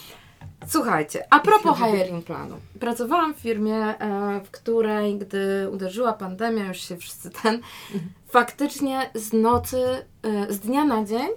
Słuchajcie, 0.68 1.24
a 1.30 1.40
propos 1.40 1.78
hiring 1.78 2.26
planu. 2.26 2.58
Pracowałam 2.80 3.34
w 3.34 3.38
firmie, 3.40 3.76
e, 3.76 4.42
w 4.46 4.52
której, 4.52 5.18
gdy 5.18 5.70
uderzyła 5.72 6.14
pandemia, 6.14 6.66
już 6.68 6.78
się 6.78 6.98
wszyscy 6.98 7.30
ten, 7.30 7.56
Mhm. 7.56 8.12
faktycznie 8.28 9.10
z 9.16 9.34
nocy, 9.34 9.78
e, 10.24 10.54
z 10.54 10.60
dnia 10.60 10.86
na 10.86 11.06
dzień 11.06 11.28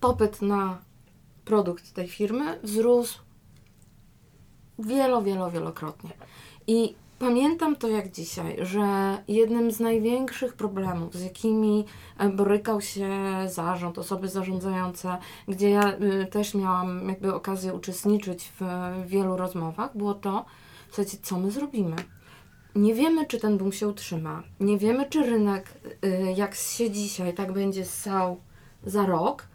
popyt 0.00 0.42
na 0.42 0.78
produkt 1.44 1.92
tej 1.92 2.08
firmy 2.08 2.58
wzrósł 2.62 3.18
wielo, 4.78 5.22
wielo, 5.22 5.50
wielokrotnie. 5.50 6.10
I 6.66 6.94
pamiętam 7.18 7.76
to 7.76 7.88
jak 7.88 8.10
dzisiaj, 8.10 8.56
że 8.60 9.18
jednym 9.28 9.70
z 9.70 9.80
największych 9.80 10.54
problemów, 10.54 11.14
z 11.14 11.22
jakimi 11.22 11.84
e, 12.18 12.28
borykał 12.28 12.80
się 12.80 13.08
zarząd, 13.46 13.98
osoby 13.98 14.28
zarządzające, 14.28 15.16
gdzie 15.48 15.70
ja 15.70 15.92
y, 15.92 16.26
też 16.26 16.54
miałam 16.54 17.08
jakby 17.08 17.34
okazję 17.34 17.74
uczestniczyć 17.74 18.52
w 18.60 18.64
wielu 19.06 19.36
rozmowach, 19.36 19.96
było 19.96 20.14
to, 20.14 20.44
słuchajcie, 20.86 21.18
co 21.22 21.38
my 21.38 21.50
zrobimy. 21.50 21.96
Nie 22.74 22.94
wiemy, 22.94 23.26
czy 23.26 23.40
ten 23.40 23.58
boom 23.58 23.72
się 23.72 23.88
utrzyma. 23.88 24.42
Nie 24.60 24.78
wiemy, 24.78 25.06
czy 25.10 25.22
rynek, 25.22 25.74
y, 26.04 26.34
jak 26.36 26.54
się 26.54 26.90
dzisiaj, 26.90 27.34
tak 27.34 27.52
będzie 27.52 27.84
ssał 27.84 28.40
za 28.86 29.06
rok. 29.06 29.48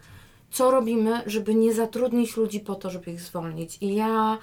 Co 0.52 0.72
robimy, 0.72 1.22
żeby 1.26 1.56
nie 1.56 1.74
zatrudnić 1.74 2.38
ludzi 2.38 2.60
po 2.60 2.76
to, 2.76 2.89
żeby 2.89 3.12
ich 3.12 3.22
zwolnić. 3.22 3.78
I 3.82 3.95
ja, 3.95 4.38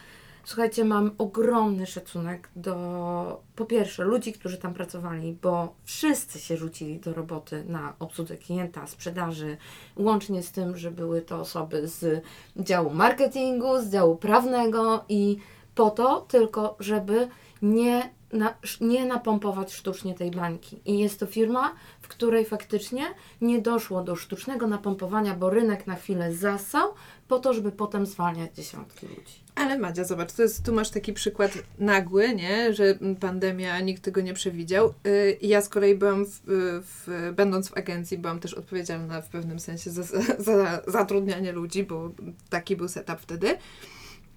słuchajcie, 0.47 0.85
mam 0.85 1.11
ogromny 1.19 1.87
szacunek 1.87 2.49
do, 2.57 3.43
po 3.57 3.65
pierwsze, 3.65 4.05
ludzi, 4.05 4.33
którzy 4.33 4.59
tam 4.59 4.75
pracowali, 4.75 5.37
bo 5.43 5.75
wszyscy 5.85 6.41
się 6.41 6.57
rzucili 6.57 7.01
do 7.01 7.15
roboty 7.15 7.65
na 7.69 7.95
obsługę 7.99 8.37
klienta, 8.37 8.87
sprzedaży, 8.87 9.57
łącznie 9.97 10.43
z 10.43 10.53
tym, 10.53 10.77
że 10.77 10.91
były 10.91 11.23
to 11.23 11.41
osoby 11.41 11.89
z 11.89 12.25
działu 12.57 12.91
marketingu, 12.91 13.81
z 13.81 13.91
działu 13.91 14.17
prawnego 14.17 15.05
i 15.09 15.37
po 15.75 15.91
to 15.91 16.21
tylko, 16.21 16.77
żeby 16.81 17.29
nie, 17.63 18.11
na, 18.33 18.55
nie 18.81 19.07
napompować 19.07 19.73
sztucznie 19.73 20.15
tej 20.15 20.31
bańki. 20.31 20.81
I 20.85 20.99
jest 20.99 21.21
to 21.21 21.27
firma, 21.27 21.75
w 22.01 22.09
której 22.09 22.45
faktycznie 22.45 23.03
nie 23.41 23.63
doszło 23.63 24.03
do 24.03 24.17
sztucznego 24.17 24.67
napompowania, 24.67 25.35
bo 25.35 25.51
rynek 25.51 25.87
na 25.87 25.95
chwilę 25.95 26.33
zasał, 26.33 26.89
po 27.29 27.39
to, 27.39 27.55
żeby 27.55 27.73
potem 27.73 28.07
zwalniać 28.07 28.55
dziesiątki 28.55 29.07
ludzi. 29.07 29.47
Ale 29.55 29.79
Madzia, 29.79 30.05
zobacz, 30.05 30.33
to 30.33 30.43
jest, 30.43 30.65
tu 30.65 30.73
masz 30.73 30.91
taki 30.91 31.13
przykład 31.13 31.53
nagły, 31.79 32.35
nie? 32.35 32.75
że 32.75 32.99
pandemia, 33.21 33.81
nikt 33.81 34.03
tego 34.03 34.21
nie 34.21 34.35
przewidział. 34.35 34.95
Y, 35.07 35.39
Ja 35.43 35.63
z 35.63 35.69
kolei 35.69 35.95
byłam, 35.95 36.27
w, 36.27 36.41
w, 36.83 37.33
będąc 37.35 37.69
w 37.69 37.77
agencji, 37.77 38.19
byłam 38.19 38.41
też 38.41 38.55
odpowiedzialna 38.55 39.23
w 39.23 39.29
pewnym 39.29 39.61
sensie 39.61 39.91
za, 39.91 40.03
za, 40.03 40.21
za 40.39 40.83
zatrudnianie 40.87 41.53
ludzi, 41.53 41.85
bo 41.85 42.11
taki 42.51 42.77
był 42.77 42.89
setup 42.89 43.21
wtedy. 43.21 43.49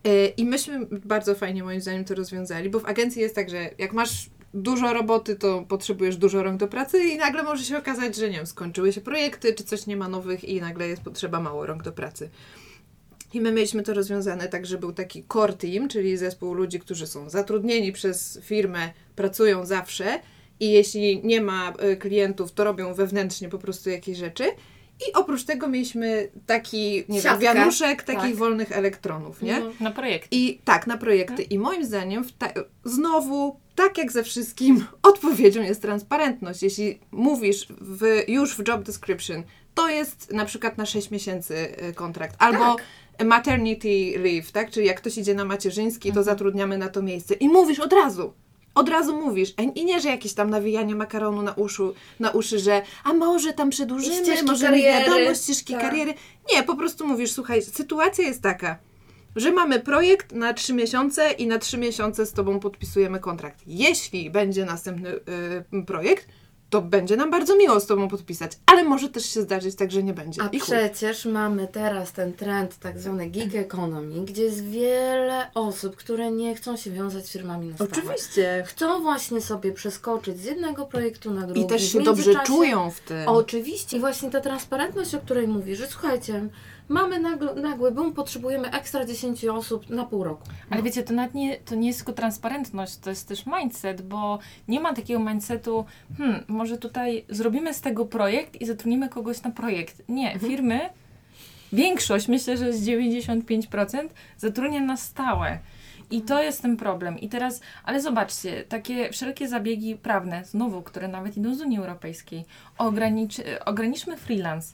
Y, 0.07 0.33
I 0.37 0.45
myśmy 0.45 0.85
bardzo 0.85 1.35
fajnie 1.35 1.63
moim 1.63 1.81
zdaniem 1.81 2.05
to 2.05 2.15
rozwiązali, 2.15 2.69
bo 2.69 2.79
w 2.79 2.85
agencji 2.85 3.21
jest 3.21 3.35
tak, 3.35 3.49
że 3.49 3.69
jak 3.77 3.93
masz 3.93 4.29
dużo 4.53 4.93
roboty, 4.93 5.35
to 5.35 5.65
potrzebujesz 5.67 6.17
dużo 6.17 6.43
rąk 6.43 6.59
do 6.59 6.67
pracy 6.67 6.99
i 6.99 7.17
nagle 7.17 7.43
może 7.43 7.63
się 7.63 7.77
okazać, 7.77 8.15
że 8.15 8.29
nie 8.29 8.37
wiem, 8.37 8.47
skończyły 8.47 8.93
się 8.93 9.01
projekty, 9.01 9.53
czy 9.53 9.63
coś 9.63 9.87
nie 9.87 9.97
ma 9.97 10.07
nowych 10.07 10.43
i 10.43 10.61
nagle 10.61 10.87
jest 10.87 11.01
potrzeba 11.01 11.39
mało 11.39 11.65
rąk 11.65 11.83
do 11.83 11.91
pracy. 11.91 12.29
I 13.33 13.41
my 13.41 13.51
mieliśmy 13.51 13.83
to 13.83 13.93
rozwiązane 13.93 14.47
tak, 14.47 14.65
że 14.65 14.77
był 14.77 14.93
taki 14.93 15.23
core 15.33 15.53
team, 15.53 15.87
czyli 15.87 16.17
zespół 16.17 16.53
ludzi, 16.53 16.79
którzy 16.79 17.07
są 17.07 17.29
zatrudnieni 17.29 17.91
przez 17.91 18.39
firmę, 18.43 18.93
pracują 19.15 19.65
zawsze 19.65 20.19
i 20.59 20.71
jeśli 20.71 21.21
nie 21.23 21.41
ma 21.41 21.73
e, 21.79 21.95
klientów, 21.95 22.51
to 22.51 22.63
robią 22.63 22.93
wewnętrznie 22.93 23.49
po 23.49 23.57
prostu 23.57 23.89
jakieś 23.89 24.17
rzeczy. 24.17 24.43
I 25.07 25.13
oprócz 25.13 25.43
tego 25.43 25.67
mieliśmy 25.67 26.29
taki, 26.45 27.03
nie 27.09 27.21
wiem, 27.21 27.39
wianuszek 27.39 28.03
takich 28.03 28.21
Tak. 28.21 28.35
wolnych 28.35 28.71
elektronów, 28.71 29.41
nie? 29.41 29.55
Mhm. 29.55 29.73
Na 29.79 29.91
projekt. 29.91 30.27
I 30.31 30.59
tak, 30.65 30.87
na 30.87 30.97
projekty. 30.97 31.43
I 31.43 31.59
moim 31.59 31.85
zdaniem, 31.85 32.25
ta, 32.37 32.47
znowu, 32.83 33.59
tak 33.75 33.97
jak 33.97 34.11
ze 34.11 34.23
wszystkim, 34.23 34.85
odpowiedzią 35.03 35.61
jest 35.61 35.81
transparentność. 35.81 36.63
Jeśli 36.63 36.99
mówisz 37.11 37.67
w, 37.81 38.23
już 38.27 38.55
w 38.55 38.67
job 38.67 38.83
description, 38.83 39.43
to 39.75 39.89
jest 39.89 40.33
na 40.33 40.45
przykład 40.45 40.77
na 40.77 40.85
6 40.85 41.11
miesięcy 41.11 41.55
y, 41.89 41.93
kontrakt, 41.93 42.35
albo 42.39 42.75
maternity 43.25 44.13
leave, 44.19 44.51
tak? 44.51 44.71
Czyli 44.71 44.87
jak 44.87 44.97
ktoś 44.97 45.17
idzie 45.17 45.33
na 45.33 45.45
macierzyński, 45.45 46.11
to 46.11 46.23
zatrudniamy 46.23 46.77
na 46.77 46.89
to 46.89 47.01
miejsce. 47.01 47.33
I 47.33 47.49
mówisz 47.49 47.79
od 47.79 47.93
razu. 47.93 48.33
Od 48.75 48.89
razu 48.89 49.15
mówisz. 49.17 49.53
I 49.75 49.85
nie, 49.85 49.99
że 50.01 50.09
jakieś 50.09 50.33
tam 50.33 50.49
nawijanie 50.49 50.95
makaronu 50.95 51.41
na, 51.41 51.53
uszu, 51.53 51.93
na 52.19 52.31
uszy, 52.31 52.59
że 52.59 52.81
a 53.03 53.13
może 53.13 53.53
tam 53.53 53.69
przedłużymy, 53.69 54.43
może 54.45 54.65
kariery. 54.65 55.05
wiadomo, 55.05 55.35
ścieżki 55.35 55.73
Tak. 55.73 55.81
kariery. 55.81 56.13
Nie, 56.53 56.63
po 56.63 56.75
prostu 56.75 57.07
mówisz, 57.07 57.31
słuchaj, 57.31 57.61
sytuacja 57.61 58.27
jest 58.27 58.41
taka, 58.41 58.77
że 59.35 59.51
mamy 59.51 59.79
projekt 59.79 60.31
na 60.31 60.53
trzy 60.53 60.73
miesiące 60.73 61.31
i 61.31 61.47
na 61.47 61.59
trzy 61.59 61.77
miesiące 61.77 62.25
z 62.25 62.33
Tobą 62.33 62.59
podpisujemy 62.59 63.19
kontrakt. 63.19 63.59
Jeśli 63.67 64.29
będzie 64.29 64.65
następny 64.65 65.09
y, 65.09 65.85
projekt, 65.87 66.27
to 66.69 66.81
będzie 66.81 67.17
nam 67.17 67.31
bardzo 67.31 67.55
miło 67.55 67.79
z 67.79 67.85
Tobą 67.85 68.07
podpisać, 68.07 68.51
ale 68.65 68.83
może 68.83 69.09
też 69.09 69.25
się 69.25 69.41
zdarzyć 69.41 69.75
tak, 69.75 69.91
że 69.91 70.03
nie 70.03 70.13
będzie. 70.13 70.41
A 70.43 70.49
przecież 70.49 71.25
mamy 71.25 71.67
teraz 71.67 72.11
ten 72.11 72.33
trend 72.33 72.79
tak 72.79 72.99
zwany 72.99 73.27
gig 73.27 73.55
economy, 73.55 74.25
gdzie 74.25 74.43
jest 74.43 74.63
wiele 74.63 75.51
osób, 75.53 75.95
które 75.95 76.31
nie 76.31 76.55
chcą 76.55 76.77
się 76.77 76.91
wiązać 76.91 77.25
z 77.25 77.31
firmami 77.31 77.67
na 77.67 77.75
stałe. 77.75 77.91
Oczywiście. 77.91 78.63
Chcą 78.67 79.01
właśnie 79.01 79.41
sobie 79.41 79.71
przeskoczyć 79.71 80.37
z 80.37 80.43
jednego 80.43 80.85
projektu 80.85 81.31
na 81.31 81.45
drugi. 81.45 81.61
I 81.61 81.67
też 81.67 81.91
się 81.91 82.01
dobrze 82.01 82.33
czują 82.45 82.91
w 82.91 82.99
tym. 82.99 83.27
Oczywiście. 83.27 83.97
I 83.97 83.99
właśnie 83.99 84.31
ta 84.31 84.41
transparentność, 84.41 85.15
o 85.15 85.19
której 85.19 85.47
mówisz, 85.47 85.77
że 85.77 85.87
słuchajcie, 85.87 86.49
mamy 86.89 87.19
nagły, 87.19 87.55
nagły 87.55 87.91
boom, 87.91 88.13
potrzebujemy 88.13 88.71
ekstra 88.71 89.05
10 89.05 89.45
osób 89.45 89.89
na 89.89 90.05
pół 90.05 90.23
roku. 90.23 90.43
Ale 90.69 90.83
wiecie, 90.83 91.03
to 91.03 91.13
nawet 91.13 91.33
nie, 91.33 91.57
to 91.57 91.75
nie 91.75 91.87
jest 91.87 91.99
tylko 91.99 92.13
transparentność, 92.13 92.97
to 92.97 93.09
jest 93.09 93.27
też 93.27 93.45
mindset, 93.45 94.01
bo 94.01 94.39
nie 94.67 94.79
ma 94.79 94.93
takiego 94.93 95.19
mindsetu, 95.19 95.85
hmm, 96.17 96.43
może 96.47 96.77
tutaj 96.77 97.25
zrobimy 97.29 97.73
z 97.73 97.81
tego 97.81 98.05
projekt 98.05 98.61
i 98.61 98.65
zatrudnimy 98.65 99.09
kogoś 99.09 99.41
na 99.41 99.51
projekt. 99.51 100.01
Nie, 100.09 100.39
firmy, 100.39 100.79
większość, 101.73 102.27
myślę, 102.27 102.57
że 102.57 102.73
z 102.73 102.87
95% 102.87 104.09
zatrudnia 104.37 104.79
na 104.79 104.97
stałe. 104.97 105.59
I 106.11 106.21
to 106.21 106.43
jest 106.43 106.61
ten 106.61 106.77
problem. 106.77 107.19
I 107.19 107.29
teraz, 107.29 107.61
ale 107.83 108.01
zobaczcie, 108.01 108.63
takie 108.63 109.11
wszelkie 109.11 109.47
zabiegi 109.47 109.95
prawne, 109.95 110.45
znowu, 110.45 110.81
które 110.81 111.07
nawet 111.07 111.37
idą 111.37 111.55
z 111.55 111.61
Unii 111.61 111.77
Europejskiej, 111.77 112.45
ogranicz, 112.77 113.35
ograniczmy 113.65 114.17
freelance. 114.17 114.73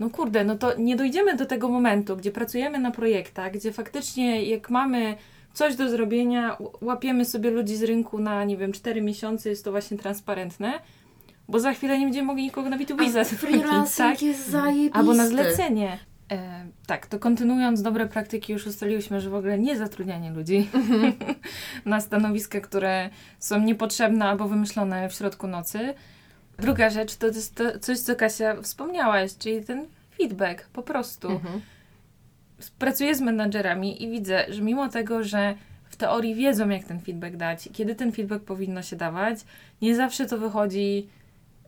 No 0.00 0.10
kurde, 0.10 0.44
no 0.44 0.58
to 0.58 0.78
nie 0.78 0.96
dojdziemy 0.96 1.36
do 1.36 1.46
tego 1.46 1.68
momentu, 1.68 2.16
gdzie 2.16 2.30
pracujemy 2.30 2.78
na 2.78 2.90
projektach, 2.90 3.52
gdzie 3.52 3.72
faktycznie 3.72 4.44
jak 4.44 4.70
mamy 4.70 5.16
coś 5.52 5.76
do 5.76 5.88
zrobienia, 5.88 6.56
łapiemy 6.80 7.24
sobie 7.24 7.50
ludzi 7.50 7.76
z 7.76 7.82
rynku 7.82 8.18
na, 8.18 8.44
nie 8.44 8.56
wiem, 8.56 8.72
4 8.72 9.02
miesiące, 9.02 9.50
jest 9.50 9.64
to 9.64 9.70
właśnie 9.70 9.98
transparentne, 9.98 10.72
bo 11.48 11.60
za 11.60 11.72
chwilę 11.72 11.98
nie 11.98 12.06
będziemy 12.06 12.26
mogli 12.26 12.42
nikogo 12.42 12.70
na 12.70 12.78
B2B 12.78 13.08
A 13.08 13.10
zatrudnić, 13.10 13.94
tak? 13.96 14.22
jest 14.22 14.50
zajebisty. 14.50 14.98
Albo 14.98 15.14
na 15.14 15.26
zlecenie. 15.26 15.98
E, 16.32 16.66
tak, 16.86 17.06
to 17.06 17.18
kontynuując 17.18 17.82
dobre 17.82 18.06
praktyki, 18.06 18.52
już 18.52 18.66
ustaliłyśmy, 18.66 19.20
że 19.20 19.30
w 19.30 19.34
ogóle 19.34 19.58
nie 19.58 19.76
zatrudnianie 19.76 20.30
ludzi 20.30 20.68
na 21.84 22.00
stanowiska, 22.00 22.60
które 22.60 23.10
są 23.38 23.60
niepotrzebne 23.60 24.24
albo 24.24 24.48
wymyślone 24.48 25.08
w 25.08 25.14
środku 25.14 25.46
nocy. 25.46 25.94
Druga 26.58 26.90
rzecz 26.90 27.16
to 27.16 27.26
jest 27.26 27.54
to 27.54 27.78
coś, 27.78 27.98
co 27.98 28.16
Kasia 28.16 28.62
wspomniałaś, 28.62 29.36
czyli 29.38 29.64
ten 29.64 29.86
feedback 30.18 30.68
po 30.68 30.82
prostu. 30.82 31.30
Mhm. 31.30 31.60
Pracuję 32.78 33.14
z 33.14 33.20
menadżerami 33.20 34.02
i 34.02 34.10
widzę, 34.10 34.46
że 34.48 34.62
mimo 34.62 34.88
tego, 34.88 35.24
że 35.24 35.54
w 35.84 35.96
teorii 35.96 36.34
wiedzą, 36.34 36.68
jak 36.68 36.84
ten 36.84 37.00
feedback 37.00 37.36
dać, 37.36 37.68
kiedy 37.72 37.94
ten 37.94 38.12
feedback 38.12 38.44
powinno 38.44 38.82
się 38.82 38.96
dawać, 38.96 39.38
nie 39.82 39.96
zawsze 39.96 40.26
to 40.26 40.38
wychodzi 40.38 41.08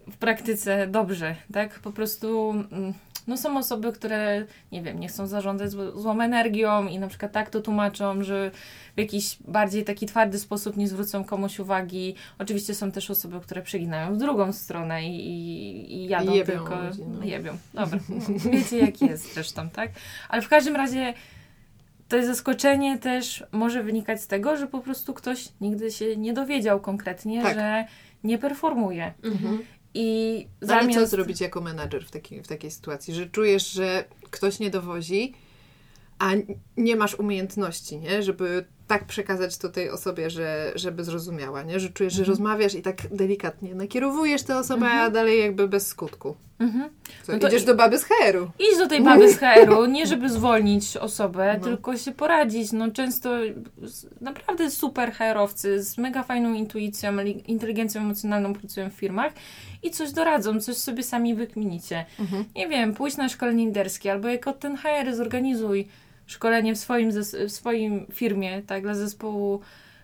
w 0.06 0.16
praktyce 0.16 0.86
dobrze, 0.86 1.36
tak? 1.52 1.78
Po 1.78 1.92
prostu 1.92 2.50
mm, 2.50 2.94
no 3.26 3.36
są 3.36 3.58
osoby, 3.58 3.92
które, 3.92 4.44
nie 4.72 4.82
wiem, 4.82 5.00
nie 5.00 5.08
chcą 5.08 5.26
zarządzać 5.26 5.70
zł- 5.70 6.00
złą 6.00 6.20
energią 6.20 6.86
i 6.86 6.98
na 6.98 7.08
przykład 7.08 7.32
tak 7.32 7.50
to 7.50 7.60
tłumaczą, 7.60 8.22
że 8.22 8.50
w 8.96 8.98
jakiś 9.00 9.36
bardziej 9.48 9.84
taki 9.84 10.06
twardy 10.06 10.38
sposób 10.38 10.76
nie 10.76 10.88
zwrócą 10.88 11.24
komuś 11.24 11.58
uwagi. 11.58 12.14
Oczywiście 12.38 12.74
są 12.74 12.92
też 12.92 13.10
osoby, 13.10 13.40
które 13.40 13.62
przeginają 13.62 14.14
w 14.14 14.18
drugą 14.18 14.52
stronę 14.52 15.04
i, 15.08 15.28
i, 15.28 15.94
i 15.96 16.08
jadą 16.08 16.32
Jebią 16.34 16.52
tylko... 16.54 16.80
ludzi, 16.82 17.02
no. 17.08 17.24
Jebią, 17.24 17.56
dobra. 17.74 17.98
Wiecie, 18.52 18.78
jak 18.78 19.02
jest 19.02 19.34
zresztą, 19.34 19.70
tak? 19.70 19.90
Ale 20.28 20.42
w 20.42 20.48
każdym 20.48 20.76
razie 20.76 21.14
to 22.08 22.26
zaskoczenie 22.26 22.98
też 22.98 23.44
może 23.52 23.82
wynikać 23.82 24.20
z 24.22 24.26
tego, 24.26 24.56
że 24.56 24.66
po 24.66 24.80
prostu 24.80 25.14
ktoś 25.14 25.48
nigdy 25.60 25.90
się 25.90 26.16
nie 26.16 26.32
dowiedział 26.32 26.80
konkretnie, 26.80 27.42
Tak. 27.42 27.54
że 27.54 27.84
nie 28.24 28.38
performuje. 28.38 29.12
Mhm. 29.24 29.58
I 29.96 30.46
No 30.62 30.74
Ale 30.74 30.82
zamiast... 30.82 31.00
co 31.00 31.06
zrobić 31.06 31.40
jako 31.40 31.60
menadżer 31.60 32.06
w 32.06 32.10
takiej, 32.10 32.42
w 32.42 32.48
takiej 32.48 32.70
sytuacji, 32.70 33.14
że 33.14 33.26
czujesz, 33.26 33.72
że 33.72 34.04
ktoś 34.30 34.58
nie 34.58 34.70
dowozi, 34.70 35.34
a 36.18 36.30
nie 36.76 36.96
masz 36.96 37.14
umiejętności, 37.14 37.98
nie? 37.98 38.22
żeby 38.22 38.64
tak 38.86 39.04
przekazać 39.04 39.58
to 39.58 39.68
tej 39.68 39.90
osobie, 39.90 40.30
że, 40.30 40.72
żeby 40.74 41.04
zrozumiała, 41.04 41.62
nie? 41.62 41.80
że 41.80 41.88
czujesz, 41.90 42.12
że 42.12 42.20
Mhm. 42.22 42.32
rozmawiasz 42.32 42.74
i 42.74 42.82
tak 42.82 42.96
delikatnie 43.16 43.74
nakierowujesz 43.74 44.42
tę 44.42 44.56
osobę, 44.58 44.86
a 44.90 45.10
dalej 45.10 45.40
jakby 45.40 45.68
bez 45.68 45.86
skutku. 45.86 46.36
Mhm. 46.58 46.90
Co, 47.22 47.32
No 47.32 47.38
to 47.38 47.48
idziesz 47.48 47.62
i- 47.62 47.66
do 47.66 47.74
baby 47.74 47.98
z 47.98 48.04
HR-u. 48.04 48.50
Idź 48.58 48.78
do 48.78 48.86
tej 48.88 49.02
baby 49.02 49.32
z 49.32 49.38
HR-u, 49.40 49.84
nie 49.86 50.06
żeby 50.06 50.28
zwolnić 50.28 50.96
osobę, 50.96 51.56
No. 51.58 51.64
tylko 51.64 51.96
się 51.96 52.12
poradzić. 52.12 52.72
No 52.72 52.90
często 52.90 53.30
naprawdę 54.20 54.70
super 54.70 55.12
HR-owcy 55.12 55.82
z 55.82 55.98
mega 55.98 56.22
fajną 56.22 56.54
intuicją, 56.54 57.12
li- 57.22 57.50
inteligencją 57.50 58.00
emocjonalną 58.00 58.52
pracują 58.54 58.90
w 58.90 58.92
firmach 58.94 59.32
i 59.82 59.90
coś 59.90 60.12
doradzą, 60.12 60.60
coś 60.60 60.76
sobie 60.76 61.02
sami 61.02 61.34
wykminicie. 61.34 62.04
Mhm. 62.20 62.44
Nie 62.56 62.68
wiem, 62.68 62.94
pójdź 62.94 63.16
na 63.16 63.28
szkolenie 63.28 63.66
liderskie 63.66 64.12
albo 64.12 64.28
jako 64.28 64.52
ten 64.52 64.76
HR 64.76 65.14
zorganizuj 65.14 65.88
szkolenie 66.26 66.74
w 66.74 66.78
swoim, 66.78 67.10
w 67.48 67.52
swoim 67.52 68.06
firmie, 68.12 68.62
tak, 68.62 68.82
dla 68.82 68.94
zespołu 68.94 69.60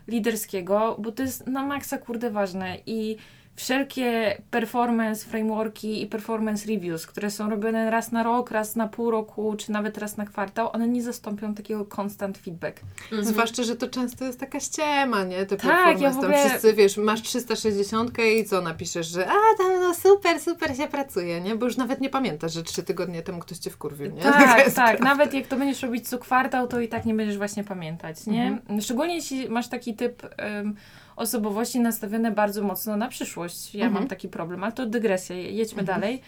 liderskiego, 0.08 0.96
bo 0.98 1.12
to 1.12 1.22
jest 1.22 1.46
na 1.46 1.66
maksa 1.66 1.98
kurde 1.98 2.30
ważne. 2.30 2.76
I 2.86 3.16
wszelkie 3.56 4.36
performance 4.50 5.26
frameworki 5.26 6.02
i 6.02 6.06
performance 6.06 6.68
reviews, 6.68 7.06
które 7.06 7.30
są 7.30 7.50
robione 7.50 7.90
raz 7.90 8.12
na 8.12 8.22
rok, 8.22 8.50
raz 8.50 8.76
na 8.76 8.88
pół 8.88 9.10
roku, 9.10 9.54
czy 9.58 9.72
nawet 9.72 9.98
raz 9.98 10.16
na 10.16 10.26
kwartał, 10.26 10.70
one 10.72 10.88
nie 10.88 11.02
zastąpią 11.02 11.54
takiego 11.54 11.86
constant 12.00 12.38
feedback. 12.38 12.80
Mhm. 13.04 13.24
Zwłaszcza, 13.24 13.62
że 13.62 13.76
to 13.76 13.88
często 13.88 14.24
jest 14.24 14.40
taka 14.40 14.60
ściema, 14.60 15.24
nie? 15.24 15.46
Te 15.46 15.56
Tak, 15.56 15.60
performance, 15.60 16.02
ja 16.04 16.10
w 16.10 16.14
tam 16.14 16.24
ogóle- 16.24 16.48
wszyscy, 16.48 16.74
wiesz, 16.74 16.96
masz 16.96 17.22
360 17.22 18.18
i 18.38 18.44
co 18.44 18.60
napiszesz, 18.60 19.06
że 19.06 19.26
a, 19.26 19.32
tam 19.58 19.80
no 19.80 19.94
super, 19.94 20.40
super 20.40 20.76
się 20.76 20.88
pracuje, 20.88 21.40
nie? 21.40 21.56
Bo 21.56 21.66
już 21.66 21.76
nawet 21.76 22.00
nie 22.00 22.10
pamiętasz, 22.10 22.52
że 22.52 22.62
trzy 22.62 22.82
tygodnie 22.82 23.22
temu 23.22 23.38
ktoś 23.40 23.58
cię 23.58 23.70
wkurwił, 23.70 24.10
nie? 24.10 24.22
Tak, 24.22 24.64
tak. 24.64 24.74
prawda. 24.74 25.04
Nawet 25.04 25.34
jak 25.34 25.46
to 25.46 25.56
będziesz 25.56 25.82
robić 25.82 26.08
co 26.08 26.18
kwartał, 26.18 26.68
to 26.68 26.80
i 26.80 26.88
tak 26.88 27.04
nie 27.04 27.14
będziesz 27.14 27.38
właśnie 27.38 27.64
pamiętać, 27.64 28.26
nie? 28.26 28.58
Szczególnie 28.80 29.14
jeśli 29.14 29.48
masz 29.48 29.68
taki 29.68 29.94
typ 29.94 30.22
em, 30.36 30.74
osobowości 31.16 31.80
nastawione 31.80 32.30
bardzo 32.30 32.62
mocno 32.62 32.96
na 32.96 33.08
przyszłość. 33.08 33.74
Ja 33.74 33.84
Mhm. 33.86 34.02
mam 34.02 34.08
taki 34.08 34.28
problem, 34.28 34.64
ale 34.64 34.72
to 34.72 34.86
dygresja, 34.86 35.36
jedźmy 35.36 35.82
dalej. 35.82 36.20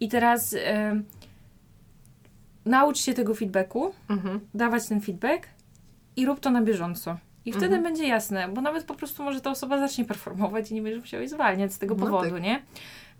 I 0.00 0.08
teraz 0.08 0.54
em, 0.64 1.04
naucz 2.64 2.98
się 3.00 3.14
tego 3.14 3.34
feedbacku, 3.34 3.92
Mhm. 4.08 4.40
dawać 4.54 4.86
ten 4.88 5.00
feedback 5.00 5.48
i 6.16 6.26
rób 6.26 6.40
to 6.40 6.50
na 6.50 6.62
bieżąco. 6.62 7.16
I 7.44 7.52
wtedy 7.52 7.66
Mhm. 7.66 7.82
będzie 7.82 8.06
jasne, 8.08 8.48
bo 8.48 8.60
nawet 8.60 8.84
po 8.84 8.94
prostu 8.94 9.22
może 9.24 9.40
ta 9.40 9.50
osoba 9.50 9.78
zacznie 9.78 10.04
performować 10.04 10.70
i 10.70 10.74
nie 10.74 10.82
będziesz 10.82 11.00
musiał 11.00 11.20
jej 11.20 11.28
zwalniać 11.28 11.72
z 11.72 11.78
tego 11.78 11.94
No 11.94 12.04
powodu, 12.06 12.30
tak. 12.30 12.42
nie? 12.42 12.62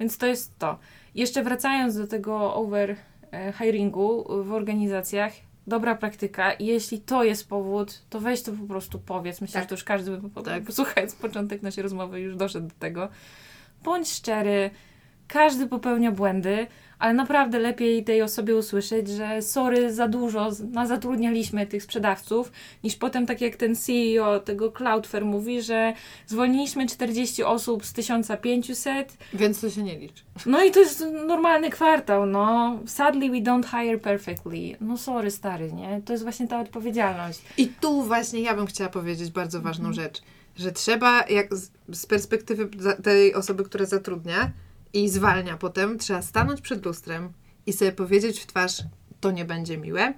Więc 0.01 0.19
to 0.19 0.27
jest 0.27 0.59
to. 0.59 0.79
Jeszcze 1.15 1.43
wracając 1.43 1.97
do 1.97 2.07
tego 2.07 2.55
over 2.55 2.97
e, 3.33 3.53
hiringu 3.53 4.25
w 4.45 4.53
organizacjach, 4.53 5.33
dobra 5.67 5.95
praktyka 5.95 6.53
i 6.53 6.67
jeśli 6.67 7.01
to 7.01 7.25
jest 7.25 7.49
powód, 7.49 8.03
to 8.11 8.21
weź 8.21 8.43
to 8.43 8.53
po 8.53 8.67
prostu 8.67 8.99
powiedz. 8.99 9.41
Myślę, 9.41 9.53
Tak. 9.53 9.63
że 9.63 9.69
to 9.69 9.75
już 9.75 9.85
każdy 9.85 10.11
by 10.17 10.43
Tak. 10.43 10.63
posłuchając 10.63 11.15
początek 11.15 11.63
naszej 11.63 11.83
rozmowy 11.83 12.21
już 12.21 12.37
doszedł 12.37 12.69
do 12.69 12.75
tego. 12.79 13.09
Bądź 13.85 14.09
szczery, 14.13 14.71
każdy 15.29 15.67
popełnia 15.67 16.13
błędy, 16.13 16.67
ale 17.01 17.15
naprawdę 17.15 17.59
lepiej 17.59 18.05
tej 18.05 18.23
osobie 18.23 18.57
usłyszeć, 18.57 19.09
że 19.09 19.43
sorry, 19.43 19.95
za 19.95 20.09
dużo 20.09 20.49
zatrudnialiśmy 20.87 21.67
tych 21.67 21.83
sprzedawców, 21.83 22.53
niż 22.85 22.97
potem 22.97 23.27
tak 23.27 23.41
jak 23.41 23.57
ten 23.57 23.77
CEO 23.77 24.41
tego 24.41 24.73
Cloudflare 24.73 25.25
mówi, 25.25 25.63
że 25.63 25.93
zwolniliśmy 26.27 26.87
40 26.87 27.43
osób 27.45 27.85
z 27.87 27.93
1500, 27.93 29.17
Więc 29.35 29.61
to 29.61 29.71
się 29.71 29.83
nie 29.83 29.99
liczy. 29.99 30.23
no 30.47 30.65
i 30.65 30.71
to 30.71 30.81
jest 30.81 31.05
normalny 31.27 31.71
kwartał, 31.71 32.27
no. 32.27 32.79
Sadly 32.87 33.31
we 33.31 33.37
don't 33.37 33.65
hire 33.71 33.99
perfectly. 33.99 34.77
No 34.81 34.97
sorry, 34.97 35.31
stary, 35.31 35.73
nie? 35.73 36.01
To 36.05 36.13
jest 36.13 36.23
właśnie 36.23 36.49
ta 36.49 36.61
odpowiedzialność. 36.61 37.41
I 37.59 37.69
tu 37.69 38.03
właśnie 38.03 38.41
ja 38.41 38.55
bym 38.57 38.67
chciała 38.67 38.91
powiedzieć 38.91 39.31
bardzo 39.31 39.61
ważną 39.61 39.89
Mhm. 39.89 39.95
rzecz, 40.05 40.23
że 40.57 40.73
trzeba, 40.73 41.25
jak 41.29 41.55
z, 41.55 41.71
z 41.93 42.07
perspektywy 42.07 42.69
tej 43.03 43.35
osoby, 43.35 43.65
która 43.65 43.85
zatrudnia 43.87 44.51
i 44.93 45.09
zwalnia 45.09 45.57
potem, 45.57 45.99
trzeba 45.99 46.23
stanąć 46.23 46.61
przed 46.61 46.87
lustrem 46.87 47.33
i 47.67 47.73
sobie 47.73 47.93
powiedzieć 47.93 48.41
w 48.41 48.47
twarz, 48.47 48.83
to 49.21 49.31
nie 49.31 49.45
będzie 49.45 49.79
miłe. 49.79 50.15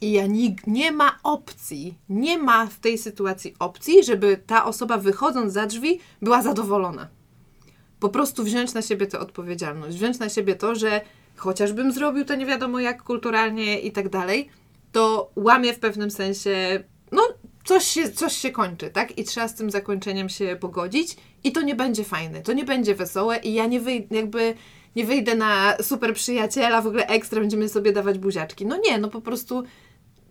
I 0.00 0.12
ja 0.12 0.26
nig- 0.26 0.66
nie 0.66 0.92
ma 0.92 1.18
opcji, 1.22 1.98
nie 2.08 2.38
ma 2.38 2.66
w 2.66 2.78
tej 2.78 2.98
sytuacji 2.98 3.54
opcji, 3.58 4.04
żeby 4.04 4.40
ta 4.46 4.64
osoba 4.64 4.98
wychodząc 4.98 5.52
za 5.52 5.66
drzwi 5.66 6.00
była 6.22 6.42
zadowolona. 6.42 7.08
Po 8.00 8.08
prostu 8.08 8.44
wziąć 8.44 8.74
na 8.74 8.82
siebie 8.82 9.06
tę 9.06 9.18
odpowiedzialność, 9.18 9.96
wziąć 9.96 10.18
na 10.18 10.28
siebie 10.28 10.54
to, 10.54 10.74
że 10.74 11.00
chociażbym 11.36 11.92
zrobił 11.92 12.24
to 12.24 12.34
nie 12.34 12.46
wiadomo 12.46 12.80
jak 12.80 13.02
kulturalnie 13.02 13.80
i 13.80 13.92
tak 13.92 14.08
dalej, 14.08 14.48
to 14.92 15.30
łamie 15.36 15.74
w 15.74 15.78
pewnym 15.78 16.10
sensie, 16.10 16.84
no 17.12 17.22
coś 17.64 17.84
się, 17.84 18.12
coś 18.12 18.36
się 18.36 18.50
kończy, 18.50 18.90
tak? 18.90 19.18
I 19.18 19.24
trzeba 19.24 19.48
z 19.48 19.54
tym 19.54 19.70
zakończeniem 19.70 20.28
się 20.28 20.56
pogodzić 20.60 21.16
i 21.44 21.52
to 21.52 21.62
nie 21.62 21.74
będzie 21.74 22.04
fajne, 22.04 22.42
to 22.42 22.52
nie 22.52 22.64
będzie 22.64 22.94
wesołe 22.94 23.36
i 23.38 23.54
ja 23.54 23.66
nie 23.66 23.80
wyjdę, 23.80 24.16
jakby 24.16 24.54
nie 24.96 25.04
wyjdę 25.04 25.34
na 25.34 25.76
super 25.82 26.14
przyjaciela, 26.14 26.82
w 26.82 26.86
ogóle 26.86 27.06
ekstra, 27.06 27.40
będziemy 27.40 27.68
sobie 27.68 27.92
dawać 27.92 28.18
buziaczki. 28.18 28.66
No 28.66 28.76
nie, 28.76 28.98
no 28.98 29.08
po 29.08 29.20
prostu 29.20 29.62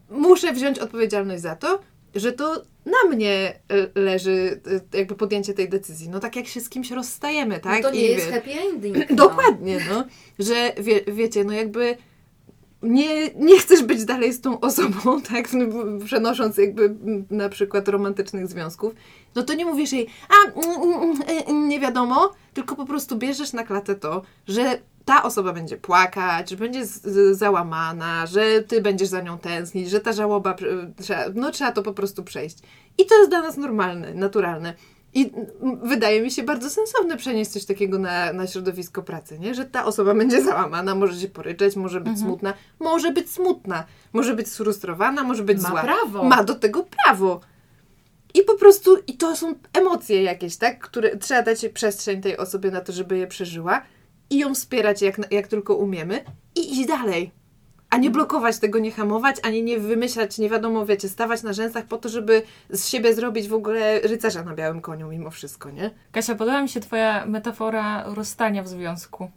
muszę 0.10 0.54
wziąć 0.54 0.80
odpowiedzialność 0.80 1.42
za 1.42 1.56
to 1.56 1.80
że 2.16 2.32
to 2.34 2.62
na 2.86 3.10
mnie 3.16 3.60
e, 3.96 4.00
leży 4.02 4.62
e, 4.94 4.98
jakby 4.98 5.16
podjęcie 5.16 5.54
tej 5.54 5.70
decyzji. 5.70 6.10
No 6.10 6.20
tak 6.20 6.36
jak 6.36 6.48
się 6.48 6.62
z 6.62 6.70
kimś 6.70 6.92
rozstajemy, 6.92 7.60
tak? 7.60 7.84
No 7.84 7.90
to 7.90 7.96
nie 7.96 8.02
I 8.02 8.12
jest 8.12 8.26
wie- 8.26 8.32
happy 8.34 8.52
ending. 8.52 8.98
no. 9.10 9.16
Dokładnie, 9.16 9.80
no. 9.90 10.04
Że 10.40 10.74
wie, 10.78 11.02
wiecie, 11.08 11.44
no 11.44 11.54
jakby 11.54 11.98
nie, 12.84 13.30
nie 13.36 13.60
chcesz 13.60 13.84
być 13.84 14.06
dalej 14.06 14.34
z 14.34 14.42
tą 14.42 14.60
osobą, 14.60 15.22
tak? 15.32 15.48
Przenosząc 16.06 16.58
jakby 16.58 16.96
na 17.30 17.50
przykład 17.50 17.88
romantycznych 17.88 18.48
związków, 18.48 18.94
no 19.36 19.44
to 19.44 19.54
nie 19.54 19.66
mówisz 19.66 19.92
jej, 19.92 20.08
a 20.30 20.52
mm, 20.52 20.82
mm, 20.82 21.18
mm, 21.48 21.70
nie 21.70 21.80
wiadomo, 21.80 22.32
tylko 22.54 22.76
po 22.76 22.86
prostu 22.86 23.18
bierzesz 23.18 23.54
na 23.54 23.64
klatę 23.64 23.96
to, 23.96 24.22
że 24.48 24.80
ta 25.06 25.24
osoba 25.24 25.54
będzie 25.54 25.78
płakać, 25.78 26.50
że 26.50 26.58
będzie 26.58 26.86
załamana, 27.32 28.26
że 28.26 28.62
ty 28.62 28.82
będziesz 28.82 29.08
za 29.08 29.22
nią 29.22 29.38
tęsknić, 29.38 29.90
że 29.90 30.00
ta 30.00 30.14
żałoba, 30.14 30.56
no 31.34 31.52
trzeba 31.52 31.72
to 31.72 31.84
po 31.84 31.94
prostu 31.94 32.24
przejść. 32.24 32.58
I 32.98 33.06
to 33.06 33.18
jest 33.18 33.30
dla 33.30 33.42
nas 33.42 33.58
normalne, 33.58 34.14
naturalne. 34.14 34.74
I 35.14 35.32
wydaje 35.84 36.22
mi 36.22 36.32
się 36.32 36.44
bardzo 36.44 36.70
sensowne 36.70 37.18
przenieść 37.18 37.52
coś 37.52 37.66
takiego 37.66 38.00
na, 38.00 38.34
na 38.34 38.48
środowisko 38.48 39.04
pracy, 39.04 39.40
nie? 39.40 39.56
Że 39.56 39.66
ta 39.66 39.86
osoba 39.86 40.14
będzie 40.14 40.44
załamana, 40.44 40.96
może 40.96 41.20
się 41.20 41.28
poryczeć, 41.28 41.76
może 41.76 42.02
być 42.02 42.20
smutna, 42.20 42.54
może 42.80 43.12
być 43.12 43.32
smutna, 43.32 43.84
może 44.14 44.36
być 44.36 44.48
sfrustrowana, 44.48 45.24
może 45.24 45.44
być 45.44 45.62
Ma 45.62 45.70
zła. 45.70 45.82
prawo. 45.82 46.24
Ma 46.24 46.44
do 46.44 46.56
tego 46.56 46.84
prawo. 46.84 47.42
I 48.34 48.42
po 48.42 48.58
prostu, 48.58 48.98
i 49.08 49.18
to 49.18 49.36
są 49.36 49.54
emocje 49.74 50.24
jakieś, 50.24 50.58
tak? 50.58 50.80
Które 50.80 51.18
trzeba 51.18 51.42
dać 51.42 51.66
przestrzeń 51.74 52.22
tej 52.22 52.38
osobie 52.38 52.72
na 52.72 52.82
to, 52.82 52.94
żeby 52.94 53.18
je 53.18 53.28
przeżyła 53.28 53.82
i 54.30 54.38
ją 54.38 54.56
wspierać 54.56 55.02
jak, 55.02 55.32
jak 55.32 55.48
tylko 55.48 55.76
umiemy 55.76 56.24
i 56.56 56.72
iść 56.72 56.88
dalej. 56.88 57.32
A 57.94 57.98
nie 57.98 58.10
blokować 58.10 58.60
tego, 58.60 58.80
nie 58.80 58.92
hamować, 58.92 59.36
ani 59.44 59.64
nie 59.64 59.80
wymyślać, 59.80 60.38
nie 60.38 60.50
wiadomo, 60.50 60.86
wiecie, 60.86 61.10
stawać 61.10 61.44
na 61.44 61.54
rzęsach 61.54 61.86
po 61.86 61.98
to, 61.98 62.10
żeby 62.10 62.42
z 62.70 62.88
siebie 62.88 63.14
zrobić 63.14 63.48
w 63.48 63.54
ogóle 63.54 64.00
rycerza 64.00 64.44
na 64.44 64.54
białym 64.54 64.82
koniu 64.82 65.08
mimo 65.10 65.30
wszystko, 65.32 65.70
nie? 65.72 65.92
Kasia, 66.12 66.36
podoba 66.36 66.62
mi 66.62 66.70
się 66.70 66.80
twoja 66.80 67.26
metafora 67.26 68.04
rozstania 68.08 68.64
w 68.64 68.68
związku. 68.68 69.32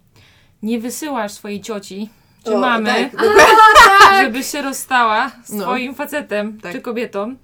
Nie 0.63 0.79
wysyłasz 0.81 1.33
swojej 1.33 1.61
cioci 1.61 2.09
czy 2.45 2.55
O, 2.55 2.59
mamy, 2.59 3.11
tak, 3.13 3.23
żeby 4.23 4.43
się 4.53 4.63
rozstała 4.63 5.31
z 5.45 5.53
No. 5.53 5.63
twoim 5.65 5.95
facetem 5.95 6.61
Tak. 6.61 6.73
czy 6.73 6.81
kobietą, 6.81 7.37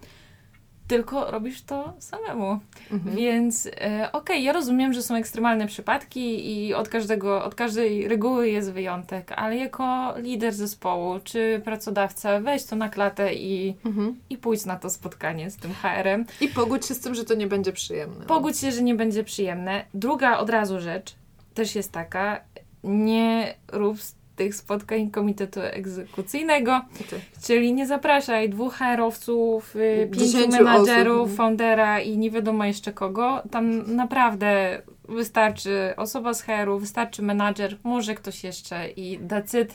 tylko 0.93 1.30
robisz 1.30 1.62
to 1.62 1.93
samemu. 1.99 2.59
Mhm. 2.90 3.16
Więc 3.16 3.66
e, 3.80 4.09
okej, 4.12 4.45
ja 4.45 4.53
rozumiem, 4.53 4.93
że 4.93 5.03
są 5.03 5.14
ekstremalne 5.14 5.66
przypadki 5.66 6.53
i 6.66 6.74
od 6.74 6.88
każdego, 6.88 7.45
od 7.45 7.55
każdej 7.55 8.09
reguły 8.09 8.49
jest 8.51 8.72
wyjątek, 8.72 9.32
ale 9.36 9.57
jako 9.57 10.14
lider 10.16 10.53
zespołu 10.55 11.20
czy 11.24 11.61
pracodawca 11.64 12.40
weź 12.40 12.64
to 12.64 12.76
na 12.76 12.88
klatę 12.88 13.34
i, 13.34 13.74
Mhm. 13.84 14.16
i 14.30 14.38
pójdź 14.38 14.64
na 14.64 14.76
to 14.76 14.90
spotkanie 14.90 15.51
z 15.51 15.57
tym 15.57 15.74
HR-em. 15.74 16.24
I 16.40 16.49
pogódź 16.49 16.86
się 16.86 16.95
z 16.95 17.01
tym, 17.01 17.14
że 17.14 17.24
to 17.24 17.34
nie 17.34 17.47
będzie 17.47 17.72
przyjemne. 17.72 18.24
Pogódź 18.26 18.59
się, 18.59 18.72
że 18.72 18.82
nie 18.82 18.95
będzie 18.95 19.24
przyjemne. 19.24 19.84
Druga 19.95 20.38
od 20.38 20.51
razu 20.51 20.80
rzecz 20.80 21.14
też 21.55 21.74
jest 21.74 21.93
taka, 21.93 22.40
nie 22.84 23.55
rób 23.72 24.01
z 24.01 24.14
tych 24.37 24.55
spotkań 24.55 25.11
komitetu 25.11 25.61
egzekucyjnego, 25.61 26.70
Tak. 27.11 27.20
czyli 27.47 27.72
nie 27.72 27.87
zapraszaj 27.87 28.51
dwóch 28.51 28.74
HR-owców, 28.74 29.76
y, 29.76 30.11
pięciu 30.18 30.49
menadżerów, 30.49 31.22
osób. 31.26 31.37
foundera 31.37 32.01
i 32.01 32.18
nie 32.18 32.30
wiadomo 32.30 32.64
jeszcze 32.64 32.93
kogo. 32.93 33.43
Tam 33.51 33.95
naprawdę 33.97 34.83
wystarczy 35.09 35.95
osoba 35.97 36.35
z 36.35 36.43
HR-u, 36.43 36.78
wystarczy 36.78 37.22
menadżer, 37.22 37.76
może 37.83 38.14
ktoś 38.14 38.45
jeszcze 38.45 38.89
i 38.89 39.18
decyd. 39.18 39.74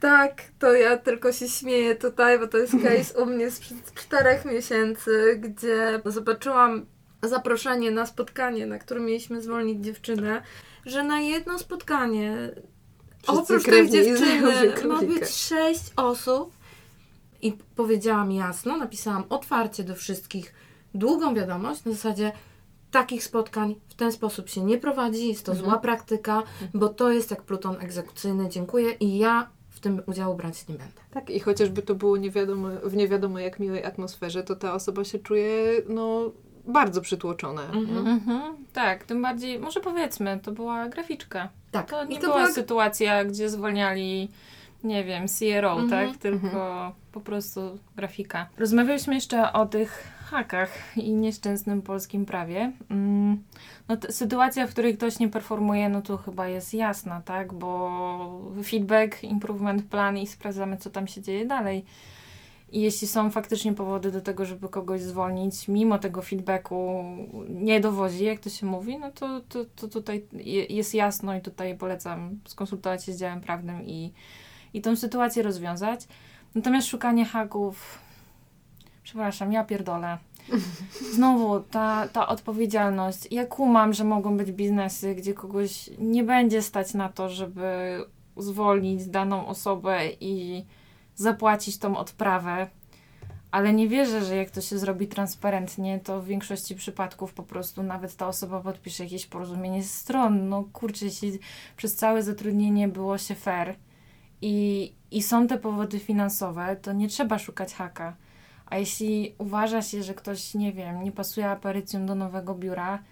Tak, 0.00 0.42
to 0.58 0.72
ja 0.72 0.96
tylko 0.96 1.32
się 1.32 1.48
śmieję 1.48 1.94
tutaj, 1.94 2.38
bo 2.38 2.46
to 2.46 2.58
jest 2.58 2.72
case 2.82 3.22
u 3.22 3.26
mnie 3.26 3.50
sprzed 3.50 3.94
czterech 3.94 4.44
miesięcy, 4.44 5.40
gdzie 5.42 6.00
zobaczyłam 6.04 6.86
zaproszenie 7.22 7.90
na 7.90 8.06
spotkanie, 8.06 8.66
na 8.66 8.78
którym 8.78 9.04
mieliśmy 9.04 9.42
zwolnić 9.42 9.84
dziewczynę, 9.84 10.42
że 10.86 11.02
na 11.02 11.20
jedno 11.20 11.58
spotkanie 11.58 12.36
oprócz 13.26 13.64
tej 13.64 13.90
dziewczyny 13.90 14.88
ma 14.88 15.02
być 15.02 15.28
sześć 15.28 15.82
osób 15.96 16.52
i 17.42 17.52
powiedziałam 17.76 18.32
jasno, 18.32 18.76
napisałam 18.76 19.24
otwarcie 19.28 19.84
do 19.84 19.94
wszystkich 19.94 20.54
długą 20.94 21.34
wiadomość 21.34 21.84
na 21.84 21.92
zasadzie 21.92 22.32
takich 22.90 23.24
spotkań 23.24 23.74
w 23.88 23.94
ten 23.94 24.12
sposób 24.12 24.48
się 24.48 24.64
nie 24.64 24.78
prowadzi, 24.78 25.28
jest 25.28 25.46
to 25.46 25.52
Mhm. 25.52 25.70
zła 25.70 25.78
praktyka, 25.78 26.42
bo 26.74 26.88
to 26.88 27.10
jest 27.10 27.30
jak 27.30 27.42
pluton 27.42 27.76
egzekucyjny, 27.80 28.48
dziękuję 28.48 28.92
i 28.92 29.18
ja 29.18 29.48
w 29.70 29.80
tym 29.80 30.02
udziału 30.06 30.36
brać 30.36 30.68
nie 30.68 30.74
będę. 30.74 31.00
Tak, 31.10 31.30
i 31.30 31.40
chociażby 31.40 31.82
to 31.82 31.94
było 31.94 32.16
nie 32.16 32.30
wiadomo, 32.30 32.68
w 32.84 32.96
nie 32.96 33.08
wiadomo 33.08 33.38
jak 33.38 33.60
miłej 33.60 33.84
atmosferze, 33.84 34.42
to 34.42 34.56
ta 34.56 34.74
osoba 34.74 35.04
się 35.04 35.18
czuje, 35.18 35.72
no, 35.88 36.30
bardzo 36.66 37.00
przytłoczona. 37.00 37.62
Mhm. 37.62 38.06
Mhm, 38.06 38.56
tak, 38.72 39.04
tym 39.04 39.22
bardziej, 39.22 39.58
może 39.58 39.80
powiedzmy, 39.80 40.40
to 40.42 40.52
była 40.52 40.88
graficzka. 40.88 41.48
Tak, 41.74 41.90
To 41.90 42.04
nie 42.04 42.18
to 42.20 42.26
była 42.26 42.52
sytuacja, 42.52 43.24
gdzie 43.24 43.48
zwolniali, 43.50 44.28
nie 44.84 45.04
wiem, 45.04 45.26
CRO, 45.28 45.72
Mhm, 45.80 45.90
tak? 45.90 46.16
Tylko 46.18 46.92
po 47.12 47.20
prostu 47.20 47.78
grafika. 47.96 48.46
Rozmawialiśmy 48.58 49.14
jeszcze 49.14 49.52
o 49.52 49.66
tych 49.66 50.12
hakach 50.24 50.70
i 50.96 51.12
nieszczęsnym 51.14 51.82
polskim 51.82 52.26
prawie. 52.26 52.72
Mm, 52.90 53.42
No, 53.88 53.96
sytuacja, 54.10 54.66
w 54.66 54.70
której 54.70 54.96
ktoś 54.96 55.18
nie 55.18 55.28
performuje, 55.28 55.88
no 55.88 56.02
to 56.02 56.16
chyba 56.16 56.48
jest 56.48 56.74
jasna, 56.74 57.20
tak? 57.24 57.52
Bo 57.52 58.40
feedback, 58.64 59.24
improvement 59.24 59.84
plan 59.88 60.18
i 60.18 60.26
sprawdzamy, 60.26 60.76
co 60.76 60.90
tam 60.90 61.06
się 61.06 61.22
dzieje 61.22 61.46
dalej. 61.46 61.84
I 62.74 62.80
jeśli 62.80 63.08
są 63.08 63.30
faktycznie 63.30 63.72
powody 63.72 64.10
do 64.12 64.20
tego, 64.20 64.44
żeby 64.44 64.68
kogoś 64.68 65.02
zwolnić, 65.02 65.68
mimo 65.68 65.98
tego 65.98 66.22
feedbacku 66.22 67.04
nie 67.48 67.80
dowodzi, 67.80 68.24
jak 68.24 68.38
to 68.40 68.50
się 68.50 68.66
mówi, 68.66 68.98
no 68.98 69.10
to, 69.12 69.40
to, 69.40 69.64
to 69.76 69.88
tutaj 69.88 70.24
je- 70.32 70.64
jest 70.64 70.94
jasno 70.94 71.36
i 71.36 71.40
tutaj 71.40 71.78
polecam 71.78 72.38
skonsultować 72.46 73.04
się 73.04 73.12
z 73.12 73.18
działem 73.18 73.40
prawnym 73.40 73.82
i, 73.82 74.12
i 74.74 74.80
tą 74.80 74.96
sytuację 74.96 75.42
rozwiązać. 75.42 76.00
Natomiast 76.54 76.88
szukanie 76.88 77.24
haków, 77.24 77.98
przepraszam, 79.02 79.52
ja 79.52 79.64
pierdolę. 79.64 80.18
Znowu 81.14 81.60
ta, 81.60 82.08
ta 82.08 82.28
odpowiedzialność. 82.28 83.28
Ja 83.30 83.46
kumam, 83.46 83.92
że 83.92 84.04
mogą 84.04 84.36
być 84.36 84.52
biznesy, 84.52 85.14
gdzie 85.14 85.34
kogoś 85.34 85.90
nie 85.98 86.24
będzie 86.24 86.62
stać 86.62 86.94
na 86.94 87.08
to, 87.08 87.28
żeby 87.28 87.98
zwolnić 88.36 89.06
daną 89.06 89.46
osobę 89.46 90.00
i 90.20 90.64
zapłacić 91.16 91.78
tą 91.78 91.96
odprawę. 91.96 92.66
Ale 93.50 93.72
nie 93.72 93.88
wierzę, 93.88 94.24
że 94.24 94.36
jak 94.36 94.50
to 94.50 94.60
się 94.60 94.78
zrobi 94.78 95.08
transparentnie, 95.08 96.00
to 96.00 96.22
w 96.22 96.26
większości 96.26 96.74
przypadków 96.74 97.34
po 97.34 97.42
prostu 97.42 97.82
nawet 97.82 98.16
ta 98.16 98.28
osoba 98.28 98.60
podpisze 98.60 99.04
jakieś 99.04 99.26
porozumienie 99.26 99.84
stron. 99.84 100.48
No 100.48 100.64
kurczę, 100.72 101.04
jeśli 101.04 101.38
przez 101.76 101.94
całe 101.94 102.22
zatrudnienie 102.22 102.88
było 102.88 103.18
się 103.18 103.34
fair 103.34 103.74
i, 104.42 104.92
i 105.10 105.22
są 105.22 105.46
te 105.46 105.58
powody 105.58 105.98
finansowe, 105.98 106.76
to 106.76 106.92
nie 106.92 107.08
trzeba 107.08 107.38
szukać 107.38 107.74
haka. 107.74 108.16
A 108.66 108.78
jeśli 108.78 109.34
uważa 109.38 109.82
się, 109.82 110.02
że 110.02 110.14
ktoś, 110.14 110.54
nie 110.54 110.72
wiem, 110.72 111.02
nie 111.02 111.12
pasuje 111.12 111.50
aparycją 111.50 112.06
do 112.06 112.14
nowego 112.14 112.54
biura, 112.54 113.02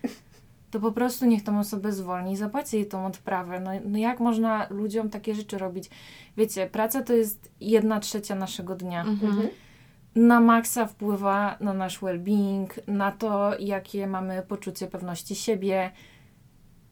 to 0.72 0.80
po 0.80 0.92
prostu 0.92 1.26
niech 1.26 1.44
tą 1.44 1.58
osobę 1.58 1.92
zwolni 1.92 2.32
i 2.32 2.36
zapłaci 2.36 2.76
jej 2.76 2.86
tą 2.86 3.06
odprawę. 3.06 3.60
No, 3.60 3.70
no 3.84 3.98
jak 3.98 4.20
można 4.20 4.66
ludziom 4.70 5.10
takie 5.10 5.34
rzeczy 5.34 5.58
robić? 5.58 5.90
Wiecie, 6.36 6.66
praca 6.66 7.02
to 7.02 7.12
jest 7.12 7.52
jedna 7.60 8.00
trzecia 8.00 8.34
naszego 8.34 8.74
dnia. 8.74 9.00
Mhm. 9.04 9.48
Na 10.14 10.40
maksa 10.40 10.86
wpływa 10.86 11.56
na 11.60 11.74
nasz 11.74 12.00
well-being, 12.00 12.66
na 12.86 13.12
to, 13.12 13.58
jakie 13.58 14.06
mamy 14.06 14.42
poczucie 14.48 14.86
pewności 14.86 15.34
siebie. 15.34 15.90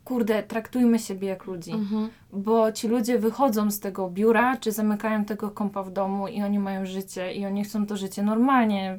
Kurde, 0.04 0.42
traktujmy 0.42 0.98
siebie 0.98 1.28
jak 1.28 1.44
ludzi 1.44 1.72
Mhm. 1.72 2.10
bo 2.32 2.72
ci 2.72 2.88
ludzie 2.88 3.18
wychodzą 3.18 3.70
z 3.70 3.80
tego 3.80 4.10
biura, 4.10 4.56
czy 4.56 4.72
zamykają 4.72 5.24
tego 5.24 5.50
kompa 5.50 5.82
w 5.82 5.92
domu 5.92 6.28
i 6.28 6.42
oni 6.42 6.58
mają 6.58 6.86
życie 6.86 7.32
i 7.32 7.46
oni 7.46 7.64
chcą 7.64 7.86
to 7.86 7.96
życie 7.96 8.22
normalnie, 8.22 8.98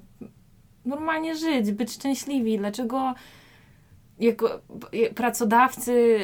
normalnie 0.86 1.36
żyć, 1.36 1.72
być 1.72 1.92
szczęśliwi. 1.92 2.58
Dlaczego 2.58 3.14
jako 4.22 4.60
pracodawcy, 5.16 6.18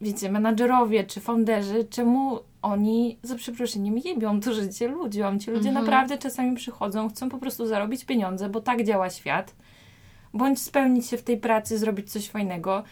wiecie, 0.00 0.30
menadżerowie 0.32 1.04
czy 1.04 1.20
founderzy, 1.20 1.84
czemu 1.84 2.38
oni 2.62 3.18
za 3.22 3.34
przeproszeniem 3.34 3.98
jebią 3.98 4.40
to 4.40 4.54
życie 4.54 4.88
ludziom? 4.88 5.40
Ci 5.40 5.50
ludzie 5.50 5.68
Mhm. 5.68 5.84
naprawdę 5.84 6.18
czasami 6.18 6.56
przychodzą, 6.56 7.08
chcą 7.08 7.28
po 7.28 7.38
prostu 7.38 7.66
zarobić 7.66 8.04
pieniądze, 8.04 8.48
bo 8.48 8.60
tak 8.60 8.84
działa 8.84 9.10
świat, 9.10 9.54
bądź 10.34 10.62
spełnić 10.62 11.06
się 11.06 11.16
w 11.16 11.22
tej 11.22 11.36
pracy, 11.36 11.78
zrobić 11.78 12.12
coś 12.12 12.28
fajnego. 12.28 12.82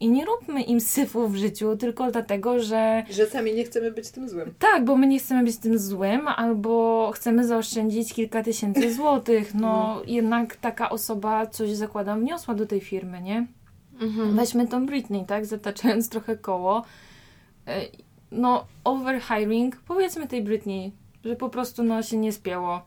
I 0.00 0.08
nie 0.10 0.24
róbmy 0.24 0.62
im 0.62 0.80
syfu 0.80 1.28
w 1.28 1.36
życiu 1.36 1.76
tylko 1.76 2.10
dlatego, 2.10 2.60
że 2.60 3.04
Że 3.10 3.26
sami 3.26 3.54
nie 3.54 3.64
chcemy 3.64 3.90
być 3.92 4.10
tym 4.10 4.28
złym. 4.28 4.54
tak, 4.58 4.84
bo 4.84 4.96
my 4.96 5.06
nie 5.06 5.18
chcemy 5.18 5.44
być 5.44 5.56
tym 5.56 5.78
złym, 5.78 6.28
albo 6.28 7.10
chcemy 7.14 7.46
zaoszczędzić 7.46 8.12
kilka 8.14 8.42
tysięcy 8.42 8.94
złotych. 8.94 9.54
No, 9.54 10.02
jednak 10.06 10.56
taka 10.56 10.90
osoba 10.90 11.46
coś 11.46 11.70
zakładam 11.70 12.20
wniosła 12.20 12.54
do 12.54 12.66
tej 12.66 12.80
firmy, 12.80 13.22
nie? 13.22 13.46
Mhm. 14.00 14.36
Weźmy 14.36 14.68
tą 14.68 14.86
Britney, 14.86 15.24
tak? 15.26 15.46
Zataczając 15.46 16.08
trochę 16.08 16.36
koło. 16.36 16.84
E, 17.66 17.80
No, 18.30 18.66
overhiring, 18.84 19.76
powiedzmy 19.76 20.26
tej 20.26 20.42
Britney, 20.42 20.92
że 21.24 21.36
po 21.36 21.48
prostu 21.48 21.82
no, 21.82 22.02
się 22.02 22.16
nie 22.16 22.32
spięło. 22.32 22.82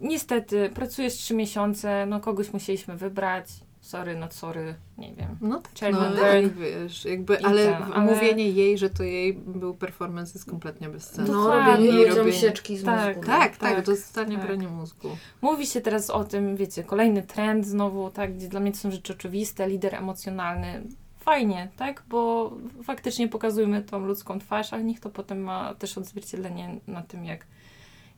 niestety, 0.00 0.70
pracujesz 0.74 1.14
trzy 1.14 1.34
miesiące, 1.34 2.06
no 2.06 2.20
kogoś 2.20 2.52
musieliśmy 2.52 2.96
wybrać, 2.96 3.46
sorry, 3.84 4.16
not 4.16 4.34
sorry, 4.34 4.74
nie 4.98 5.14
wiem. 5.14 5.36
No 5.40 5.60
tak, 5.60 5.72
Child 5.74 5.92
no, 5.92 6.16
tak, 6.22 6.54
wiesz, 6.54 7.04
jakby, 7.04 7.44
ale, 7.44 7.64
ten, 7.64 7.82
ale- 7.92 8.12
mówienie 8.14 8.48
jej, 8.50 8.78
że 8.78 8.90
to 8.90 9.02
jej 9.02 9.32
był 9.34 9.74
performance 9.74 10.32
jest 10.34 10.50
kompletnie 10.50 10.88
bez 10.88 11.10
sensu. 11.10 11.32
No, 11.32 11.48
robienie 11.48 11.92
ludziom 11.92 12.16
robienie- 12.16 12.38
sieczki 12.38 12.76
z 12.76 12.84
Tak, 12.84 13.06
mózgu. 13.16 13.26
Tak, 13.30 13.56
tak, 13.56 13.74
Tak, 13.74 13.84
to 13.84 13.90
jest 13.90 14.14
totalnie 14.14 14.36
tak. 14.36 14.46
branie 14.46 14.68
mózgu. 14.68 15.08
Mówi 15.42 15.66
się 15.66 15.80
teraz 15.80 16.10
o 16.10 16.24
tym, 16.24 16.56
wiecie, 16.56 16.84
kolejny 16.84 17.22
trend 17.22 17.66
znowu, 17.66 18.10
tak, 18.10 18.34
gdzie 18.36 18.48
dla 18.48 18.60
mnie 18.60 18.72
to 18.72 18.78
są 18.78 18.90
rzeczy 18.90 19.12
oczywiste, 19.12 19.68
lider 19.68 19.94
emocjonalny. 19.94 20.82
Fajnie, 21.20 21.68
tak, 21.76 22.02
bo 22.08 22.52
faktycznie 22.82 23.28
pokazujmy 23.28 23.82
tą 23.82 23.98
ludzką 24.06 24.38
twarz, 24.38 24.72
ale 24.72 24.84
niech 24.84 25.00
to 25.00 25.10
potem 25.10 25.40
ma 25.42 25.74
też 25.74 25.98
odzwierciedlenie 25.98 26.80
na 26.86 27.02
tym, 27.02 27.24
jak, 27.24 27.46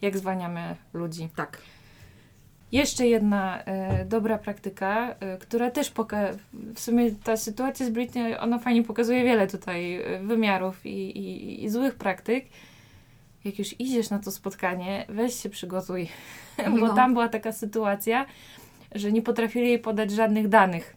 jak 0.03 0.19
zwalniamy 0.19 0.77
ludzi. 0.95 1.29
Tak. 1.37 1.59
Jeszcze 2.73 3.07
jedna 3.07 3.63
e, 3.65 4.05
dobra 4.05 4.39
praktyka, 4.39 5.15
e, 5.21 5.39
która 5.39 5.71
też 5.71 5.91
poka- 5.93 6.37
w 6.75 6.81
sumie 6.81 7.11
ta 7.25 7.37
sytuacja 7.37 7.87
z 7.87 7.91
Britney, 7.91 8.37
ona 8.39 8.59
fajnie 8.59 8.83
pokazuje 8.83 9.25
wiele 9.25 9.47
tutaj 9.47 9.95
e, 9.95 10.19
wymiarów 10.19 10.87
i, 10.87 11.19
i, 11.19 11.65
i 11.65 11.69
złych 11.69 11.95
praktyk. 11.95 12.45
Jak 13.45 13.59
już 13.59 13.81
idziesz 13.81 14.11
na 14.11 14.19
to 14.19 14.31
spotkanie, 14.31 15.07
weź 15.09 15.35
się 15.43 15.49
przygotuj, 15.51 16.09
bo 16.81 16.87
No. 16.87 16.95
tam 16.95 17.13
była 17.13 17.29
taka 17.29 17.53
sytuacja, 17.53 18.27
że 18.95 19.13
nie 19.13 19.23
potrafili 19.23 19.69
jej 19.69 19.79
podać 19.79 20.11
żadnych 20.11 20.49
danych. 20.49 20.97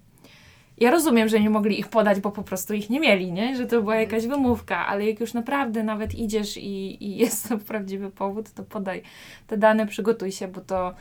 Ja 0.77 0.91
rozumiem, 0.91 1.29
że 1.29 1.39
nie 1.39 1.49
mogli 1.49 1.79
ich 1.79 1.87
podać, 1.87 2.19
bo 2.19 2.31
po 2.31 2.43
prostu 2.43 2.73
ich 2.73 2.89
nie 2.89 2.99
mieli, 2.99 3.31
nie? 3.31 3.55
Że 3.55 3.65
to 3.65 3.81
była 3.81 3.95
jakaś 3.95 4.27
wymówka, 4.27 4.87
ale 4.87 5.05
jak 5.09 5.19
już 5.19 5.33
naprawdę 5.33 5.83
nawet 5.83 6.15
idziesz 6.15 6.57
i, 6.57 7.03
i 7.05 7.17
jest 7.23 7.49
to 7.49 7.57
prawdziwy 7.57 8.11
powód, 8.11 8.51
to 8.51 8.63
podaj 8.63 9.01
te 9.47 9.57
dane, 9.57 9.87
przygotuj 9.87 10.31
się, 10.31 10.47
bo 10.47 10.61
to 10.61 10.93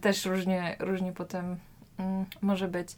też 0.00 0.26
różnie, 0.26 0.76
różnie 0.80 1.12
potem 1.12 1.56
mm, 1.98 2.24
może 2.42 2.68
być. 2.68 2.88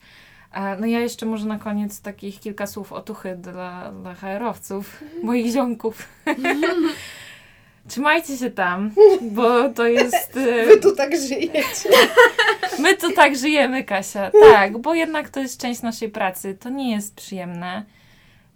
E, 0.54 0.76
no 0.76 0.86
ja 0.86 1.00
jeszcze 1.00 1.26
może 1.26 1.46
na 1.46 1.58
koniec 1.58 2.00
takich 2.00 2.40
kilka 2.40 2.66
słów 2.66 2.92
otuchy 2.92 3.36
dla, 3.36 3.92
dla 3.92 4.14
HR-owców, 4.14 5.04
moich 5.22 5.52
ziomków. 5.52 6.08
Trzymajcie 7.88 8.36
się 8.36 8.50
tam, 8.50 8.90
bo 9.22 9.68
to 9.68 9.86
jest... 9.86 10.36
e, 10.72 10.76
tu 10.76 10.96
tak 10.96 11.16
żyjecie. 11.16 11.88
My 12.82 12.96
tu 12.96 13.12
tak 13.12 13.36
żyjemy, 13.36 13.84
Kasia. 13.84 14.30
Tak, 14.52 14.78
bo 14.78 14.94
jednak 14.94 15.28
to 15.28 15.40
jest 15.40 15.60
część 15.60 15.82
naszej 15.82 16.08
pracy. 16.08 16.56
To 16.60 16.68
nie 16.68 16.92
jest 16.92 17.14
przyjemne. 17.14 17.84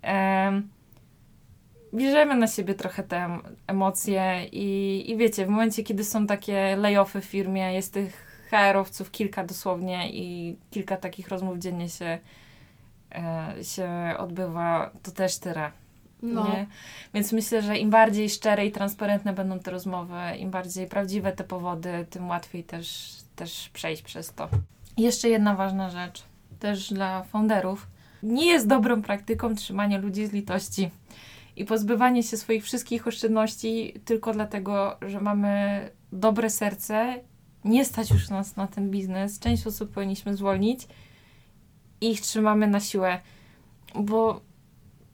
Em, 0.03 0.68
bierzemy 1.95 2.36
na 2.36 2.47
siebie 2.47 2.74
trochę 2.74 3.03
te 3.03 3.16
em- 3.16 3.43
emocje 3.66 4.47
i, 4.53 5.05
i 5.11 5.16
wiecie, 5.16 5.47
w 5.47 5.49
momencie, 5.49 5.82
kiedy 5.82 6.05
są 6.05 6.26
takie 6.26 6.76
layoffy 6.76 7.20
w 7.20 7.24
firmie, 7.24 7.74
jest 7.74 7.93
tych 7.93 8.28
HR-owców 8.51 9.11
kilka 9.11 9.45
dosłownie 9.45 10.11
i 10.12 10.57
kilka 10.70 10.97
takich 10.97 11.28
rozmów 11.28 11.59
dziennie 11.59 11.89
się, 11.89 12.18
e, 13.14 13.55
się 13.64 13.91
odbywa, 14.18 14.91
to 15.03 15.11
też 15.11 15.39
tyle. 15.39 15.70
No. 16.22 16.49
Nie? 16.49 16.66
Więc 17.14 17.32
myślę, 17.32 17.62
że 17.62 17.78
im 17.78 17.91
bardziej 17.91 18.30
szczere 18.30 18.66
i 18.66 18.72
transparentne 18.72 19.32
będą 19.32 19.59
te 19.59 19.70
rozmowy, 19.70 20.36
im 20.39 20.51
bardziej 20.51 20.86
prawdziwe 20.86 21.32
te 21.32 21.45
powody, 21.45 22.07
tym 22.11 22.28
łatwiej 22.28 22.64
też, 22.64 23.16
też 23.36 23.70
przejść 23.72 24.03
przez 24.03 24.34
to. 24.34 24.49
Jeszcze 24.97 25.28
jedna 25.28 25.55
ważna 25.55 25.91
rzecz, 25.91 26.22
też 26.61 26.93
dla 26.93 27.22
founderów. 27.22 27.86
Nie 28.22 28.47
jest 28.47 28.66
dobrą 28.66 29.03
praktyką 29.03 29.55
trzymanie 29.55 29.99
ludzi 29.99 30.26
z 30.26 30.32
litości 30.32 30.91
i 31.59 31.64
pozbywanie 31.64 32.22
się 32.22 32.36
swoich 32.36 32.64
wszystkich 32.64 33.06
oszczędności 33.06 33.94
tylko 34.04 34.32
dlatego, 34.32 34.96
że 35.02 35.20
mamy 35.20 35.80
dobre 36.12 36.50
serce, 36.50 37.14
nie 37.64 37.84
stać 37.84 38.11
już 38.11 38.28
nas 38.28 38.56
na 38.56 38.66
ten 38.66 38.90
biznes. 38.90 39.38
Część 39.38 39.66
osób 39.66 39.90
powinniśmy 39.90 40.36
zwolnić 40.36 40.80
i 42.00 42.11
ich 42.11 42.20
trzymamy 42.20 42.66
na 42.66 42.80
siłę, 42.80 43.20
bo 43.94 44.40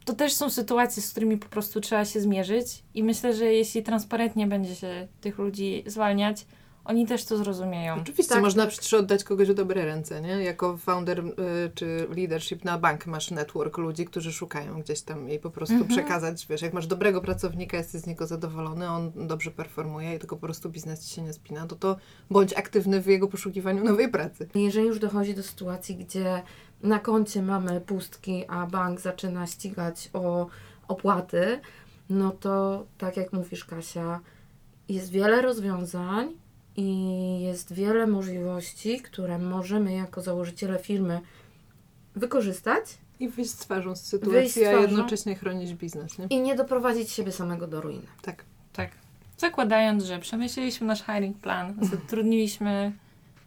to 0.04 0.12
też 0.12 0.32
są 0.32 0.50
sytuacje, 0.50 1.02
z 1.02 1.10
którymi 1.10 1.36
po 1.36 1.48
prostu 1.48 1.80
trzeba 1.80 2.04
się 2.04 2.20
zmierzyć 2.20 2.66
i 2.94 3.04
myślę, 3.04 3.34
że 3.34 3.44
jeśli 3.44 3.82
transparentnie 3.82 4.46
będzie 4.46 4.74
się 4.74 5.08
tych 5.20 5.38
ludzi 5.38 5.84
zwalniać, 5.86 6.46
oni 6.84 7.06
też 7.06 7.24
to 7.24 7.36
zrozumieją. 7.36 7.94
Oczywiście 7.94 8.34
Tak, 8.34 8.42
można 8.42 8.66
przecież 8.66 8.94
oddać 8.94 9.24
kogoś 9.24 9.48
w 9.48 9.54
dobre 9.54 9.84
ręce, 9.84 10.20
nie? 10.20 10.28
Jako 10.28 10.76
founder 10.76 11.20
y, 11.20 11.32
czy 11.74 12.06
leadership 12.16 12.64
na 12.64 12.78
bank 12.78 13.06
masz 13.06 13.30
network 13.30 13.78
ludzi, 13.78 14.04
którzy 14.04 14.32
szukają 14.32 14.80
gdzieś 14.80 15.02
tam 15.02 15.30
i 15.30 15.38
po 15.38 15.50
prostu 15.50 15.74
Mhm. 15.74 15.90
przekazać, 15.90 16.46
wiesz, 16.46 16.62
jak 16.62 16.72
masz 16.72 16.86
dobrego 16.86 17.20
pracownika, 17.20 17.76
jesteś 17.76 18.00
z 18.00 18.06
niego 18.06 18.26
zadowolony, 18.26 18.88
on 18.90 19.12
dobrze 19.26 19.50
performuje 19.50 20.14
i 20.14 20.18
tylko 20.18 20.36
po 20.36 20.46
prostu 20.46 20.70
biznes 20.70 21.06
ci 21.08 21.14
się 21.14 21.22
nie 21.22 21.32
spina, 21.32 21.66
to 21.66 21.76
to 21.76 21.96
bądź 22.30 22.52
aktywny 22.54 23.00
w 23.00 23.06
jego 23.06 23.28
poszukiwaniu 23.28 23.84
nowej 23.84 24.08
pracy. 24.08 24.48
Jeżeli 24.54 24.86
już 24.86 24.98
dochodzi 24.98 25.34
do 25.34 25.42
sytuacji, 25.42 25.96
gdzie 25.96 26.42
na 26.82 26.98
koncie 26.98 27.42
mamy 27.42 27.80
pustki, 27.80 28.44
a 28.48 28.66
bank 28.66 29.00
zaczyna 29.00 29.46
ścigać 29.46 30.10
o 30.12 30.46
opłaty, 30.88 31.60
no 32.10 32.30
to 32.30 32.84
tak 32.98 33.16
jak 33.16 33.32
mówisz, 33.32 33.64
Kasia, 33.64 34.20
jest 34.88 35.10
wiele 35.10 35.42
rozwiązań 35.42 36.28
i 36.76 37.40
jest 37.40 37.72
wiele 37.72 38.06
możliwości, 38.06 39.00
które 39.00 39.38
możemy 39.38 39.92
jako 39.92 40.22
założyciele 40.22 40.78
firmy 40.78 41.20
wykorzystać 42.16 42.84
I 43.20 43.28
wyjść 43.28 43.50
z 43.50 43.56
twarzą 43.56 43.96
z 43.96 43.98
Wyjść 43.98 44.06
z 44.06 44.08
sytuacji, 44.08 44.64
a 44.64 44.70
twarzą. 44.70 44.82
jednocześnie 44.88 45.34
chronić 45.34 45.74
biznes, 45.74 46.18
nie? 46.18 46.26
i 46.30 46.40
nie 46.40 46.54
doprowadzić 46.54 47.10
siebie 47.10 47.32
samego 47.32 47.66
do 47.66 47.80
ruiny. 47.80 48.06
Tak. 48.22 48.44
Tak. 48.72 48.90
Zakładając, 49.38 50.04
że 50.04 50.18
przemyśleliśmy 50.18 50.86
nasz 50.86 51.04
hiring 51.04 51.36
plan, 51.38 51.74
zatrudniliśmy 51.92 52.92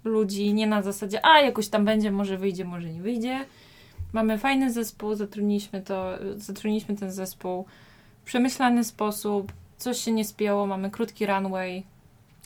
ludzi 0.03 0.53
nie 0.53 0.67
na 0.67 0.81
zasadzie, 0.81 1.25
a 1.25 1.39
jakoś 1.41 1.67
tam 1.67 1.85
będzie, 1.85 2.11
może 2.11 2.37
wyjdzie, 2.37 2.65
może 2.65 2.89
nie 2.89 3.01
wyjdzie. 3.01 3.45
Mamy 4.13 4.37
fajny 4.37 4.73
zespół, 4.73 5.15
zatrudniliśmy 5.15 5.81
to, 5.81 6.09
zatrudniliśmy 6.35 6.95
ten 6.95 7.11
zespół 7.11 7.65
w 8.21 8.25
przemyślany 8.25 8.83
sposób, 8.83 9.51
coś 9.77 9.97
się 9.97 10.11
nie 10.11 10.25
spięło, 10.25 10.67
mamy 10.67 10.91
krótki 10.91 11.25
runway. 11.25 11.83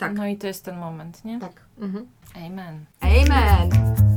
Tak. 0.02 0.14
No 0.14 0.28
i 0.28 0.38
to 0.38 0.47
jest 0.47 0.66
ten 0.66 0.78
moment, 0.78 1.26
nie? 1.26 1.39
Tak. 1.39 1.62
Mhm. 1.80 2.08
Amen. 2.36 2.86
Amen! 3.02 4.11